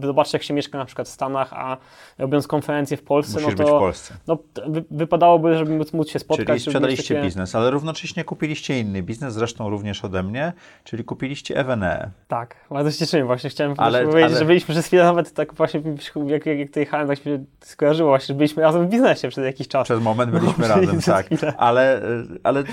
[0.01, 1.77] zobaczcie jak się mieszka na przykład w Stanach, a
[2.17, 4.13] robiąc konferencję w Polsce, Musisz no to w Polsce.
[4.27, 6.47] No, wy, wypadałoby, żeby móc, móc się spotkać.
[6.47, 7.25] Czyli sprzedaliście takie...
[7.25, 10.53] biznes, ale równocześnie kupiliście inny biznes, zresztą również ode mnie,
[10.83, 12.09] czyli kupiliście Evenee.
[12.27, 14.39] Tak, bardzo się cieszymy, właśnie chciałem ale, powiedzieć, ale...
[14.39, 15.81] że byliśmy przez chwilę nawet tak właśnie,
[16.25, 19.45] jak, jak, jak tutaj jechałem, tak się skojarzyło właśnie, że byliśmy razem w biznesie przez
[19.45, 19.83] jakiś czas.
[19.83, 21.27] Przez moment byliśmy no, razem, tak.
[21.57, 22.01] Ale,
[22.43, 22.63] ale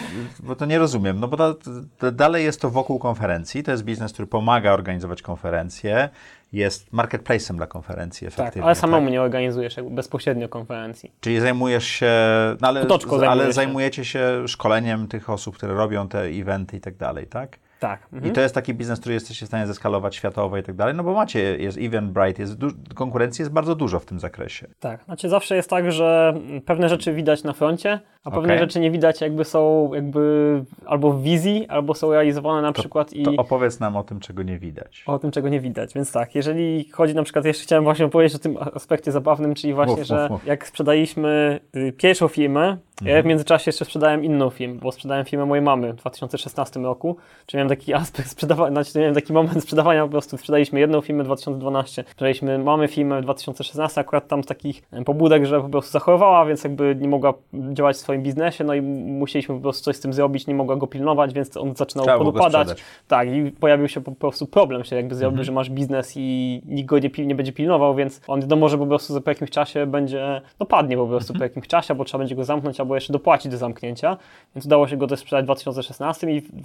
[0.41, 1.57] bo to nie rozumiem, no bo to,
[1.99, 6.09] to dalej jest to wokół konferencji, to jest biznes, który pomaga organizować konferencje,
[6.53, 8.63] jest marketplacem dla konferencji tak, efektywnie.
[8.63, 9.13] Tak, ale samemu tak?
[9.13, 11.13] nie organizujesz bezpośrednio konferencji.
[11.21, 12.13] Czyli zajmujesz się,
[12.61, 12.87] no ale,
[13.29, 17.59] ale zajmujecie się szkoleniem tych osób, które robią te eventy i tak dalej, tak?
[17.81, 18.07] Tak.
[18.13, 18.33] Mhm.
[18.33, 21.05] I to jest taki biznes, który jesteście w stanie zeskalować światowo i tak dalej, no
[21.05, 22.57] bo macie, jest Eventbrite, jest
[22.95, 24.67] konkurencji jest bardzo dużo w tym zakresie.
[24.81, 26.35] Tak, znaczy zawsze jest tak, że
[26.67, 28.59] pewne rzeczy widać na froncie, a pewne okay.
[28.59, 33.13] rzeczy nie widać jakby są jakby albo w wizji, albo są realizowane na to, przykład
[33.13, 33.23] i...
[33.23, 35.03] To opowiedz nam o tym, czego nie widać.
[35.07, 38.37] O tym, czego nie widać, więc tak, jeżeli chodzi na przykład, jeszcze chciałem właśnie powiedzieć
[38.37, 40.47] o tym aspekcie zabawnym, czyli właśnie, mów, że mów, mów.
[40.47, 42.61] jak sprzedaliśmy y, pierwszą firmę,
[43.01, 43.17] mhm.
[43.17, 47.17] ja w międzyczasie jeszcze sprzedałem inną firmę, bo sprzedałem firmę mojej mamy w 2016 roku,
[47.47, 51.23] czyli miałem taki aspekt sprzedawania, znaczy miałem taki moment sprzedawania, po prostu sprzedaliśmy jedną firmę
[51.23, 55.93] w 2012, sprzedaliśmy mamy firmę w 2016, akurat tam z takich pobudek, że po prostu
[55.93, 57.35] zachorowała, więc jakby nie mogła
[57.73, 60.77] działać w swoim biznesie, no i musieliśmy po prostu coś z tym zrobić, nie mogła
[60.77, 62.69] go pilnować, więc on zaczynał Trzeba podupadać.
[63.09, 65.45] Tak, i pojawił się po prostu problem się jakby zrobił, Mhm.
[65.45, 68.87] że masz biznes i nikt go nie, nie będzie pilnował, więc on wiadomo, że po
[68.87, 71.39] prostu po jakimś czasie będzie, no padnie po prostu Mhm.
[71.39, 74.17] po jakimś czasie, bo trzeba będzie go zamknąć, albo jeszcze dopłacić do zamknięcia,
[74.55, 76.61] więc udało się go też sprzedać w 2016 i w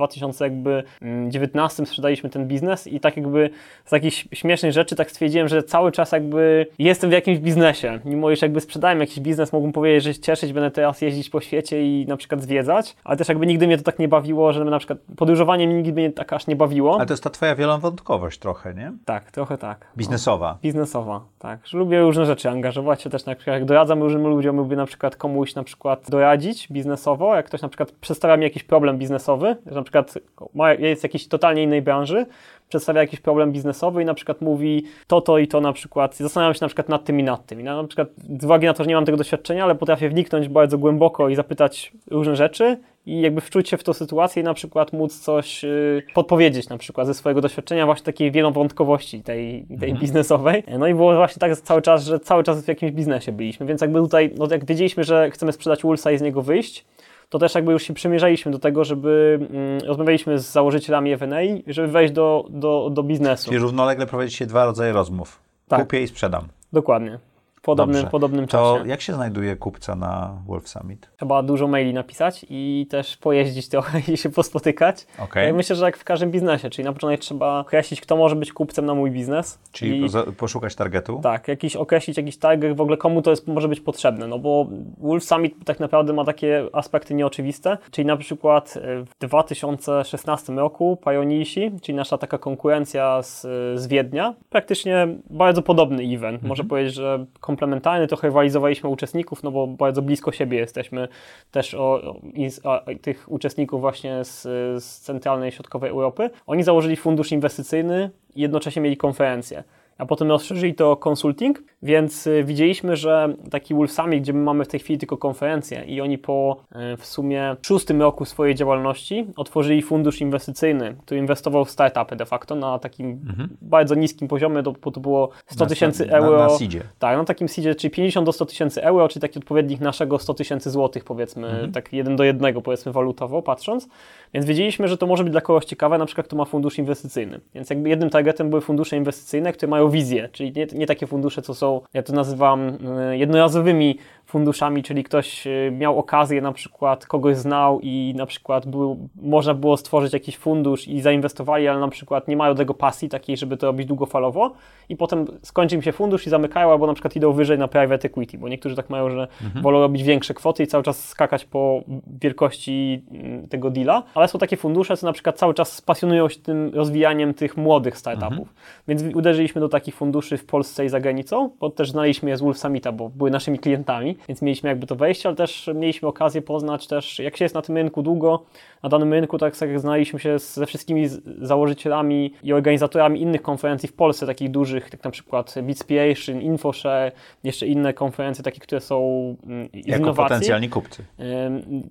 [1.02, 3.50] 2019 sprzedaliśmy ten biznes i tak jakby
[3.86, 8.32] z jakichś śmiesznych rzeczy tak stwierdziłem, że cały czas jakby jestem w jakimś biznesie, mimo
[8.32, 11.86] iż jakby sprzedałem jakiś biznes, mógłbym powiedzieć, że się cieszyć, będę teraz jeździć po świecie
[11.86, 14.80] i na przykład zwiedzać, ale też jakby nigdy mnie to tak nie bawiło, że na
[14.80, 16.96] przykład podróżowanie mnie nigdy mnie tak aż nie bawiło.
[16.96, 18.92] Ale to jest ta twoja wielowątkowość trochę, nie?
[19.06, 19.88] Tak, trochę tak.
[19.98, 20.58] Biznesowa.
[20.64, 21.68] Biznesowa, tak.
[21.68, 24.86] Że lubię różne rzeczy, angażować się też, na przykład jak doradzam różnym ludziom, lubię na
[24.86, 29.56] przykład komuś na przykład doradzić biznesowo, jak ktoś na przykład przedstawia mi jakiś problem biznesowy,
[29.66, 30.14] że na przykład
[30.54, 32.26] ma, jest jakiejś totalnie innej branży,
[32.70, 36.54] przedstawia jakiś problem biznesowy i na przykład mówi to, to i to na przykład, zastanawiam
[36.54, 37.62] się na przykład nad tym i nad tym.
[37.62, 38.08] I na, na przykład
[38.40, 41.36] z uwagi na to, że nie mam tego doświadczenia, ale potrafię wniknąć bardzo głęboko i
[41.36, 45.64] zapytać różne rzeczy i jakby wczuć się w tą sytuację i na przykład móc coś
[45.64, 50.64] y, podpowiedzieć na przykład ze swojego doświadczenia właśnie takiej wielowątkowości tej, tej biznesowej.
[50.80, 53.82] No i było właśnie tak cały czas, że cały czas w jakimś biznesie byliśmy, więc
[53.82, 56.86] jakby tutaj, no jak wiedzieliśmy, że chcemy sprzedać Woolsa i z niego wyjść,
[57.30, 61.88] to też jakby już się przymierzaliśmy do tego, żeby mm, rozmawialiśmy z założycielami F&A, żeby
[61.88, 63.46] wejść do, do, do biznesu.
[63.46, 65.40] Czyli równolegle prowadzicie dwa rodzaje rozmów.
[65.68, 65.82] Tak.
[65.82, 66.48] Kupię i sprzedam.
[66.74, 67.20] Dokładnie.
[67.66, 68.12] Podobnym, Dobrze.
[68.12, 68.90] podobnym To czasie.
[68.90, 71.10] jak się znajduje kupca na Wolf Summit?
[71.18, 75.08] Trzeba dużo maili napisać i też pojeździć trochę i się pospotykać.
[75.20, 75.48] Okej.
[75.48, 78.54] Ja myślę, że jak w każdym biznesie, czyli na początek trzeba określić, kto może być
[78.54, 79.60] kupcem na mój biznes.
[79.72, 81.20] Czyli I- poszukać targetu?
[81.24, 84.68] Tak, jakiś określić jakiś target, w ogóle komu to jest, może być potrzebne, no bo
[84.98, 90.98] Wolf Summit tak naprawdę ma takie aspekty nieoczywiste, czyli na przykład e, w 2016 roku
[91.06, 93.42] Pionisi, czyli nasza taka konkurencja z,
[93.80, 97.26] z Wiednia, praktycznie bardzo podobny event, może powiedzieć, że
[97.56, 101.08] komplementarny, trochę rywalizowaliśmy o uczestników, no bo bardzo blisko siebie jesteśmy
[101.52, 102.16] też o,
[102.64, 104.42] o, a, tych uczestników właśnie z,
[104.84, 106.30] z centralnej i środkowej Europy.
[106.48, 109.64] Oni założyli fundusz inwestycyjny i jednocześnie mieli konferencję
[109.98, 114.40] a potem rozszerzyli to o consulting, więc y, widzieliśmy, że taki Wolf Summit, gdzie my
[114.40, 116.58] mamy w tej chwili tylko konferencję i oni po
[116.94, 122.26] y, w sumie szóstym roku swojej działalności otworzyli fundusz inwestycyjny, który inwestował w startupy de
[122.26, 123.20] facto na takim
[123.62, 126.38] bardzo niskim poziomie, to, bo to było 100 tysięcy euro.
[126.38, 126.82] Na, na seedzie.
[127.00, 130.34] Tak, na takim seedzie, czyli 50 do 100 tysięcy euro, czyli taki odpowiednik naszego 100
[130.34, 133.88] tysięcy złotych, powiedzmy, tak jeden do jednego, powiedzmy, walutowo patrząc.
[134.34, 137.40] Więc wiedzieliśmy, że to może być dla kogoś ciekawe, na przykład kto ma fundusz inwestycyjny.
[137.56, 141.42] Więc jakby jednym targetem były fundusze inwestycyjne, które mają wizję, czyli nie, nie takie fundusze,
[141.42, 142.78] co są, ja to nazywam
[143.12, 148.68] y, jednorazowymi funduszami, czyli ktoś y, miał okazję, na przykład kogoś znał i na przykład
[148.68, 152.74] był, można było stworzyć jakiś fundusz i zainwestowali, ale na przykład nie mają do tego
[152.74, 154.52] pasji takiej, żeby to robić długofalowo.
[154.90, 158.08] I potem skończy im się fundusz i zamykają, albo na przykład idą wyżej na private
[158.08, 159.28] equity, bo niektórzy tak mają, że
[159.62, 161.84] wolą robić większe kwoty i cały czas skakać po
[162.22, 166.40] wielkości mm, tego deala, ale są takie fundusze, co na przykład cały czas pasjonują się
[166.40, 168.54] tym rozwijaniem tych młodych startupów.
[168.88, 172.42] Więc uderzyliśmy do takich funduszy w Polsce i za granicą, bo też znaliśmy je z
[172.42, 176.42] Wolf Summita, bo były naszymi klientami, więc mieliśmy jakby to wejście, ale też mieliśmy okazję
[176.42, 178.44] poznać też, jak się jest na tym rynku długo,
[178.84, 181.08] na danym rynku, tak jak znaliśmy się ze wszystkimi
[181.42, 187.12] założycielami i organizatorami innych konferencji w Polsce, takich dużych, jak na przykład Bitspiration, InfoShare,
[187.44, 189.00] jeszcze inne konferencje takie, które są
[189.46, 190.30] mm, z Jako innowacji.
[190.30, 191.04] potencjalni kupcy.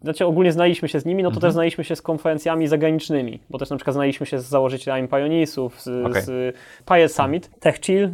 [0.03, 1.41] Znaczy ogólnie znaliśmy się z nimi, no Mhm.
[1.41, 5.09] to też znaliśmy się z konferencjami zagranicznymi, bo też na przykład znaliśmy się z założycielami
[5.09, 6.23] Pioneersów, z, Okej.
[6.23, 8.11] z Summit, Tech Chill,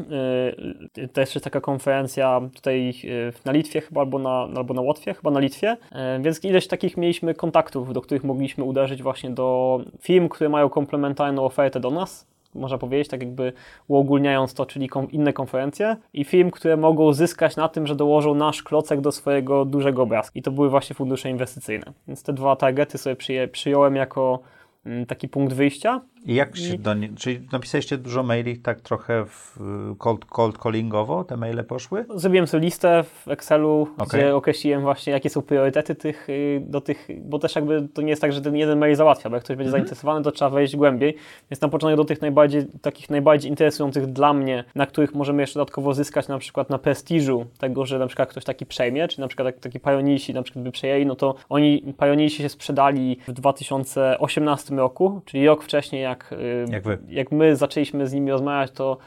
[0.96, 5.14] yy, też jest taka konferencja tutaj yy, na Litwie chyba, albo na, albo na Łotwie,
[5.14, 9.80] chyba na Litwie, yy, więc ileś takich mieliśmy kontaktów, do których mogliśmy uderzyć właśnie do
[10.00, 13.52] firm, które mają komplementarną ofertę do nas, można powiedzieć, tak jakby
[13.88, 18.62] uogólniając to, czyli inne konferencje i firm, które mogą zyskać na tym, że dołożą nasz
[18.62, 20.38] klocek do swojego dużego obrazka.
[20.38, 21.92] I to były właśnie fundusze inwestycyjne.
[22.08, 23.16] Więc te dwa targety sobie
[23.52, 24.40] przyjąłem jako
[24.86, 26.00] mm, taki punkt wyjścia.
[26.26, 27.08] I jak się do nie...
[27.08, 29.58] Czyli napisaliście dużo maili, tak trochę w
[29.98, 32.04] cold, cold callingowo te maile poszły?
[32.14, 34.20] Zrobiłem sobie listę w Excelu, Okej.
[34.20, 38.10] gdzie określiłem właśnie, jakie są priorytety tych, y, do tych, bo też jakby to nie
[38.10, 40.76] jest tak, że ten jeden mail załatwia, bo jak ktoś będzie zainteresowany, to trzeba wejść
[40.76, 41.16] głębiej.
[41.50, 45.58] Więc na początek do tych najbardziej, takich najbardziej interesujących dla mnie, na których możemy jeszcze
[45.58, 49.28] dodatkowo zyskać na przykład na prestiżu tego, że na przykład ktoś taki przejmie, czy na
[49.28, 53.32] przykład jak taki Pionisi na przykład by przejęli, no to oni, Pionisi się sprzedali w
[53.32, 58.98] 2018 roku, czyli rok wcześniej jak, y, Jak jak my zaczęliśmy z nimi rozmawiać, to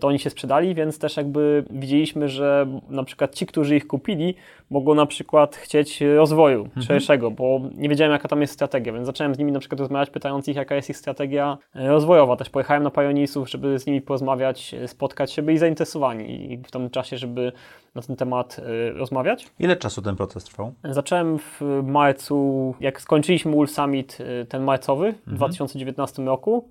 [0.00, 4.34] to oni się sprzedali, więc też jakby widzieliśmy, że na przykład ci, którzy ich kupili,
[4.70, 6.82] mogą na przykład chcieć rozwoju mhm.
[6.82, 10.10] szerszego, bo nie wiedziałem, jaka tam jest strategia, więc zacząłem z nimi na przykład rozmawiać,
[10.10, 12.36] pytając ich, jaka jest ich strategia e, rozwojowa.
[12.36, 16.70] Też pojechałem na Pionisów, żeby z nimi porozmawiać, e, spotkać się, byli zainteresowani i w
[16.70, 17.52] tym czasie, żeby
[17.94, 18.60] na ten temat
[18.94, 19.50] rozmawiać.
[19.58, 20.72] Ile czasu ten proces trwał?
[20.84, 25.36] Zacząłem w marcu, jak skończyliśmy Wolf Summit, ten marcowy w mhm.
[25.36, 26.68] 2019 roku,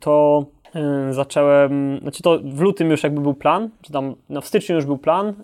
[0.00, 0.44] to
[1.10, 4.84] zacząłem, znaczy to w lutym już jakby był plan, czy tam no w styczniu już
[4.84, 5.34] był plan, y,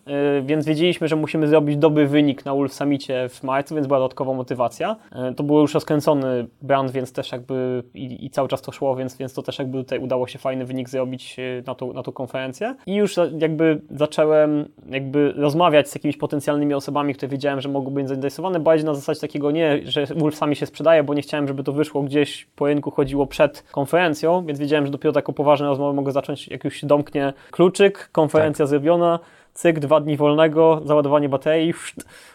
[0.42, 4.32] więc wiedzieliśmy, że musimy zrobić dobry wynik na Wolf Summicie w marcu, więc była dodatkowa
[4.32, 4.96] motywacja.
[5.30, 8.96] Y, to był już rozkręcony brand, więc też jakby i, i, cały czas to szło,
[8.96, 11.36] więc, więc to też jakby tutaj udało się fajny wynik zrobić
[11.66, 12.74] na tą, na tą konferencję.
[12.86, 18.08] I już jakby zacząłem jakby rozmawiać z jakimiś potencjalnymi osobami, które wiedziałem, że mogą być
[18.08, 21.64] zainteresowane, bardziej na zasadzie takiego nie, że Wolf sami się sprzedaje, bo nie chciałem, żeby
[21.64, 25.92] to wyszło gdzieś po rynku chodziło przed konferencją, więc wiedziałem, że dopiero taką poważną rozmowę
[25.92, 28.70] mogę zacząć, jak już się domknie kluczyk, konferencja tak.
[28.70, 29.18] zrobiona,
[29.54, 31.74] cyk, dwa dni wolnego, załadowanie baterii,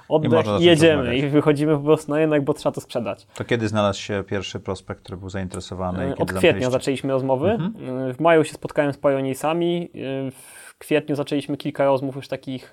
[0.10, 1.18] oddech i, jedziemy.
[1.18, 3.28] I wychodzimy po prostu na rynek, bo trzeba to sprzedać.
[3.36, 6.16] To kiedy znalazł się pierwszy prospekt, który był zainteresowany?
[6.18, 7.50] Od kwietnia zaczęliśmy rozmowy.
[7.50, 8.14] Mhm.
[8.14, 9.90] W maju się spotkałem z Pioneersami.
[10.32, 12.70] W kwietniu zaczęliśmy kilka rozmów już takich,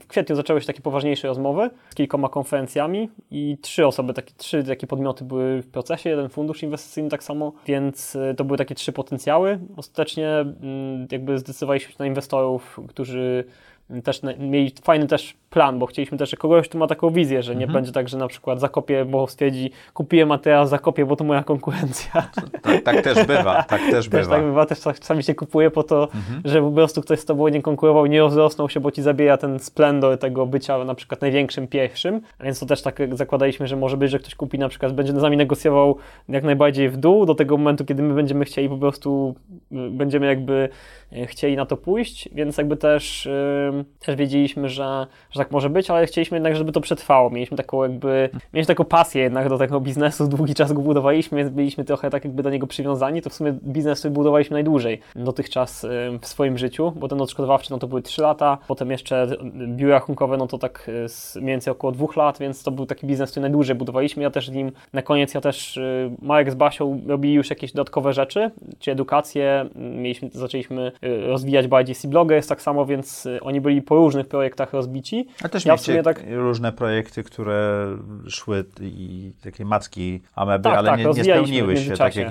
[0.00, 4.64] w kwietniu zaczęły się takie poważniejsze rozmowy z kilkoma konferencjami i trzy osoby, takie, trzy
[4.64, 8.74] takie podmioty były w procesie, jeden fundusz inwestycyjny tak samo, więc y, to były takie
[8.74, 9.58] trzy potencjały.
[9.76, 13.44] Ostatecznie mm, jakby zdecydowaliśmy się na inwestorów, którzy
[14.04, 17.56] też mieli fajny też plan, bo chcieliśmy też, że kogoś, kto ma taką wizję, że
[17.56, 17.72] nie mhm.
[17.72, 21.42] będzie tak, że na przykład zakopię, bo stwierdzi, kupiłem, a teraz zakopię, bo to moja
[21.42, 22.28] konkurencja.
[22.62, 24.36] Tak, tak też bywa, tak też, też bywa.
[24.36, 26.42] tak bywa, też czasami się kupuje po to, mhm.
[26.44, 29.58] żeby po prostu ktoś z tobą nie konkurował, nie rozrosnął się, bo ci zabija ten
[29.58, 34.10] splendor tego bycia na przykład największym pierwszym, więc to też tak zakładaliśmy, że może być,
[34.10, 35.96] że ktoś kupi na przykład, będzie z nami negocjował
[36.28, 39.34] jak najbardziej w dół do tego momentu, kiedy my będziemy chcieli po prostu,
[39.72, 40.68] y, będziemy jakby
[41.26, 43.28] chcieli na to pójść, więc jakby też,
[43.74, 47.30] yy, też wiedzieliśmy, że, że tak może być, ale chcieliśmy jednak, żeby to przetrwało.
[47.30, 51.50] Mieliśmy taką jakby, mieliśmy taką pasję jednak do tego biznesu, długi czas go budowaliśmy, więc
[51.50, 55.86] byliśmy trochę tak jakby do niego przywiązani, to w sumie biznes budowaliśmy najdłużej dotychczas
[56.20, 59.26] w swoim życiu, bo ten odszkodowawczy no to były 3 lata, potem jeszcze
[59.66, 60.90] biuro rachunkowe no to tak
[61.36, 64.22] mniej więcej około 2 lat, więc to był taki biznes, który najdłużej budowaliśmy.
[64.22, 65.80] Ja też w nim, na koniec ja też,
[66.22, 71.96] Marek z Basią robili już jakieś dodatkowe rzeczy, czy edukację, mieliśmy, zaczęliśmy rozwijać bardziej
[72.30, 75.28] jest tak samo, więc y, oni byli po różnych projektach rozbici.
[75.42, 76.24] A też ja mieliście tak...
[76.30, 77.86] różne projekty, które
[78.28, 82.28] szły i takie macki ameby, tak, ale tak, nie, nie spełniły się, tak jak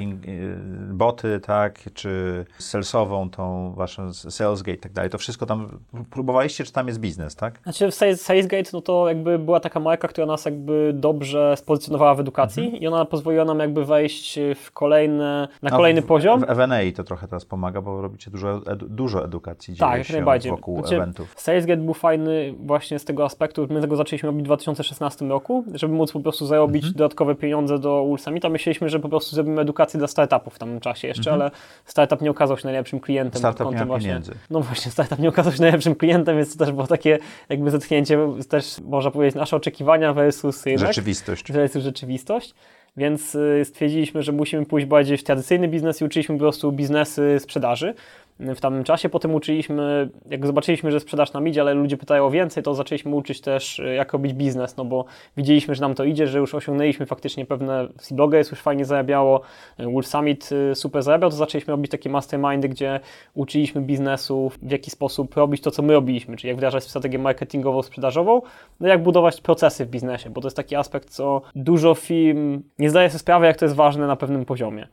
[0.89, 5.09] boty, tak, czy salesową, tą waszą salesgate i tak dalej.
[5.09, 5.79] To wszystko tam
[6.09, 7.59] próbowaliście, czy tam jest biznes, tak?
[7.63, 12.63] Znaczy salesgate, no to jakby była taka marka, która nas jakby dobrze spozycjonowała w edukacji
[12.63, 12.83] mhm.
[12.83, 16.39] i ona pozwoliła nam jakby wejść w kolejne, na no, kolejny w, poziom.
[16.39, 20.49] W F&A to trochę teraz pomaga, bo robicie dużo, edu, dużo edukacji tak, dzieje się
[20.49, 21.33] wokół znaczy, eventów.
[21.37, 25.93] SalesGate był fajny właśnie z tego aspektu, my tego zaczęliśmy robić w 2016 roku, żeby
[25.93, 26.93] móc po prostu zarobić mhm.
[26.93, 28.49] dodatkowe pieniądze do Wool Summita.
[28.49, 31.41] Myśleliśmy, że po prostu zrobimy edukację dla startupów w tamtym czasie jeszcze, mhm.
[31.41, 31.51] ale
[31.85, 33.39] startup nie okazał się najlepszym klientem.
[33.39, 34.33] Startup nie właśnie, pieniędzy.
[34.49, 37.19] No właśnie, startup nie okazał się najlepszym klientem, więc to też było takie
[37.49, 38.19] jakby zetknięcie,
[38.49, 40.79] też można powiedzieć nasze oczekiwania versus rynek.
[40.79, 41.51] Rzeczywistość.
[41.51, 42.53] Versus rzeczywistość.
[42.97, 47.37] Więc y, stwierdziliśmy, że musimy pójść bardziej w tradycyjny biznes i uczyliśmy po prostu biznesy
[47.39, 47.93] sprzedaży
[48.39, 49.09] w tamtym czasie.
[49.09, 53.15] Potem uczyliśmy, jak zobaczyliśmy, że sprzedaż nam idzie, ale ludzie pytają o więcej, to zaczęliśmy
[53.15, 55.05] uczyć też, y, jak robić biznes, no bo
[55.37, 59.41] widzieliśmy, że nam to idzie, że już osiągnęliśmy faktycznie pewne, Bloga jest już fajnie zarabiało,
[59.79, 62.99] y, Wolf Summit super zarabiał, to zaczęliśmy robić takie mastermindy, gdzie
[63.33, 67.81] uczyliśmy biznesu, w jaki sposób robić to, co my robiliśmy, czyli jak wdrażać strategię marketingową,
[67.81, 68.41] sprzedażową,
[68.79, 72.89] no jak budować procesy w biznesie, bo to jest taki aspekt, co dużo firm nie
[72.89, 74.87] zdaje sobie sprawy, jak to jest ważne na pewnym poziomie.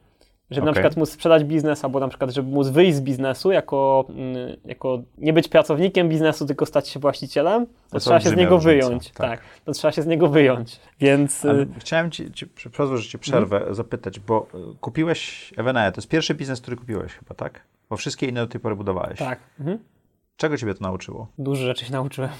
[0.54, 0.70] Żeby okay.
[0.70, 4.56] na przykład móc sprzedać biznes, albo na przykład, żeby móc wyjść z biznesu, jako, mm,
[4.64, 8.54] jako nie być pracownikiem biznesu, tylko stać się właścicielem, to, to trzeba się z niego
[8.54, 8.86] różnica.
[8.86, 9.10] wyjąć.
[9.10, 9.30] Tak.
[9.30, 9.40] tak.
[9.64, 10.80] to trzeba się z niego wyjąć.
[11.00, 11.44] Więc.
[11.44, 13.74] Ale y, chciałem ci, ci pozwól, że ci przerwę, hmm?
[13.74, 17.60] zapytać, bo y, kupiłeś Evenea, to jest pierwszy biznes, który kupiłeś chyba, tak?
[17.90, 19.18] Bo wszystkie inne do tej pory budowałeś.
[19.18, 19.38] Tak.
[19.60, 19.78] Mhm.
[20.36, 21.26] Czego ciebie to nauczyło?
[21.38, 22.30] Dużo rzeczy się nauczyłem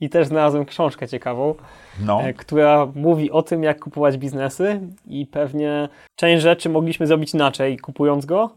[0.00, 1.54] i też znalazłem książkę ciekawą,
[2.00, 2.22] no.
[2.22, 7.78] E, która mówi o tym, jak kupować biznesy i pewnie część rzeczy mogliśmy zrobić inaczej,
[7.78, 8.50] kupując go,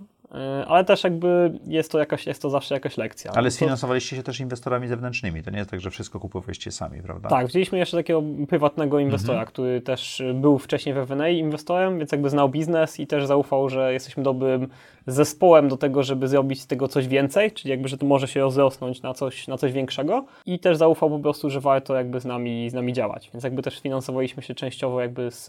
[0.67, 3.31] ale też jakby jest to, jakaś, jest to zawsze jakaś lekcja.
[3.35, 7.29] Ale sfinansowaliście się też inwestorami zewnętrznymi, to nie jest tak, że wszystko kupowaliście sami, prawda?
[7.29, 9.47] Tak, wzięliśmy jeszcze takiego prywatnego inwestora, mhm.
[9.47, 13.93] który też był wcześniej w F&A inwestorem, więc jakby znał biznes i też zaufał, że
[13.93, 14.67] jesteśmy dobrym
[15.07, 18.39] zespołem do tego, żeby zrobić z tego coś więcej, czyli jakby, że to może się
[18.39, 22.25] rozrosnąć na coś, na coś większego i też zaufał po prostu, że warto jakby z
[22.25, 25.45] nami, z nami działać, więc jakby też finansowaliśmy się częściowo jakby z,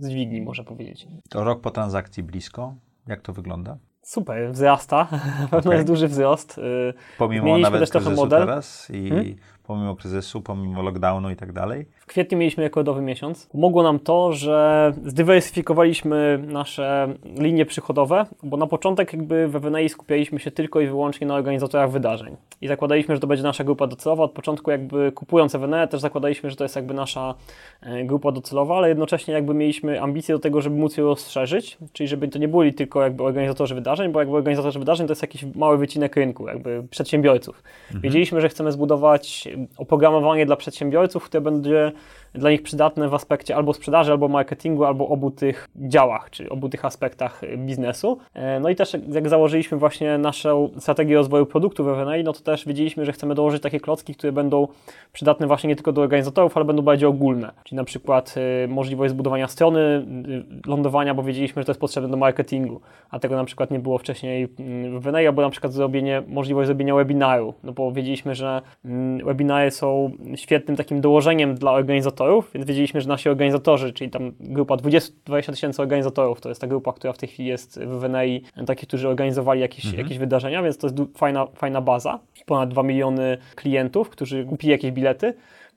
[0.00, 1.06] z dźwigni, można powiedzieć.
[1.30, 2.74] To rok po transakcji blisko,
[3.06, 3.78] jak to wygląda?
[4.04, 4.96] Super, wzrasta.
[5.40, 5.74] Na pewno Okay.
[5.74, 6.58] jest duży wzrost.
[6.58, 8.40] Y, Pomimo Zmieniliśmy nawet też trochę model.
[8.40, 9.34] teraz i Hmm?
[9.66, 11.86] Pomimo kryzysu, pomimo lockdownu i tak dalej.
[12.00, 13.46] W kwietniu mieliśmy rekordowy miesiąc.
[13.46, 20.38] Pomogło nam to, że zdywersyfikowaliśmy nasze linie przychodowe, bo na początek jakby we WNI skupialiśmy
[20.38, 22.36] się tylko i wyłącznie na organizatorach wydarzeń.
[22.60, 24.24] I zakładaliśmy, że to będzie nasza grupa docelowa.
[24.24, 27.34] Od początku jakby kupując WNE też zakładaliśmy, że to jest jakby nasza
[27.82, 32.08] e, grupa docelowa, ale jednocześnie jakby mieliśmy ambicje do tego, żeby móc ją rozszerzyć, czyli
[32.08, 35.44] żeby to nie byli tylko jakby organizatorzy wydarzeń, bo jakby organizatorzy wydarzeń to jest jakiś
[35.54, 37.62] mały wycinek rynku, jakby przedsiębiorców.
[37.94, 41.92] Wiedzieliśmy, że chcemy zbudować oprogramowanie dla przedsiębiorców, które będzie
[42.34, 46.68] dla nich przydatne w aspekcie albo sprzedaży, albo marketingu, albo obu tych działach, czy obu
[46.68, 48.18] tych aspektach y, biznesu.
[48.34, 52.40] E, No i też jak- założyliśmy właśnie naszą strategię rozwoju produktu w FNA, no to
[52.40, 54.68] też wiedzieliśmy, że chcemy dołożyć takie klocki, które będą
[55.12, 57.52] przydatne właśnie nie tylko do organizatorów, ale będą bardziej ogólne.
[57.64, 58.34] Czyli na przykład
[58.64, 59.80] y, możliwość zbudowania strony
[60.28, 62.80] y, lądowania, bo wiedzieliśmy, że to jest potrzebne do marketingu,
[63.10, 66.66] a tego na przykład nie było wcześniej mm, w FNA, albo na przykład zrobienie, możliwość
[66.66, 72.23] zrobienia webinaru, no bo wiedzieliśmy, że mm, webinary są świetnym takim dołożeniem dla organizatorów,
[72.54, 76.66] więc wiedzieliśmy, że nasi organizatorzy, czyli tam grupa 20, 20 tysięcy organizatorów, to jest ta
[76.66, 80.78] grupa, która w tej chwili jest w WNI, takich, którzy organizowali jakieś, jakieś wydarzenia, więc
[80.78, 82.20] to jest fajna, fajna baza.
[82.46, 85.34] Ponad 2 miliony klientów, którzy kupili jakieś bilety.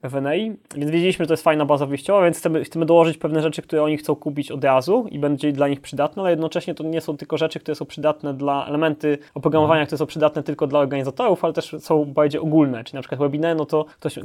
[0.10, 3.62] FNI, więc wiedzieliśmy, że to jest fajna baza wyjściowa, więc chcemy, chcemy dołożyć pewne rzeczy,
[3.62, 7.02] które oni chcą kupić od razu i będzie dla nich przydatne, ale jednocześnie to nie
[7.02, 11.44] są tylko rzeczy, które są przydatne dla elementy oprogramowania, które są przydatne tylko dla organizatorów,
[11.44, 14.20] ale też są bardziej ogólne, czyli na przykład webinary, no to ktoś,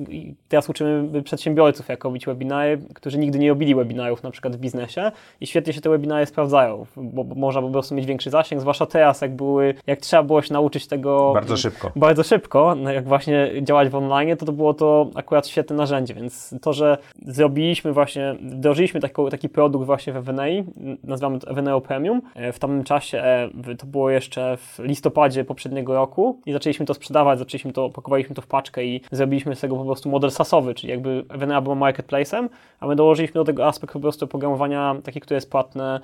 [0.49, 5.13] teraz uczymy przedsiębiorców, jak robić webinary, którzy nigdy nie robili webinarów na przykład w biznesie
[5.41, 8.87] i świetnie się te webinary sprawdzają, bo, bo można po prostu mieć większy zasięg, zwłaszcza
[8.87, 11.93] teraz, jak były, jak trzeba było się nauczyć tego Bardzo szybko.
[11.97, 16.15] bardzo szybko, no jak właśnie działać w online, to to było to akurat świetne narzędzie,
[16.15, 20.45] więc to, że zrobiliśmy właśnie, wdrożyliśmy taki, taki produkt właśnie w FNA,
[21.05, 25.95] nazywamy to FNA Premium, e, w tamtym czasie, e, to było jeszcze w listopadzie poprzedniego
[25.95, 29.77] roku i zaczęliśmy to sprzedawać, zaczęliśmy to, pakowaliśmy to w paczkę i zrobiliśmy z tego
[29.77, 32.49] po prostu model SaaSowy, czyli jakby FNA był marketplace'em,
[32.81, 36.01] a my dołożyliśmy do tego aspekt po prostu oprogramowania taki, które jest płatne,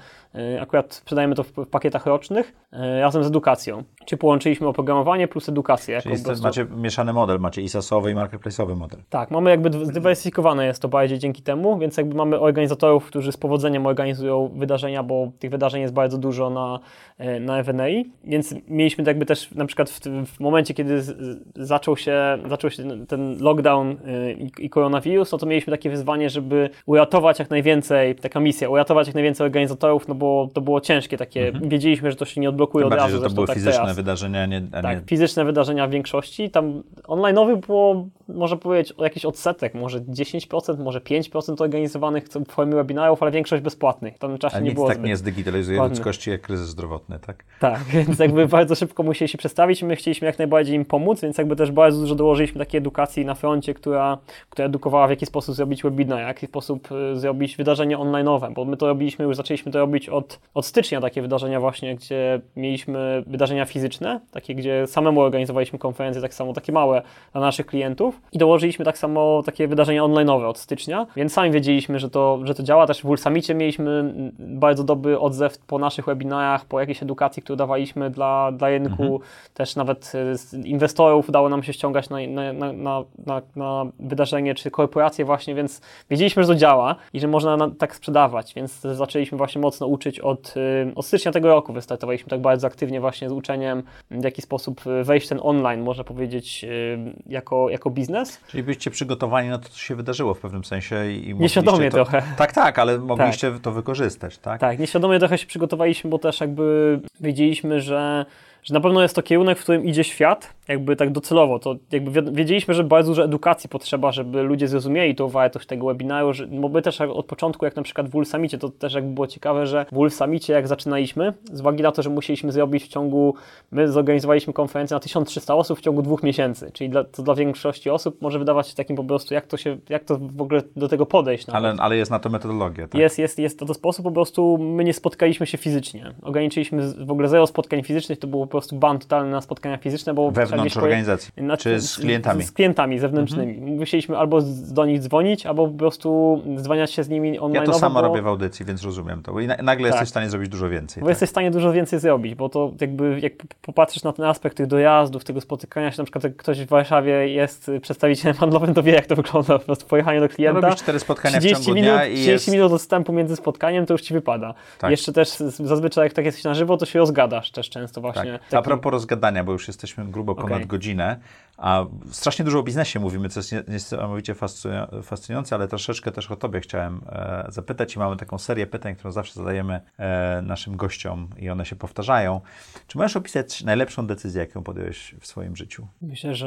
[0.60, 5.94] akurat sprzedajemy to w, pakietach rocznych, e, razem z edukacją, czyli połączyliśmy oprogramowanie plus edukację.
[5.94, 9.00] jako Czyli po prostu- macie mieszany model, macie i sasowy i marketplace'owy model.
[9.10, 13.32] tak, mamy jakby dw- zdywersyfikowane jest to bardziej dzięki temu, więc jakby mamy organizatorów, którzy
[13.32, 16.80] z powodzeniem organizują wydarzenia, bo tych wydarzeń jest bardzo dużo na,
[17.18, 17.84] e, na FNA,
[18.24, 23.06] więc mieliśmy jakby też na przykład w, w momencie, kiedy z, zaczął się, zaczął się
[23.06, 28.14] ten, lockdown e, i, i koronawirus, no to mieliśmy takie wyzwanie, żeby uratować jak najwięcej,
[28.14, 32.24] taka misja, uratować jak najwięcej organizatorów, no bo to było ciężkie takie, wiedzieliśmy, że to
[32.24, 33.96] się nie odblokuje Tym od razu, że to były tak fizyczne teraz.
[33.96, 36.50] wydarzenia, nie, a Tak, nie fizyczne wydarzenia w większości.
[36.50, 42.74] Tam online'owych było, można powiedzieć, o jakiś odsetek, może 10%, może 5% organizowanych w formie
[42.74, 44.16] webinarów, ale większość bezpłatnych.
[44.16, 47.44] W tamtym czasie a nie nic było tak nie zdigitalizuje ludzkości jak kryzys zdrowotny, tak?
[47.60, 49.82] Tak, więc jakby bardzo szybko musieli się przestawić.
[49.82, 53.34] My chcieliśmy jak najbardziej im pomóc, więc jakby też bardzo dużo dołożyliśmy takiej edukacji na
[53.34, 54.18] froncie, która,
[54.50, 58.64] która edukowała w jaki sposób zrobić webinar, w jaki sposób y, zrobić wydarzenie online'owe, bo
[58.64, 63.22] my to robiliśmy, już zaczęliśmy to robić od, od stycznia takie wydarzenia właśnie, gdzie mieliśmy
[63.26, 67.02] wydarzenia fizyczne, takie, gdzie samemu organizowaliśmy konferencje, tak samo takie małe
[67.32, 71.98] dla naszych klientów i dołożyliśmy tak samo takie wydarzenia online'owe od stycznia, więc sami wiedzieliśmy,
[71.98, 72.86] że to, że to działa.
[72.86, 78.10] Też w Ulsamicie mieliśmy bardzo dobry odzew po naszych webinarach, po jakiejś edukacji, którą dawaliśmy
[78.10, 79.20] dla, dla rynku.
[79.54, 84.54] Też nawet y, z inwestorów udało nam się ściągać na, na, na, na, na, wydarzenie,
[84.54, 85.80] czy korporacje właśnie, więc
[86.10, 90.20] wiedzieliśmy, że to działa i że można na, tak sprzedawać, więc zaczęliśmy właśnie mocno uczyć
[90.20, 91.72] od, y, od stycznia tego roku.
[91.72, 96.64] Wystartowaliśmy tak bardzo aktywnie właśnie z uczeniem, w jaki sposób wejść ten online, można powiedzieć,
[96.64, 98.07] y, jako, jako biznes.
[98.48, 101.94] Czyli byliście przygotowani na to, co się wydarzyło w pewnym sensie i, i Nieświadomie to,
[101.96, 102.22] trochę.
[102.36, 104.60] Tak, tak, ale mogliście to wykorzystać, tak?
[104.60, 108.26] Tak, nieświadomie trochę się przygotowaliśmy, bo też jakby wiedzieliśmy, że,
[108.62, 111.58] że na pewno jest to kierunek, w którym idzie świat, jakby tak docelowo.
[111.58, 115.86] To jakby wi- wiedzieliśmy, że bardzo dużo edukacji potrzeba, żeby ludzie zrozumieli tą wartość tego
[115.86, 118.28] webinaru, że, bo my też od początku, jak na przykład w Wolf
[118.60, 120.18] to też jakby było ciekawe, że w Wolf
[120.48, 123.34] jak zaczynaliśmy, z uwagi na to, że musieliśmy zrobić w ciągu,
[123.70, 127.90] my zorganizowaliśmy konferencję na 1300 osób w ciągu dwóch miesięcy, czyli dla, to dla większości
[127.90, 130.88] osób może wydawać się takim po prostu, jak to się, jak to w ogóle do
[130.88, 131.46] tego podejść.
[131.46, 131.64] nawet.
[131.64, 133.00] Ale, ale jest na to metodologia, tak?
[133.00, 136.14] Jest, jest, jest to, to sposób, po prostu my nie spotkaliśmy się fizycznie.
[136.22, 140.30] Ograniczyliśmy w ogóle zero spotkań fizycznych, to było prostu ban totalny na spotkania fizyczne, bo
[140.30, 141.32] Wewnątrz poje- organizacji.
[141.38, 142.42] Znaczy, Czy z klientami?
[142.42, 143.60] Z, z klientami zewnętrznymi.
[143.60, 147.66] Musieliśmy albo z, do nich dzwonić, albo po prostu dzwaniać się z nimi online.
[147.66, 149.40] Ja to samo bo, robię w audycji, więc rozumiem to.
[149.40, 149.94] I na, nagle Tak.
[149.94, 151.00] jesteś w stanie zrobić dużo więcej.
[151.00, 151.10] Bo tak.
[151.10, 154.66] jesteś w stanie dużo więcej zrobić, bo to jakby jak popatrzysz na ten aspekt tych
[154.66, 158.92] dojazdów, tego spotykania się, na przykład jak ktoś w Warszawie jest przedstawicielem handlowym, to wie
[158.92, 160.60] jak to wygląda, po prostu pojechanie do klienta.
[160.60, 162.48] Robisz cztery spotkania w 30 ciągu minut, dnia i 30 jest...
[162.48, 164.54] minut odstępu między spotkaniem to już ci wypada.
[164.78, 164.90] Tak.
[164.90, 168.37] Jeszcze też zazwyczaj jak tak jesteś na żywo, to się rozgadasz też często Tak.
[168.38, 168.58] Właśnie.
[168.58, 170.66] A Taki- propos rozgadania, bo już jesteśmy grubo ponad Okej.
[170.66, 171.16] godzinę,
[171.56, 176.30] a strasznie dużo o biznesie mówimy, co jest nie- niesamowicie fascynu- fascynujące, ale troszeczkę też
[176.30, 180.76] o Tobie chciałem e, zapytać i mamy taką serię pytań, którą zawsze zadajemy e, naszym
[180.76, 182.40] gościom i one się powtarzają.
[182.86, 185.86] Czy możesz opisać najlepszą decyzję, jaką podjąłeś w swoim życiu?
[186.02, 186.46] Myślę, że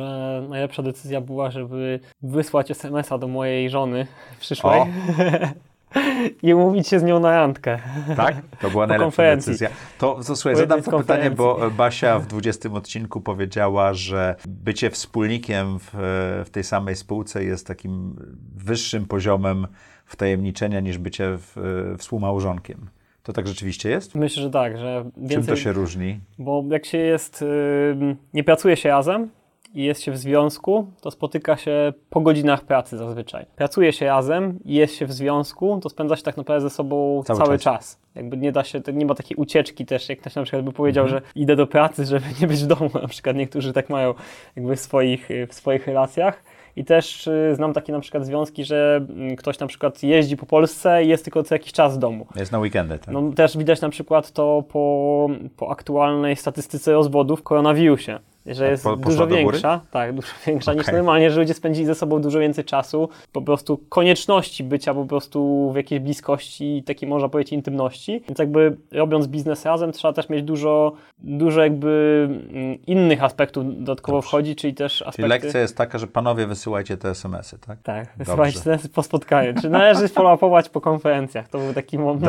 [0.50, 4.08] najlepsza decyzja była, żeby wysłać SMS-a do mojej żony
[4.40, 4.82] przyszłej!
[6.44, 7.80] i umówić się z nią na randkę.
[8.16, 8.36] Tak?
[8.62, 9.70] To była najlepsza decyzja.
[9.98, 11.78] To, to słuchaj, zadam to pytanie, bo konferencji.
[11.78, 15.90] Basia w 20 odcinku powiedziała, że bycie wspólnikiem w,
[16.46, 18.16] w tej samej spółce jest takim
[18.56, 19.68] wyższym poziomem
[20.06, 21.56] wtajemniczenia niż bycie w,
[21.98, 22.90] współmałżonkiem.
[23.24, 24.16] To tak rzeczywiście jest?
[24.16, 25.38] Myślę, że tak, że więcej...
[25.38, 26.20] Czym to się różni?
[26.40, 27.46] Bo jak się jest,
[28.34, 29.30] nie pracuje się razem
[29.73, 33.45] i jest się w związku, to spotyka się po godzinach pracy zazwyczaj.
[33.56, 37.23] Pracuje się razem i jest się w związku, to spędza się tak naprawdę ze sobą
[37.26, 37.64] Cały cały, czas.
[37.64, 37.99] czas.
[38.15, 41.06] Jakby nie da się, nie ma takiej ucieczki też, jak ktoś na przykład by powiedział,
[41.06, 41.23] Mhm.
[41.23, 42.89] że idę do pracy, żeby nie być w domu.
[43.02, 44.14] Na przykład niektórzy tak mają
[44.56, 46.43] jakby w swoich, w swoich relacjach.
[46.76, 50.45] I też y, znam takie na przykład związki, że mm, ktoś na przykład jeździ po
[50.45, 52.27] Polsce i jest tylko co jakiś czas w domu.
[52.35, 53.14] Jest na weekendy, tak?
[53.14, 55.27] No, też widać na przykład to po,
[55.57, 60.74] po aktualnej statystyce rozwodów w koronawirusie, że Tak, jest po- dużo większa, tak, dużo większa
[60.74, 60.96] niż Okej.
[60.96, 65.72] normalnie, że ludzie spędzili ze sobą dużo więcej czasu, po prostu konieczności bycia po prostu
[65.74, 70.30] w jakiejś bliskości i takiej można powiedzieć intymności, więc jakby robiąc biznes razem trzeba też
[70.30, 74.28] mieć dużo, dużo jakby mm, innych aspektów dodatkowo Dobrze.
[74.28, 75.30] wchodzi, czyli też Czyli aspekty...
[75.30, 77.82] lekcja jest taka, że panowie wysyłajcie te SMS-y, tak?
[77.84, 79.54] Tak, wysyłajcie teraz po spotkaniu.
[79.62, 81.48] Czy należy follow-upować po konferencjach?
[81.50, 82.26] To był taki moment,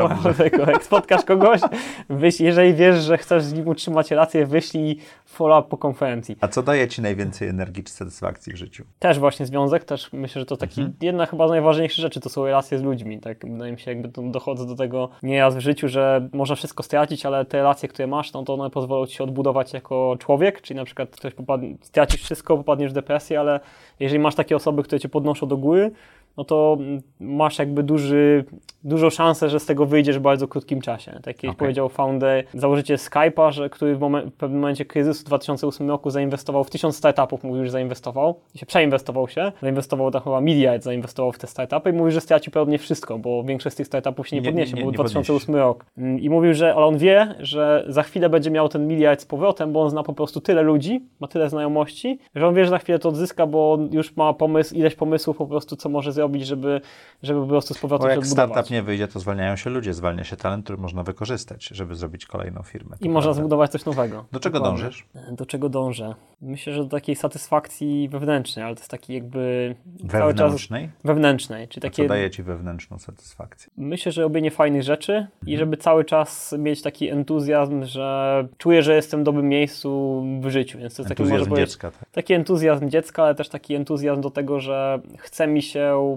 [0.66, 1.60] jak spotkasz kogoś,
[2.08, 6.01] wyślij, jeżeli wiesz, że chcesz z nim utrzymać relację, wyślij follow-up po konferencji.
[6.40, 8.84] A co daje ci najwięcej energii czy satysfakcji w życiu?
[8.98, 10.96] Też właśnie związek, też myślę, że to taki Mhm.
[11.02, 13.20] jedna chyba z najważniejszych rzeczy, to są relacje z ludźmi.
[13.20, 17.26] Tak wydaje mi się, jakby dochodzę do tego nieraz w życiu, że można wszystko stracić,
[17.26, 20.76] ale te relacje, które masz, no to one pozwolą ci się odbudować jako człowiek, czyli
[20.76, 23.60] na przykład ktoś popadnie, stracisz wszystko, popadniesz w depresję, ale
[24.00, 25.90] jeżeli masz takie osoby, które cię podnoszą do góry,
[26.36, 26.78] no to
[27.20, 28.44] masz jakby duży,
[28.84, 31.10] dużą szansę, że z tego wyjdziesz w bardzo krótkim czasie.
[31.22, 31.58] Tak jak Okej.
[31.58, 36.10] powiedział founder, założyciel Skype'a, że, który w, momen- w pewnym momencie kryzysu w 2008 roku
[36.10, 41.32] zainwestował w tysiąc startupów, mówił, że zainwestował się przeinwestował się, zainwestował tam chyba miliard, zainwestował
[41.32, 44.36] w te startupy i mówił, że stracił pewnie wszystko, bo większość z tych startupów się
[44.36, 45.84] nie, Nie- podniesie, nie- bo nie 2008 rok.
[45.98, 49.26] Mm, I mówił, że ale on wie, że za chwilę będzie miał ten miliard z
[49.26, 52.70] powrotem, bo on zna po prostu tyle ludzi, ma tyle znajomości, że on wie, że
[52.70, 56.12] za chwilę to odzyska, bo on już ma pomysł, ileś pomysłów po prostu, co może
[56.12, 56.80] zrobić, żeby,
[57.22, 58.50] żeby po prostu z powrotem Bo jak odbudować.
[58.50, 62.26] startup nie wyjdzie, to zwalniają się ludzie, zwalnia się talent, który można wykorzystać, żeby zrobić
[62.26, 62.96] kolejną firmę.
[63.00, 64.24] I można zbudować coś nowego.
[64.32, 64.82] Do czego Dokładnie.
[64.82, 65.06] dążysz?
[65.32, 66.14] Do czego dążę?
[66.40, 69.74] Myślę, że do takiej satysfakcji wewnętrznej, ale to jest taki jakby
[70.10, 70.90] cały czas Wewnętrznej?
[71.04, 73.70] wewnętrznej, czyli Co takie daje ci wewnętrzną satysfakcję?
[73.76, 75.28] Myślę, że robienie fajnych rzeczy Mhm.
[75.46, 80.50] i żeby cały czas mieć taki entuzjazm, że czuję, że jestem w dobrym miejscu w
[80.50, 81.90] życiu, więc to jest taki, Entuzjazm powiedzieć, dziecka.
[81.90, 82.08] Tak?
[82.12, 86.11] taki entuzjazm dziecka, ale też taki entuzjazm do tego, że chce mi się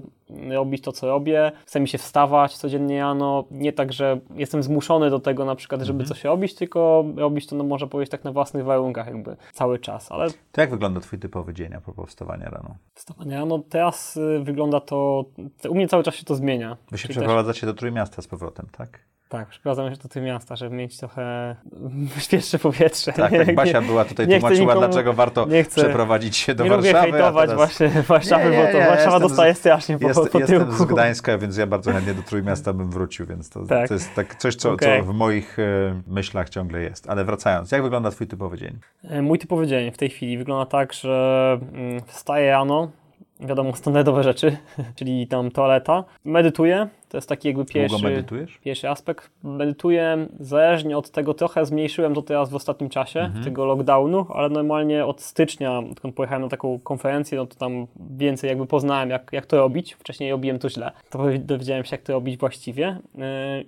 [0.50, 5.10] robić to, co robię, chce mi się wstawać codziennie rano, nie tak, że jestem zmuszony
[5.10, 6.08] do tego na przykład, żeby Mhm.
[6.16, 10.12] coś robić, tylko robić to, no, można powiedzieć, tak na własnych warunkach jakby cały czas,
[10.12, 12.76] ale To jak wygląda twój typowy dzień a propos wstawania rano?
[12.96, 15.26] wstawanie rano teraz y, wygląda to,
[15.70, 16.78] u mnie cały czas się to zmienia.
[16.92, 19.00] Wy się Czyli też- przeprowadzacie do Trójmiasta z powrotem, tak?
[19.30, 21.56] Tak, przeprowadzam się do tego miasta, żeby mieć trochę
[22.19, 23.14] świeższe powietrze.
[23.14, 23.56] Tak, Nie- tak.
[23.56, 26.69] Basia nie- była tutaj, nie tłumaczyła, nikomu- dlaczego warto nie chcę- przeprowadzić się do nie
[26.69, 27.10] lubię Warszawy.
[27.10, 29.99] a hejtować teraz właśnie Warszawy, Nie, nie, bo to nie, Warszawa jestem z- dostaje strasznie
[29.99, 30.72] po, Jest, po jestem tyłku.
[30.73, 33.88] z Gdańska, więc ja bardzo chętnie do Trójmiasta bym wrócił, więc to, Tak.
[33.88, 34.99] to jest tak coś, co, Okej.
[34.99, 35.64] co w moich e,
[36.07, 37.10] myślach ciągle jest.
[37.10, 38.77] Ale wracając, jak wygląda twój typowy dzień?
[39.03, 42.91] E, Mój typowy dzień w tej chwili wygląda tak, że mm, wstaję rano,
[43.40, 44.57] wiadomo, standardowe rzeczy,
[44.95, 48.57] czyli tam toaleta, medytuję, to jest taki jakby Długo pierwszy, medytujesz?
[48.57, 49.30] pierwszy aspekt.
[49.44, 53.44] Medytuję zależnie od tego, trochę zmniejszyłem to teraz w ostatnim czasie, Mhm.
[53.44, 57.88] tego lockdownu, ale normalnie od stycznia, odkąd pojechałem na taką konferencję, no to tam
[58.18, 59.94] więcej jakby poznałem, jak, jak to robić.
[59.94, 60.91] Wcześniej robiłem to źle.
[61.10, 63.24] To dowiedziałem się, jak to robić właściwie yy,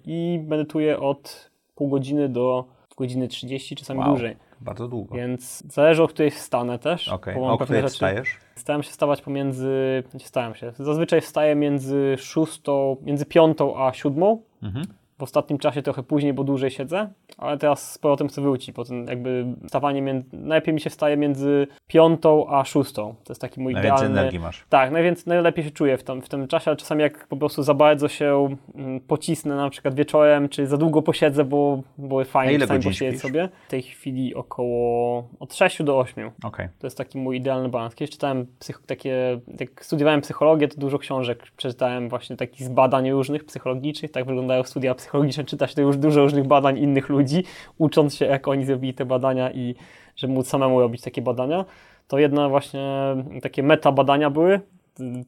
[0.06, 2.66] i medytuję od pół godziny do
[2.98, 4.10] godziny 30, czasami Wow.
[4.10, 4.36] dłużej.
[4.62, 5.16] Bardzo długo.
[5.16, 7.08] Więc zależy, o której wstanę też.
[7.08, 8.38] Okej, bo mam o której rzeczy- wstajesz?
[8.56, 14.42] Starałem się wstawać pomiędzy, znaczy starałem się, zazwyczaj wstaję między szóstą, między piątą a siódmą,
[14.64, 14.86] Mhm.
[15.18, 18.86] W ostatnim czasie trochę później, bo dłużej siedzę, ale teraz z powrotem chcę wrócić, po
[18.86, 23.16] tym jakby wstawanie, między, najlepiej mi się wstaje między piątą a szóstą.
[23.24, 24.20] To jest taki mój Najwięcej idealny...
[24.20, 24.66] energii masz.
[24.70, 27.64] Tak, najwięcej, najlepiej się czuję w, tam, w tym czasie, ale czasami jak po prostu
[27.64, 32.54] za bardzo się mm, pocisnę na przykład wieczorem, czy za długo posiedzę, bo, bo fajnie
[32.54, 33.50] ile czasami posiedzieć sobie.
[33.68, 36.32] W tej chwili około od 6 do 8.
[36.44, 36.68] Okej.
[36.80, 37.96] To jest taki mój idealny balans.
[37.96, 38.48] Kiedyś czytałem
[38.86, 44.26] takie, jak studiowałem psychologię, to dużo książek przeczytałem właśnie takich z badań różnych psychologicznych, tak
[44.26, 45.07] wyglądają studia psychologiczne,
[45.46, 47.44] czyta się to już dużo różnych badań innych ludzi,
[47.78, 49.76] ucząc się jak oni zrobili te badania i
[50.16, 51.66] żeby móc samemu robić takie badania.
[52.08, 54.62] To jedne właśnie takie meta badania były,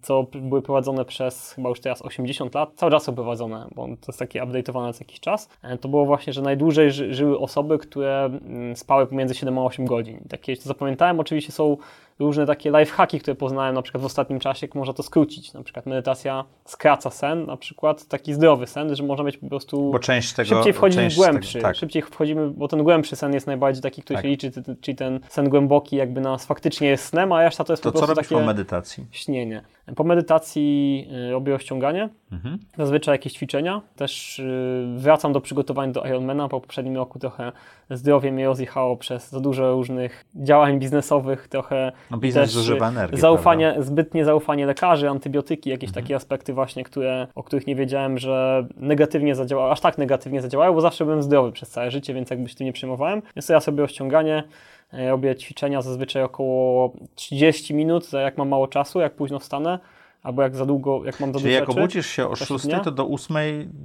[0.01, 4.05] co były prowadzone przez chyba już teraz 80 lat, cały czas są prowadzone, bo to
[4.07, 5.49] jest takie update'owane co jakiś czas.
[5.63, 9.63] E, To było właśnie, że najdłużej ży żyły osoby, które mm, spały pomiędzy 7 a
[9.63, 10.19] 8 godzin.
[10.29, 11.77] Takie co zapamiętałem, oczywiście są
[12.19, 15.53] różne takie lifehacki, które poznałem na przykład w ostatnim czasie, jak można to skrócić.
[15.53, 19.91] Na przykład medytacja skraca sen, na przykład taki zdrowy sen, że można mieć po prostu
[19.91, 20.49] Bo część tego...
[20.49, 21.53] szybciej wchodzimy część w głębszy.
[21.53, 21.75] Tego, tak.
[21.75, 24.23] Szybciej wchodzimy, bo ten głębszy sen jest najbardziej taki, który Tak.
[24.23, 24.51] się liczy,
[24.81, 27.99] czyli ten sen głęboki jakby nas faktycznie jest snem, a reszta to jest To po
[27.99, 29.05] co prostu robisz takie po medytacji?
[29.11, 29.61] śnienie.
[29.95, 32.57] Po medytacji y, robię rozciąganie, Mhm.
[32.77, 33.81] zazwyczaj jakieś ćwiczenia.
[33.95, 36.47] Też y, wracam do przygotowań do Ironmana.
[36.49, 37.51] Po poprzednim roku trochę
[37.89, 43.75] zdrowie mnie rozjechało przez za dużo różnych działań biznesowych, trochę No biznes też, energię, zaufanie,
[43.79, 46.03] zbytnie zaufanie lekarzy, antybiotyki, jakieś Mhm.
[46.05, 50.75] takie aspekty właśnie, które, o których nie wiedziałem, że negatywnie zadziałały, aż tak negatywnie zadziałały,
[50.75, 53.21] bo zawsze byłem zdrowy przez całe życie, więc jakby się tym nie przejmowałem.
[53.35, 54.43] Więc ja sobie rozciąganie, e,
[54.91, 59.79] robię ćwiczenia zazwyczaj około 30 minut, jak mam mało czasu, jak późno wstanę,
[60.23, 61.79] albo jak za długo, jak mam za Czyli dużo jak rzeczy.
[61.79, 62.79] obudzisz się o w czasie 6, dnia.
[62.79, 63.37] to do 8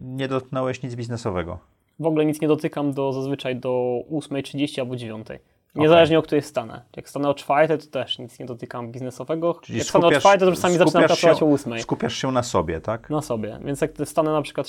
[0.03, 1.59] nie dotknąłeś nic biznesowego.
[1.99, 5.39] W ogóle nic nie dotykam do zazwyczaj do 8.30 albo 9.00.
[5.75, 6.83] Niezależnie o której stanę.
[6.97, 9.55] Jak stanę o 4, to też nic nie dotykam biznesowego.
[9.63, 11.81] Czyli jak stanę o 4, to czasami zaczynam pracować się- o 8.
[11.83, 13.11] Skupiasz się na sobie, tak?
[13.11, 13.59] Na sobie.
[13.65, 14.69] Więc jak wstanę na przykład,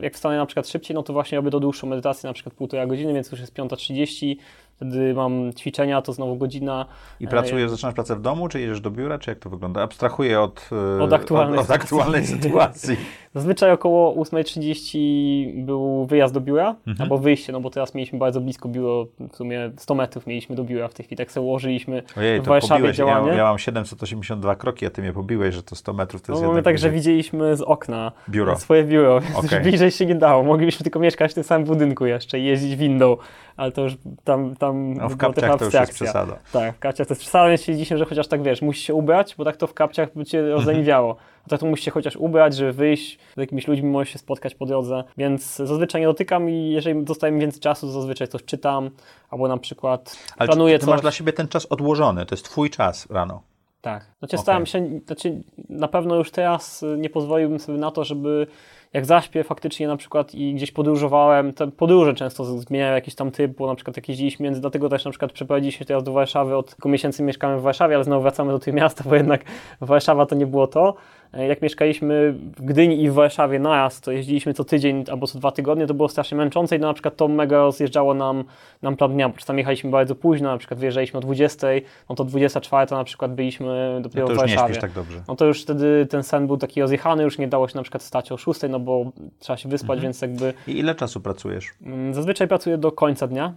[0.00, 2.86] jak wstanę na przykład szybciej, no to właśnie robię do dłuższą medytację, na przykład półtora
[2.86, 4.36] godziny, więc już jest 5.30.
[4.76, 6.86] Wtedy mam ćwiczenia, to znowu godzina.
[7.20, 9.82] I E, pracujesz, zaczynasz pracę w domu, czy jedziesz do biura, czy jak to wygląda?
[9.82, 10.68] Abstrahuję od,
[10.98, 12.96] e, Od aktualnej od, od aktualnej sytuacji.
[13.34, 17.02] Zazwyczaj około 8.30 był wyjazd do biura, Mhm.
[17.02, 20.64] albo wyjście, no bo teraz mieliśmy bardzo blisko biuro, w sumie 100 metrów mieliśmy do
[20.64, 22.98] biura w tej chwili, tak sobie ułożyliśmy Ojej, w Warszawie pobiłeś.
[22.98, 23.36] Ja, działanie.
[23.36, 26.42] ja mam 782 kroki, a ty mnie pobiłeś, że to 100 metrów to No jest
[26.42, 28.56] mamy jednak tak, że widzieliśmy z okna Biuro.
[28.56, 29.50] swoje biuro, więc Okej.
[29.58, 30.42] już bliżej się nie dało.
[30.42, 33.16] Moglibyśmy tylko mieszkać w tym samym budynku jeszcze i jeździć windą,
[33.56, 36.38] ale to już tam, tam No w kapciach to już jest przesada.
[36.52, 39.34] Tak, w kapciach to jest przesada, więc stwierdziliśmy, że chociaż tak wiesz, musisz się ubrać,
[39.38, 41.16] bo tak to w kapciach by cię rozleniwiało.
[41.46, 44.54] A tak to musisz się chociaż ubrać, żeby wyjść, z jakimiś ludźmi możesz się spotkać
[44.54, 48.90] po drodze, więc zazwyczaj nie dotykam i jeżeli dostaję więcej czasu, to zazwyczaj coś czytam,
[49.30, 50.92] albo na przykład Ale planuję czy ty coś.
[50.92, 53.42] masz dla siebie ten czas odłożony, to jest twój czas rano.
[53.80, 54.06] Tak.
[54.18, 54.42] Znaczy Okej.
[54.42, 58.46] staram się, znaczy na pewno już teraz nie pozwoliłbym sobie na to, żeby
[58.92, 63.56] jak zaśpię faktycznie na przykład i gdzieś podróżowałem, te podróże często zmieniają jakiś tam typ,
[63.56, 66.56] bo na przykład jak jeździliśmy między, dlatego też na przykład przeprowadziliśmy się teraz do Warszawy,
[66.56, 69.44] od kilku miesięcy mieszkamy w Warszawie, ale znowu wracamy do tego miasta, bo jednak
[69.80, 70.94] Warszawa to nie było to.
[71.34, 75.38] E, Jak mieszkaliśmy w Gdyni i w Warszawie naraz, to jeździliśmy co tydzień albo co
[75.38, 78.44] dwa tygodnie, to było strasznie męczące i to na przykład to mega rozjeżdżało nam,
[78.82, 81.66] nam plan dnia, bo czasami jechaliśmy bardzo późno, na przykład wyjeżdżaliśmy o 20,
[82.08, 84.74] no to 24 na przykład byliśmy dopiero No to w już nie Warszawie.
[84.74, 85.22] śpisz tak dobrze.
[85.28, 88.02] No to już wtedy ten sen był taki rozjechany, już nie dało się na przykład
[88.02, 89.04] stać o 6, no bo
[89.38, 90.02] trzeba się wyspać, Mhm.
[90.02, 91.66] więc jakby I ile czasu pracujesz?
[91.86, 93.54] mm, zazwyczaj pracuję do końca dnia,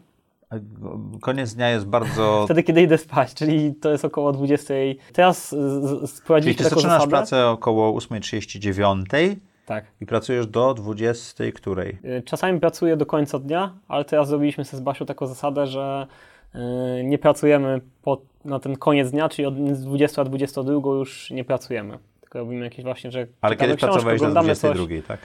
[1.21, 2.43] Koniec dnia jest bardzo...
[2.45, 4.73] wtedy kiedy idę spać, czyli to jest około 20.
[5.13, 7.09] Teraz ty taką zaczynasz zasadę.
[7.09, 9.35] pracę około 8.39
[9.65, 9.85] Tak.
[10.01, 11.97] i pracujesz do 20 której?
[12.05, 16.07] Y, Czasami pracuję do końca dnia, ale teraz zrobiliśmy sobie z Basią taką zasadę, że
[16.55, 16.59] y,
[17.03, 21.43] nie pracujemy po, na ten koniec dnia, czyli od z 20 a 22 już nie
[21.43, 21.99] pracujemy.
[22.21, 25.05] Tylko robimy jakieś właśnie, że Ale kiedyś książkę, pracowałeś do oglądamy 22, coś.
[25.07, 25.19] tak?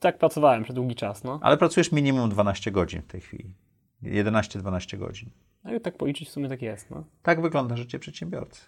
[0.00, 1.38] Tak pracowałem przez długi czas, no.
[1.42, 3.44] Ale pracujesz minimum 12 godzin w tej chwili.
[4.02, 5.30] 11-12 godzin.
[5.64, 7.04] No i tak policzyć w sumie tak jest, no.
[7.22, 8.64] Tak wygląda życie przedsiębiorcy,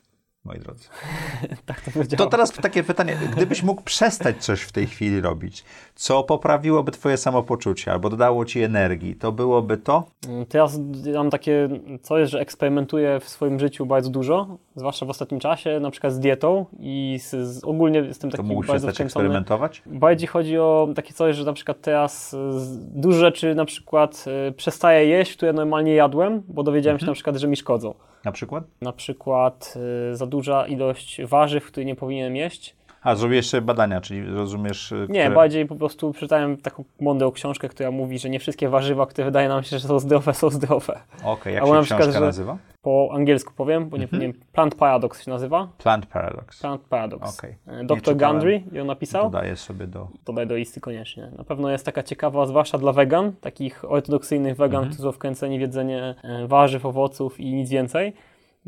[0.48, 0.88] moi drodzy.
[1.66, 2.18] Tak to powiedziałem.
[2.18, 5.64] To teraz takie pytanie, gdybyś mógł przestać coś w tej chwili robić,
[5.94, 10.04] co poprawiłoby twoje samopoczucie albo dodało ci energii, to byłoby to?
[10.28, 10.80] Mm, Teraz
[11.14, 11.68] mam takie
[12.02, 14.46] coś, że eksperymentuję w swoim życiu bardzo dużo,
[14.76, 18.48] zwłaszcza w ostatnim czasie, na przykład z dietą i z, z, ogólnie jestem To taki
[18.48, 19.24] mógłbyś bardzo przestać wkręcony.
[19.24, 19.82] eksperymentować?
[19.86, 24.52] Bardziej chodzi o takie coś, że na przykład teraz z- dużo rzeczy na przykład y,
[24.52, 27.06] przestaję jeść, które normalnie jadłem, bo dowiedziałem Mhm.
[27.06, 27.94] się na przykład, że mi szkodzą.
[28.24, 28.64] Na przykład?
[28.80, 29.74] Na przykład
[30.12, 32.76] y, za duża ilość warzyw, które nie powinienem jeść.
[33.02, 34.94] A, zrobiłeś sobie badania, czyli rozumiesz...
[35.08, 39.06] Nie, które- bardziej po prostu przeczytałem taką mądrą książkę, która mówi, że nie wszystkie warzywa,
[39.06, 41.00] które wydaje nam się, że są zdrowe, są zdrowe.
[41.24, 42.56] Okej, jak Albo na się przykład, książka nazywa?
[42.82, 44.22] po angielsku powiem, bo nie, Mhm.
[44.22, 45.68] nie Plant Paradox się nazywa.
[45.78, 46.60] Plant Paradox.
[46.60, 47.38] Plant Paradox.
[47.38, 47.54] Okej.
[47.66, 48.16] E, Nie Dr.
[48.16, 49.22] Gundry ją napisał.
[49.30, 50.08] Dodaję sobie do...
[50.26, 51.30] Dodaj do listy koniecznie.
[51.38, 54.92] Na pewno jest taka ciekawa, zwłaszcza dla wegan, takich ortodoksyjnych wegan, Mhm.
[54.94, 58.12] którzy są wkręceni w jedzenie e, warzyw, owoców i nic więcej.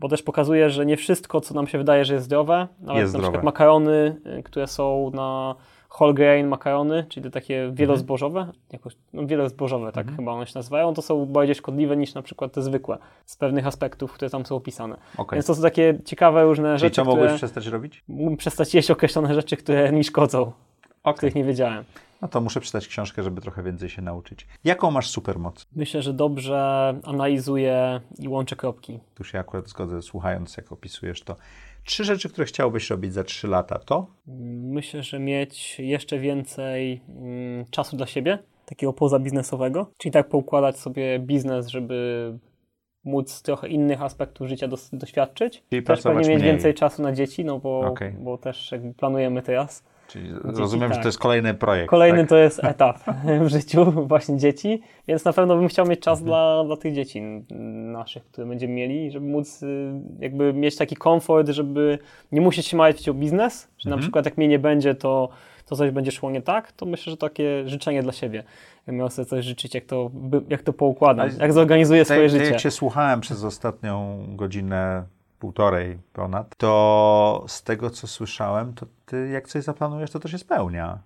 [0.00, 3.12] Bo też pokazuje, że nie wszystko, co nam się wydaje, że jest zdrowe, nawet Jest
[3.14, 3.44] na przykład zdrowe.
[3.44, 5.54] makarony, y, które są na
[6.00, 10.94] whole grain makarony, czyli te takie wielozbożowe, jakoś, no wielozbożowe tak chyba one się nazywają,
[10.94, 14.56] to są bardziej szkodliwe niż na przykład te zwykłe, z pewnych aspektów, które tam są
[14.56, 14.96] opisane.
[15.16, 15.36] Okej.
[15.36, 18.04] Więc to są takie ciekawe różne Czyli rzeczy, co mogłeś które przestać robić?
[18.08, 20.52] mógłbym przestać jeść określone rzeczy, które mi szkodzą, o
[21.02, 21.14] Okej.
[21.16, 21.84] których nie wiedziałem.
[22.22, 24.46] No to muszę przeczytać książkę, żeby trochę więcej się nauczyć.
[24.64, 25.66] Jaką masz supermoc?
[25.76, 29.00] Myślę, że dobrze analizuję i łączę kropki.
[29.14, 31.36] Tu się akurat zgodzę, słuchając, jak opisujesz to.
[31.84, 34.06] Trzy rzeczy, które chciałbyś robić za trzy lata, to?
[34.62, 41.18] Myślę, że mieć jeszcze więcej mm, czasu dla siebie, takiego pozabiznesowego, czyli tak poukładać sobie
[41.18, 42.38] biznes, żeby
[43.04, 45.62] móc trochę innych aspektów życia doświadczyć.
[45.70, 46.52] Czyli też pewnie mieć mniej.
[46.52, 48.12] więcej czasu na dzieci, no bo, Okej.
[48.12, 49.84] bo też jakby planujemy teraz.
[50.10, 51.02] Czyli rozumiem, że tak.
[51.02, 51.90] to jest kolejny projekt.
[51.90, 52.28] Kolejny tak?
[52.28, 52.98] to jest etap
[53.44, 57.22] w życiu właśnie dzieci, więc na pewno bym chciał mieć czas dla, dla tych dzieci
[57.92, 61.98] naszych, które będziemy mieli, żeby móc y, jakby mieć taki komfort, żeby
[62.32, 65.28] nie musieć się martwić o biznes, że na przykład jak mnie nie będzie, to,
[65.66, 68.44] to coś będzie szło nie tak, to myślę, że takie życzenie dla siebie.
[68.86, 70.10] Ja miał sobie coś życzyć, jak to,
[70.48, 72.44] jak to poukładam, jak zorganizuję swoje Tak, życie.
[72.44, 75.04] jak cię słuchałem przez ostatnią godzinę,
[75.40, 80.38] półtorej ponad, to z tego, co słyszałem, to ty jak coś zaplanujesz, to to się
[80.38, 80.98] spełnia.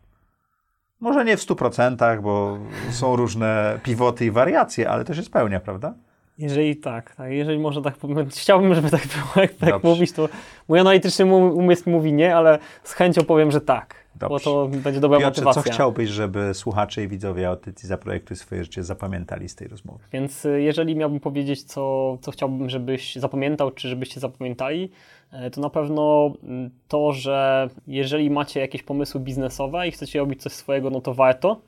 [1.00, 2.58] Może nie w 100%, bo
[2.90, 5.94] są różne pivoty i wariacje, ale to się spełnia, prawda?
[6.38, 9.88] Jeżeli tak, tak, jeżeli można tak powiem, chciałbym, żeby tak było, jak tak Dobrze.
[9.88, 10.28] mówić, to
[10.68, 14.44] mój analityczny um- umysł mówi nie, ale z chęcią powiem, że tak, bo Dobrze.
[14.44, 15.72] to będzie dobra Piotrze, co motywacja.
[15.72, 19.98] chciałbyś, żeby słuchacze i widzowie audycji Zaprojektuj swoje życie zapamiętali z tej rozmowy?
[20.12, 24.90] Więc y, jeżeli miałbym powiedzieć, co, co chciałbym, żebyś zapamiętał, czy żebyście zapamiętali,
[25.32, 30.42] e, to na pewno mm, to, że jeżeli macie jakieś pomysły biznesowe i chcecie robić
[30.42, 31.60] coś swojego, no to warto.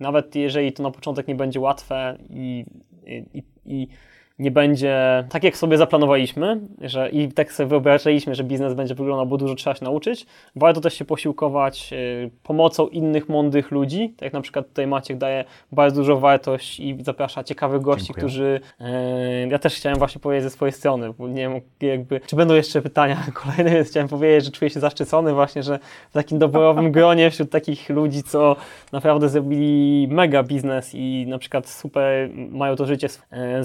[0.00, 2.64] Nawet jeżeli to na początek nie będzie łatwe i,
[3.06, 3.88] i, i
[4.38, 9.26] nie będzie tak, jak sobie zaplanowaliśmy, że i tak sobie wyobrażaliśmy, że biznes będzie wyglądał,
[9.26, 10.26] bo dużo trzeba się nauczyć,
[10.56, 14.14] warto też się posiłkować y, pomocą innych mądrych ludzi.
[14.16, 18.26] Tak jak na przykład tutaj Maciek daje bardzo dużo wartość i zaprasza ciekawych gości, Dziękuję.
[18.26, 18.60] którzy.
[18.80, 22.20] y, ja też chciałem właśnie powiedzieć ze swojej strony, bo nie wiem, jakby.
[22.26, 25.78] Czy będą jeszcze pytania kolejne, więc chciałem powiedzieć, że czuję się zaszczycony właśnie, że
[26.10, 28.56] w takim doborowym gronie wśród takich ludzi, co
[28.92, 33.64] naprawdę zrobili mega biznes i na przykład super mają to życie e,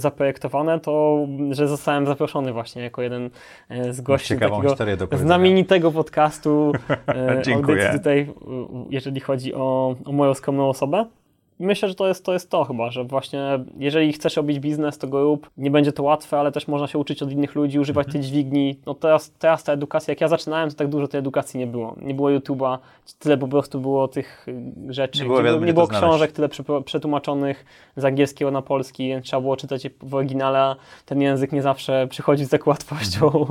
[0.80, 3.30] to że zostałem zaproszony właśnie jako jeden
[3.70, 6.72] e, z gości ciekawą takiego znamienitego podcastu
[7.08, 7.78] e, Dziękuję.
[7.78, 8.26] audycji tutaj, e,
[8.90, 11.06] jeżeli chodzi o, o moją skromną osobę.
[11.60, 15.08] Myślę, że to jest, to jest to chyba, że właśnie jeżeli chcesz robić biznes, to
[15.08, 15.50] go rób.
[15.58, 18.80] Nie będzie to łatwe, ale też można się uczyć od innych ludzi, używać tej dźwigni.
[18.86, 21.96] No teraz, teraz ta edukacja, jak ja zaczynałem, to tak dużo tej edukacji nie było.
[22.02, 22.78] Nie było YouTube'a,
[23.20, 25.20] tyle po prostu było tych y, rzeczy.
[25.20, 26.50] Nie było wiadomo, nie było książek tyle
[26.86, 27.66] przetłumaczonych
[27.98, 30.76] z angielskiego na polski, więc trzeba było czytać je w oryginale, a
[31.06, 33.46] ten język nie zawsze przychodzi z taką łatwością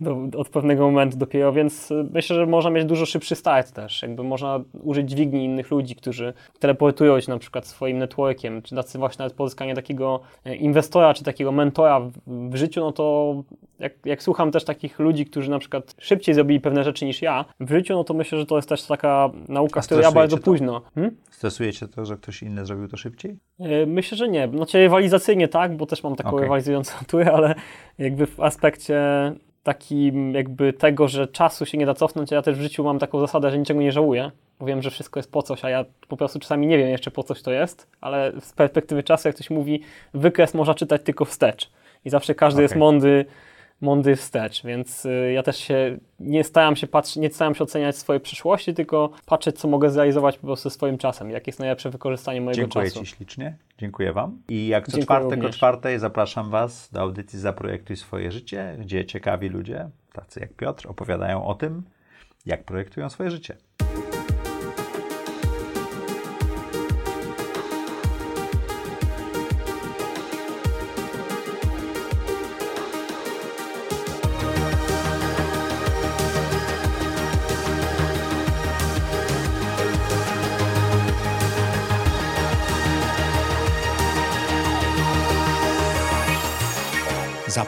[0.00, 4.02] do, od pewnego momentu dopiero, więc y, myślę, że można mieć dużo szybszy start też.
[4.02, 8.98] Jakby można użyć dźwigni innych ludzi, którzy teleportują się na przykład swoim networkiem, czy tacy
[8.98, 12.12] właśnie nawet pozyskanie takiego e, inwestora, czy takiego mentora w,
[12.50, 13.34] w życiu, no to
[13.78, 17.44] jak, jak słucham też takich ludzi, którzy na przykład szybciej zrobili pewne rzeczy niż ja
[17.60, 20.42] w życiu, no to myślę, że to jest też taka nauka, którą ja bardzo to?
[20.42, 20.82] późno.
[20.94, 21.16] Hmm?
[21.30, 23.36] Stresuje cię to, że ktoś inny zrobił to szybciej?
[23.60, 24.48] E, Myślę, że nie.
[24.48, 26.42] Znaczy rywalizacyjnie tak, bo też mam taką Okej.
[26.42, 27.54] rywalizującą naturę, ale
[27.98, 29.02] jakby w aspekcie
[29.66, 33.20] takim jakby tego, że czasu się nie da cofnąć, ja też w życiu mam taką
[33.20, 34.30] zasadę, że niczego nie żałuję,
[34.60, 37.10] bo wiem, że wszystko jest po coś, a ja po prostu czasami nie wiem jeszcze
[37.10, 39.80] po coś to jest, ale z perspektywy czasu, jak ktoś mówi,
[40.14, 41.70] wykres można czytać tylko wstecz
[42.04, 42.80] i zawsze każdy jest Okej.
[42.80, 43.24] mądry,
[43.80, 47.96] mądry wstecz, więc y, ja też się nie staram się patrzeć, nie staram się oceniać
[47.96, 52.40] swojej przyszłości, tylko patrzeć, co mogę zrealizować po prostu swoim czasem, jakie jest najlepsze wykorzystanie
[52.40, 53.00] mojego Dziękuję czasu.
[53.00, 53.56] Ci ślicznie.
[53.78, 54.42] Dziękuję Wam.
[54.48, 59.04] I jak co Dziękuję czwartek o czwartej zapraszam Was do audycji Zaprojektuj swoje życie, gdzie
[59.04, 61.82] ciekawi ludzie, tacy jak Piotr, opowiadają o tym,
[62.46, 63.56] jak projektują swoje życie.